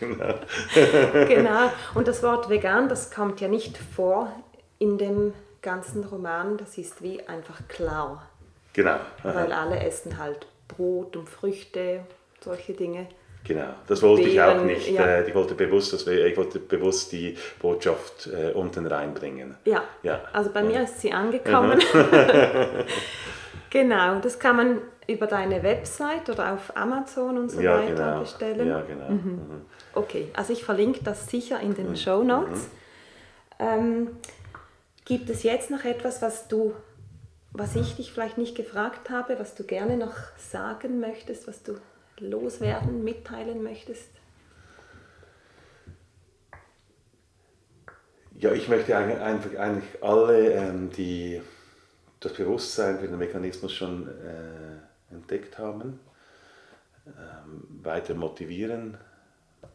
genau. 1.28 1.70
Und 1.94 2.08
das 2.08 2.22
Wort 2.22 2.48
vegan, 2.48 2.88
das 2.88 3.10
kommt 3.10 3.40
ja 3.40 3.48
nicht 3.48 3.76
vor 3.78 4.32
in 4.78 4.98
dem 4.98 5.34
ganzen 5.62 6.04
Roman. 6.04 6.56
Das 6.56 6.78
ist 6.78 7.02
wie 7.02 7.26
einfach 7.28 7.60
klar, 7.68 8.26
Genau. 8.72 8.92
Aha. 9.22 9.34
weil 9.34 9.52
alle 9.52 9.80
essen 9.80 10.18
halt 10.18 10.46
Brot 10.68 11.16
und 11.16 11.28
Früchte, 11.28 12.00
solche 12.40 12.72
Dinge. 12.74 13.06
Genau, 13.44 13.68
das 13.86 14.02
wollte 14.02 14.28
ich 14.28 14.40
auch 14.40 14.54
Beeren, 14.54 14.66
nicht. 14.66 14.88
ja. 14.90 15.06
Äh, 15.06 15.28
ich, 15.28 15.34
wollte 15.34 15.54
bewusst, 15.54 15.92
dass 15.92 16.04
wir, 16.04 16.26
ich 16.26 16.36
wollte 16.36 16.58
bewusst 16.58 17.12
die 17.12 17.38
Botschaft 17.60 18.26
äh, 18.26 18.50
unten 18.52 18.84
reinbringen. 18.86 19.54
Ja, 19.64 19.84
Ja. 20.02 20.20
also 20.32 20.50
bei 20.50 20.64
mir 20.64 20.82
ist 20.82 21.00
sie 21.00 21.12
angekommen. 21.12 21.80
genau, 23.70 24.18
das 24.18 24.38
kann 24.40 24.56
man 24.56 24.78
über 25.06 25.26
deine 25.26 25.62
Website 25.62 26.28
oder 26.28 26.52
auf 26.54 26.76
Amazon 26.76 27.38
und 27.38 27.50
so 27.50 27.60
Ja, 27.60 27.78
weiter 27.78 27.94
genau. 27.94 28.20
bestellen. 28.20 28.68
Ja, 28.68 28.80
genau. 28.82 29.10
Mhm. 29.10 29.40
Okay, 29.92 30.30
also 30.34 30.52
ich 30.52 30.64
verlinke 30.64 31.00
das 31.04 31.28
sicher 31.28 31.60
in 31.60 31.74
den 31.74 31.96
Show 31.96 32.22
Notes. 32.22 32.68
Ähm, 33.58 34.08
gibt 35.04 35.30
es 35.30 35.42
jetzt 35.42 35.70
noch 35.70 35.84
etwas, 35.84 36.22
was 36.22 36.48
du, 36.48 36.74
was 37.52 37.76
ich 37.76 37.96
dich 37.96 38.12
vielleicht 38.12 38.36
nicht 38.36 38.56
gefragt 38.56 39.10
habe, 39.10 39.38
was 39.38 39.54
du 39.54 39.64
gerne 39.64 39.96
noch 39.96 40.14
sagen 40.36 41.00
möchtest, 41.00 41.46
was 41.46 41.62
du 41.62 41.74
loswerden, 42.18 43.04
mitteilen 43.04 43.62
möchtest? 43.62 44.10
Ja, 48.38 48.52
ich 48.52 48.68
möchte 48.68 48.94
eigentlich 48.94 50.02
alle, 50.02 50.50
ähm, 50.52 50.90
die 50.90 51.40
das 52.20 52.34
Bewusstsein 52.34 52.98
für 52.98 53.08
den 53.08 53.18
Mechanismus 53.18 53.72
schon 53.72 54.08
äh, 54.08 54.65
entdeckt 55.10 55.58
haben, 55.58 56.00
ähm, 57.06 57.62
weiter 57.82 58.14
motivieren, 58.14 58.96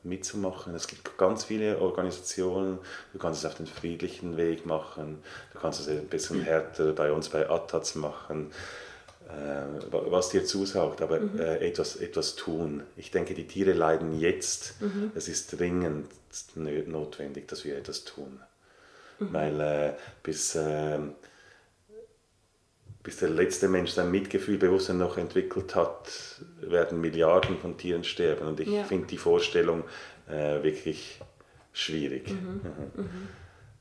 mitzumachen. 0.04 0.74
Es 0.76 0.88
gibt 0.88 1.18
ganz 1.18 1.44
viele 1.46 1.80
Organisationen, 1.80 2.80
du 3.14 3.20
kannst 3.20 3.40
es 3.44 3.46
auf 3.46 3.56
den 3.56 3.68
friedlichen 3.68 4.38
Weg 4.38 4.66
machen, 4.66 5.20
du 5.54 5.60
kannst 5.60 5.80
es 5.82 5.88
ein 5.88 6.08
bisschen 6.08 6.42
härter 6.42 6.94
bei 6.94 7.12
uns 7.12 7.30
bei 7.30 7.50
ATAZ 7.50 7.96
machen, 7.96 8.52
äh, 9.30 9.92
wa- 9.92 10.04
was 10.08 10.30
dir 10.30 10.44
zusagt, 10.46 11.02
aber 11.02 11.20
äh, 11.40 11.68
etwas, 11.68 11.96
etwas 11.96 12.36
tun. 12.36 12.84
Ich 12.98 13.12
denke, 13.12 13.34
die 13.34 13.48
Tiere 13.48 13.74
leiden 13.74 14.20
jetzt. 14.20 14.76
Es 15.16 15.28
ist 15.28 15.58
dringend 15.60 16.08
notwendig, 16.56 17.48
dass 17.48 17.64
wir 17.64 17.78
etwas 17.78 18.04
tun. 18.04 18.40
Weil 19.20 19.62
äh, 19.62 19.94
bis, 20.24 20.56
ähm, 20.56 21.14
bis 23.04 23.18
der 23.18 23.30
letzte 23.30 23.68
Mensch 23.68 23.92
sein 23.92 24.12
Mitgefühl, 24.12 24.58
Bewusstsein 24.58 24.98
noch 24.98 25.18
entwickelt 25.18 25.76
hat, 25.76 26.42
werden 26.62 27.02
Milliarden 27.02 27.58
von 27.58 27.78
Tieren 27.78 28.04
sterben. 28.04 28.48
Und 28.48 28.60
ich 28.60 28.70
Ja. 28.70 28.84
finde 28.84 29.08
die 29.08 29.18
Vorstellung 29.18 29.84
äh, 30.30 30.62
wirklich 30.64 31.20
schwierig. 31.74 32.30
Mhm. 32.30 32.62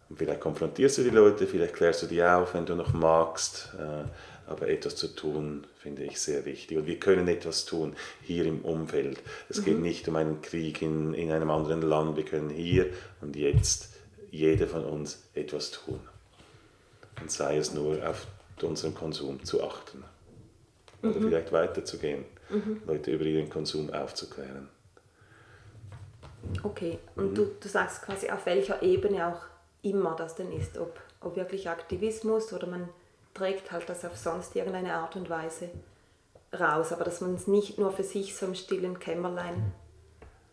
Und 0.08 0.16
vielleicht 0.18 0.40
konfrontierst 0.40 0.98
du 0.98 1.02
die 1.02 1.10
Leute, 1.10 1.46
vielleicht 1.46 1.74
klärst 1.74 2.02
du 2.02 2.06
die 2.06 2.22
auf, 2.22 2.54
wenn 2.54 2.66
du 2.66 2.74
noch 2.74 2.92
magst. 2.92 3.70
Äh, 3.78 4.04
aber 4.50 4.68
etwas 4.68 4.96
zu 4.96 5.06
tun, 5.14 5.64
finde 5.78 6.02
ich 6.02 6.20
sehr 6.20 6.44
wichtig. 6.44 6.76
Und 6.76 6.86
wir 6.86 6.98
können 6.98 7.28
etwas 7.28 7.66
tun 7.66 7.94
hier 8.22 8.46
im 8.46 8.62
Umfeld. 8.62 9.20
Es 9.48 9.64
geht 9.64 9.78
nicht 9.78 10.08
um 10.08 10.16
einen 10.16 10.42
Krieg 10.42 10.82
in, 10.82 11.14
in 11.14 11.30
einem 11.30 11.50
anderen 11.50 11.82
Land. 11.82 12.16
Wir 12.16 12.24
können 12.24 12.50
hier 12.50 12.86
und 13.20 13.36
jetzt 13.36 13.90
jeder 14.32 14.66
von 14.66 14.84
uns 14.84 15.22
etwas 15.34 15.70
tun. 15.70 16.00
Und 17.20 17.30
sei 17.30 17.58
es 17.58 17.72
nur 17.74 18.04
auf 18.08 18.26
unseren 18.62 18.94
Konsum 18.94 19.44
zu 19.44 19.62
achten. 19.62 20.04
Oder 21.02 21.14
vielleicht 21.14 21.52
weiterzugehen, 21.52 22.24
Leute 22.86 23.10
über 23.12 23.24
ihren 23.24 23.48
Konsum 23.48 23.90
aufzuklären. 23.92 24.68
Okay, 26.62 26.98
und 27.16 27.36
du, 27.36 27.50
du 27.58 27.68
sagst 27.68 28.02
quasi 28.02 28.30
auf 28.30 28.46
welcher 28.46 28.82
Ebene 28.82 29.26
auch 29.26 29.40
immer 29.82 30.14
das 30.16 30.34
denn 30.34 30.52
ist, 30.52 30.78
ob, 30.78 30.98
ob 31.20 31.36
wirklich 31.36 31.68
Aktivismus 31.68 32.52
oder 32.52 32.66
man 32.66 32.88
trägt 33.34 33.72
halt 33.72 33.88
das 33.88 34.04
auf 34.04 34.16
sonst 34.16 34.56
irgendeine 34.56 34.94
Art 34.94 35.16
und 35.16 35.30
Weise 35.30 35.70
raus, 36.58 36.92
aber 36.92 37.04
dass 37.04 37.20
man 37.20 37.34
es 37.34 37.46
nicht 37.46 37.78
nur 37.78 37.92
für 37.92 38.02
sich 38.02 38.34
so 38.34 38.46
im 38.46 38.54
stillen 38.54 38.98
Kämmerlein 38.98 39.72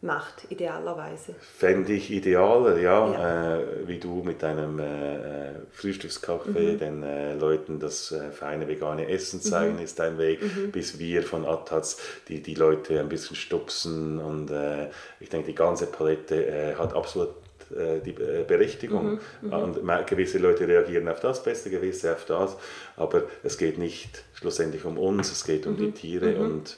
macht, 0.08 0.48
idealerweise. 0.50 1.36
Fände 1.40 1.94
ich 1.94 2.10
idealer, 2.10 2.78
ja, 2.80 3.12
Ja. 3.12 3.58
Äh, 3.58 3.88
wie 3.88 4.00
du 4.00 4.24
mit 4.24 4.42
deinem 4.42 4.80
äh, 4.80 5.54
Frühstückskaffee 5.72 6.78
den 6.78 7.04
äh, 7.04 7.36
Leuten 7.36 7.80
das 7.80 8.12
äh, 8.12 8.32
feine 8.32 8.68
vegane 8.68 9.08
Essen 9.10 9.40
zeigen, 9.42 9.78
ist 9.78 10.00
dein 10.00 10.18
Weg, 10.18 10.40
bis 10.72 10.98
wir 10.98 11.22
von 11.22 11.46
Ataz 11.46 11.98
die, 12.28 12.42
die 12.42 12.56
Leute 12.56 13.00
ein 13.00 13.10
bisschen 13.10 13.36
stupsen 13.36 14.18
und 14.20 14.50
äh, 14.50 14.90
ich 15.20 15.30
denke, 15.30 15.48
die 15.48 15.56
ganze 15.56 15.86
Palette 15.86 16.36
äh, 16.48 16.74
hat 16.76 16.96
absolut 16.96 17.30
die 17.70 18.14
Berechtigung. 18.14 19.20
Und 19.42 19.84
ma- 19.84 20.02
gewisse 20.04 20.38
Leute 20.38 20.66
reagieren 20.70 21.10
auf 21.10 21.20
das 21.20 21.44
Beste, 21.44 21.70
gewisse 21.70 22.14
auf 22.14 22.24
das, 22.24 22.56
aber 22.96 23.24
es 23.44 23.58
geht 23.58 23.78
nicht 23.78 24.24
schlussendlich 24.36 24.86
um 24.86 24.98
uns, 24.98 25.30
es 25.34 25.44
geht 25.44 25.68
um 25.68 25.76
die 25.76 25.92
Tiere 25.92 26.38
und 26.38 26.78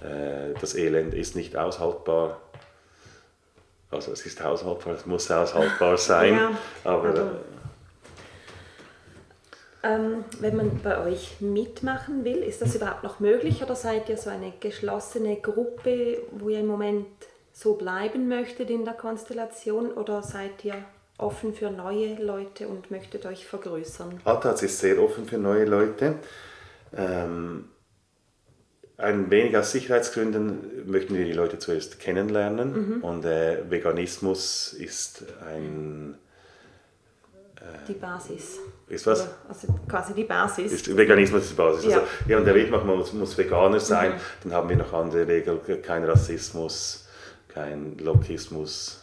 äh, 0.00 0.54
das 0.58 0.74
Elend 0.74 1.12
ist 1.12 1.36
nicht 1.36 1.54
aushaltbar. 1.58 2.40
Also 3.92 4.12
es 4.12 4.24
ist 4.26 4.42
haushaltbar, 4.42 4.94
es 4.94 5.06
muss 5.06 5.28
haushaltbar 5.30 5.96
sein, 5.98 6.34
Ja, 6.34 6.50
aber, 6.84 7.08
aber- 7.10 7.30
Ähm, 9.84 10.24
wenn 10.38 10.54
man 10.56 10.78
bei 10.80 10.96
euch 11.04 11.40
mitmachen 11.40 12.24
will, 12.24 12.38
ist 12.38 12.62
das 12.62 12.76
überhaupt 12.76 13.02
noch 13.02 13.18
möglich 13.18 13.62
oder 13.64 13.74
seid 13.74 14.08
ihr 14.08 14.16
so 14.16 14.30
eine 14.30 14.52
geschlossene 14.60 15.40
Gruppe, 15.40 16.18
wo 16.30 16.48
ihr 16.50 16.60
im 16.60 16.68
Moment 16.68 17.06
so 17.52 17.74
bleiben 17.74 18.28
möchtet 18.28 18.70
in 18.70 18.84
der 18.84 18.94
Konstellation 18.94 19.90
oder 19.90 20.22
seid 20.22 20.64
ihr 20.64 20.76
offen 21.18 21.52
für 21.52 21.70
neue 21.70 22.14
Leute 22.14 22.68
und 22.68 22.92
möchtet 22.92 23.26
euch 23.26 23.44
vergrößern? 23.44 24.20
Ataz 24.24 24.62
ist 24.62 24.78
sehr 24.78 25.02
offen 25.02 25.26
für 25.26 25.38
neue 25.38 25.64
Leute. 25.64 26.14
Ähm, 26.96 27.68
ein 28.98 29.30
wenig 29.30 29.56
aus 29.56 29.72
Sicherheitsgründen 29.72 30.90
möchten 30.90 31.14
wir 31.16 31.24
die 31.24 31.32
Leute 31.32 31.58
zuerst 31.58 31.98
kennenlernen 31.98 33.02
und 33.02 33.24
äh, 33.24 33.58
Veganismus 33.68 34.72
ist 34.72 35.24
ein 35.48 36.14
Die 37.88 37.94
Basis. 37.94 38.58
ist 38.88 39.06
was? 39.06 39.28
Also 39.48 39.68
quasi 39.88 40.14
die 40.14 40.24
Basis. 40.24 40.72
Ist, 40.72 40.96
Veganismus 40.96 41.42
ist 41.42 41.50
die 41.52 41.54
Basis. 41.56 41.84
Ja. 41.84 41.98
Also, 41.98 42.06
ja, 42.28 42.38
und 42.38 42.44
der 42.44 42.54
Weg 42.54 42.70
macht, 42.70 42.84
man 42.84 42.96
muss, 42.98 43.12
muss 43.12 43.36
Veganer 43.36 43.80
sein, 43.80 44.14
dann 44.44 44.52
haben 44.52 44.68
wir 44.68 44.76
noch 44.76 44.92
andere 44.92 45.26
Regeln, 45.26 45.60
kein 45.82 46.04
Rassismus, 46.04 47.06
kein 47.48 47.98
Lokismus, 47.98 49.01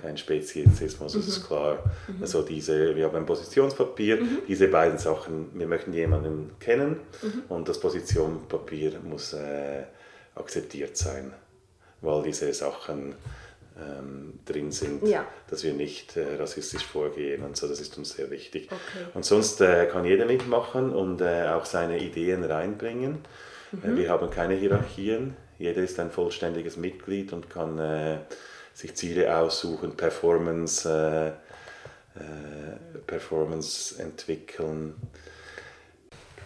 kein 0.00 0.16
Speziesismus, 0.16 1.12
das 1.14 1.26
ist 1.26 1.46
klar. 1.46 1.82
Also 2.20 2.42
diese, 2.42 2.94
wir 2.94 3.06
haben 3.06 3.16
ein 3.16 3.26
Positionspapier, 3.26 4.18
diese 4.46 4.68
beiden 4.68 4.98
Sachen, 4.98 5.50
wir 5.54 5.66
möchten 5.66 5.92
jemanden 5.92 6.52
kennen 6.60 7.00
und 7.48 7.68
das 7.68 7.80
Positionspapier 7.80 9.00
muss 9.02 9.32
äh, 9.32 9.82
akzeptiert 10.36 10.96
sein, 10.96 11.32
weil 12.00 12.22
diese 12.22 12.52
Sachen 12.54 13.14
ähm, 13.80 14.34
drin 14.44 14.70
sind, 14.72 15.06
Ja. 15.06 15.26
dass 15.50 15.64
wir 15.64 15.72
nicht 15.72 16.16
äh, 16.16 16.36
rassistisch 16.36 16.84
vorgehen 16.84 17.42
und 17.42 17.56
so, 17.56 17.66
das 17.68 17.80
ist 17.80 17.96
uns 17.98 18.10
sehr 18.10 18.30
wichtig. 18.30 18.66
Okay. 18.70 19.04
Und 19.14 19.24
sonst 19.24 19.60
äh, 19.60 19.86
kann 19.86 20.04
jeder 20.04 20.26
mitmachen 20.26 20.92
und 20.92 21.20
äh, 21.20 21.48
auch 21.48 21.64
seine 21.64 21.98
Ideen 21.98 22.44
reinbringen. 22.44 23.18
Äh, 23.82 23.96
wir 23.96 24.10
haben 24.10 24.30
keine 24.30 24.54
Hierarchien. 24.54 25.36
Jeder 25.58 25.82
ist 25.82 25.98
ein 25.98 26.10
vollständiges 26.10 26.76
Mitglied 26.76 27.32
und 27.32 27.50
kann 27.50 27.78
äh, 27.78 28.18
sich 28.78 28.94
Ziele 28.94 29.36
aussuchen, 29.36 29.96
Performance, 29.96 30.88
äh, 30.88 31.28
äh, 32.20 32.98
Performance 33.06 34.00
entwickeln. 34.00 34.94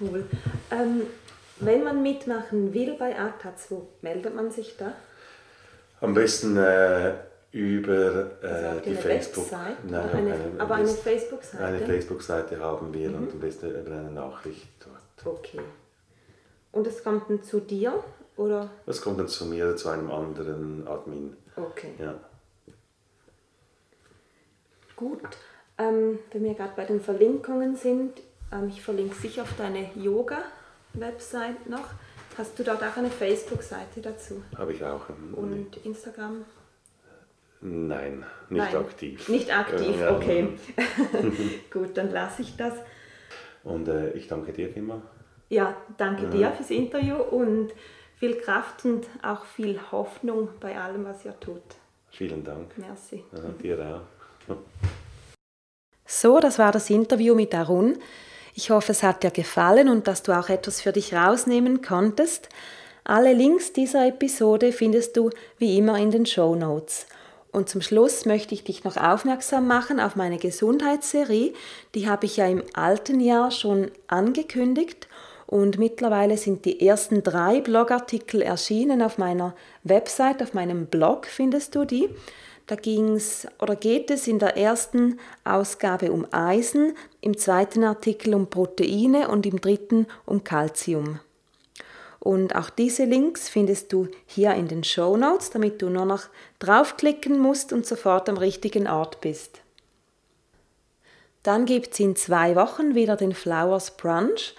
Cool. 0.00 0.24
Ähm, 0.70 1.02
wenn 1.60 1.84
man 1.84 2.02
mitmachen 2.02 2.72
will 2.72 2.96
bei 2.98 3.18
ATAZ, 3.18 3.66
wo 3.70 3.86
meldet 4.00 4.34
man 4.34 4.50
sich 4.50 4.76
da? 4.78 4.94
Am 6.00 6.14
besten 6.14 6.56
äh, 6.56 7.12
über 7.52 8.30
äh, 8.42 8.46
Also 8.46 8.80
die 8.80 8.94
Facebook. 8.94 9.44
Website? 9.52 9.84
Nein, 9.90 10.10
eine, 10.10 10.32
eine, 10.34 10.40
aber 10.60 10.76
eine 10.76 10.88
Facebook-Seite? 10.88 11.62
Eine 11.64 11.80
Facebook-Seite 11.80 12.58
haben 12.60 12.94
wir 12.94 13.10
Mhm. 13.10 13.16
und 13.16 13.32
am 13.32 13.40
besten 13.40 13.68
über 13.70 13.90
eine 13.92 14.10
Nachricht 14.10 14.68
dort. 14.80 15.36
Okay. 15.36 15.60
Und 16.72 16.86
es 16.86 17.04
kommt 17.04 17.28
dann 17.28 17.42
zu 17.42 17.60
dir? 17.60 18.02
Oder? 18.38 18.70
Das 18.86 19.02
kommt 19.02 19.20
dann 19.20 19.28
zu 19.28 19.44
mir 19.44 19.66
oder 19.66 19.76
zu 19.76 19.90
einem 19.90 20.10
anderen 20.10 20.88
Admin. 20.88 21.36
Okay. 21.56 21.92
Ja. 21.98 22.14
Gut. 24.96 25.20
Ähm, 25.78 26.18
wenn 26.32 26.44
wir 26.44 26.54
gerade 26.54 26.72
bei 26.76 26.84
den 26.84 27.00
Verlinkungen 27.00 27.76
sind, 27.76 28.20
ähm, 28.52 28.68
ich 28.68 28.82
verlinke 28.82 29.14
sicher 29.14 29.42
auf 29.42 29.54
deine 29.56 29.90
Yoga-Website 29.96 31.68
noch. 31.68 31.88
Hast 32.38 32.58
du 32.58 32.62
dort 32.62 32.82
auch 32.82 32.96
eine 32.96 33.10
Facebook-Seite 33.10 34.00
dazu? 34.00 34.42
Habe 34.56 34.72
ich 34.72 34.82
auch. 34.84 35.08
ähm, 35.10 35.34
Und 35.34 35.76
Instagram? 35.84 36.44
Nein, 37.60 38.24
nicht 38.48 38.72
Nein, 38.72 38.76
aktiv. 38.76 39.28
Nicht 39.28 39.56
aktiv, 39.56 39.96
Ja. 40.00 40.16
okay. 40.16 40.48
Gut, 41.72 41.96
dann 41.96 42.10
lasse 42.10 42.42
ich 42.42 42.56
das. 42.56 42.74
Und 43.62 43.86
äh, 43.88 44.10
ich 44.12 44.26
danke 44.28 44.52
dir 44.52 44.76
immer. 44.76 45.02
Ja, 45.48 45.76
danke 45.98 46.28
dir 46.28 46.50
fürs 46.52 46.70
Interview 46.70 47.16
und 47.16 47.72
viel 48.22 48.36
Kraft 48.36 48.84
und 48.84 49.08
auch 49.20 49.44
viel 49.44 49.80
Hoffnung 49.90 50.48
bei 50.60 50.78
allem, 50.78 51.04
was 51.04 51.24
ihr 51.24 51.34
tut. 51.40 51.60
Vielen 52.08 52.44
Dank. 52.44 52.70
Merci. 52.78 53.24
Ja, 53.32 53.40
dir 53.60 54.04
auch. 54.48 54.54
So, 56.04 56.40
das 56.40 56.58
war 56.58 56.72
das 56.72 56.90
Interview 56.90 57.34
mit 57.34 57.54
Arun. 57.54 57.96
Ich 58.54 58.68
hoffe, 58.68 58.92
es 58.92 59.02
hat 59.02 59.22
dir 59.22 59.30
gefallen 59.30 59.88
und 59.88 60.06
dass 60.06 60.22
du 60.22 60.38
auch 60.38 60.50
etwas 60.50 60.82
für 60.82 60.92
dich 60.92 61.14
rausnehmen 61.14 61.80
konntest. 61.80 62.50
Alle 63.02 63.32
Links 63.32 63.72
dieser 63.72 64.06
Episode 64.06 64.72
findest 64.72 65.16
du 65.16 65.30
wie 65.56 65.78
immer 65.78 65.98
in 65.98 66.10
den 66.10 66.26
Show 66.26 66.54
Notes. 66.54 67.06
Und 67.50 67.70
zum 67.70 67.80
Schluss 67.80 68.26
möchte 68.26 68.52
ich 68.52 68.62
dich 68.62 68.84
noch 68.84 68.98
aufmerksam 68.98 69.66
machen 69.66 70.00
auf 70.00 70.14
meine 70.14 70.36
Gesundheitsserie. 70.36 71.54
Die 71.94 72.10
habe 72.10 72.26
ich 72.26 72.36
ja 72.36 72.46
im 72.46 72.62
alten 72.74 73.18
Jahr 73.18 73.50
schon 73.50 73.90
angekündigt 74.06 75.08
und 75.52 75.78
mittlerweile 75.78 76.38
sind 76.38 76.64
die 76.64 76.80
ersten 76.80 77.22
drei 77.22 77.60
Blogartikel 77.60 78.40
erschienen 78.40 79.02
auf 79.02 79.18
meiner 79.18 79.54
Website, 79.84 80.42
auf 80.42 80.54
meinem 80.54 80.86
Blog 80.86 81.26
findest 81.26 81.74
du 81.74 81.84
die. 81.84 82.08
Da 82.66 82.74
ging's 82.74 83.46
oder 83.60 83.76
geht 83.76 84.10
es 84.10 84.26
in 84.26 84.38
der 84.38 84.56
ersten 84.56 85.20
Ausgabe 85.44 86.10
um 86.10 86.26
Eisen, 86.30 86.94
im 87.20 87.36
zweiten 87.36 87.84
Artikel 87.84 88.32
um 88.32 88.46
Proteine 88.48 89.28
und 89.28 89.44
im 89.44 89.60
dritten 89.60 90.06
um 90.24 90.42
Calcium. 90.42 91.20
Und 92.18 92.56
auch 92.56 92.70
diese 92.70 93.04
Links 93.04 93.50
findest 93.50 93.92
du 93.92 94.08
hier 94.24 94.54
in 94.54 94.68
den 94.68 94.84
Show 94.84 95.18
Notes, 95.18 95.50
damit 95.50 95.82
du 95.82 95.90
nur 95.90 96.06
noch 96.06 96.22
draufklicken 96.60 97.38
musst 97.38 97.74
und 97.74 97.84
sofort 97.84 98.30
am 98.30 98.38
richtigen 98.38 98.88
Ort 98.88 99.20
bist. 99.20 99.60
Dann 101.42 101.66
gibt 101.66 101.92
es 101.92 102.00
in 102.00 102.16
zwei 102.16 102.56
Wochen 102.56 102.94
wieder 102.94 103.16
den 103.16 103.34
Flowers 103.34 103.98
Brunch. 103.98 104.54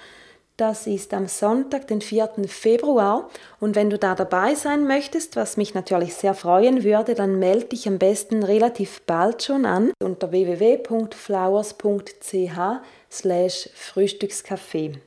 Das 0.57 0.85
ist 0.85 1.15
am 1.15 1.27
Sonntag, 1.27 1.87
den 1.87 1.99
4. 1.99 2.29
Februar. 2.47 3.27
Und 3.59 3.75
wenn 3.75 3.89
du 3.89 3.97
da 3.97 4.13
dabei 4.13 4.53
sein 4.53 4.85
möchtest, 4.85 5.35
was 5.35 5.57
mich 5.57 5.73
natürlich 5.73 6.13
sehr 6.13 6.35
freuen 6.35 6.83
würde, 6.83 7.15
dann 7.15 7.39
melde 7.39 7.65
dich 7.65 7.87
am 7.87 7.97
besten 7.97 8.43
relativ 8.43 9.01
bald 9.01 9.41
schon 9.41 9.65
an 9.65 9.91
unter 10.03 10.29
www.flowers.ch 10.29 11.15
Frühstückscafé. 13.09 14.99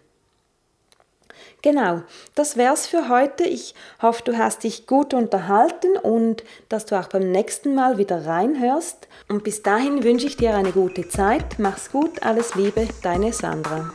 Genau, 1.62 2.02
das 2.34 2.56
wär's 2.56 2.86
für 2.86 3.08
heute. 3.08 3.44
Ich 3.44 3.74
hoffe, 4.02 4.22
du 4.24 4.36
hast 4.36 4.64
dich 4.64 4.86
gut 4.86 5.14
unterhalten 5.14 5.96
und 5.96 6.44
dass 6.68 6.86
du 6.86 6.98
auch 6.98 7.08
beim 7.08 7.30
nächsten 7.30 7.74
Mal 7.74 7.98
wieder 7.98 8.26
reinhörst. 8.26 9.08
Und 9.28 9.44
bis 9.44 9.62
dahin 9.62 10.02
wünsche 10.02 10.26
ich 10.26 10.36
dir 10.36 10.54
eine 10.54 10.72
gute 10.72 11.08
Zeit. 11.08 11.58
Mach's 11.58 11.90
gut, 11.90 12.22
alles 12.22 12.56
Liebe, 12.56 12.88
deine 13.02 13.32
Sandra. 13.32 13.92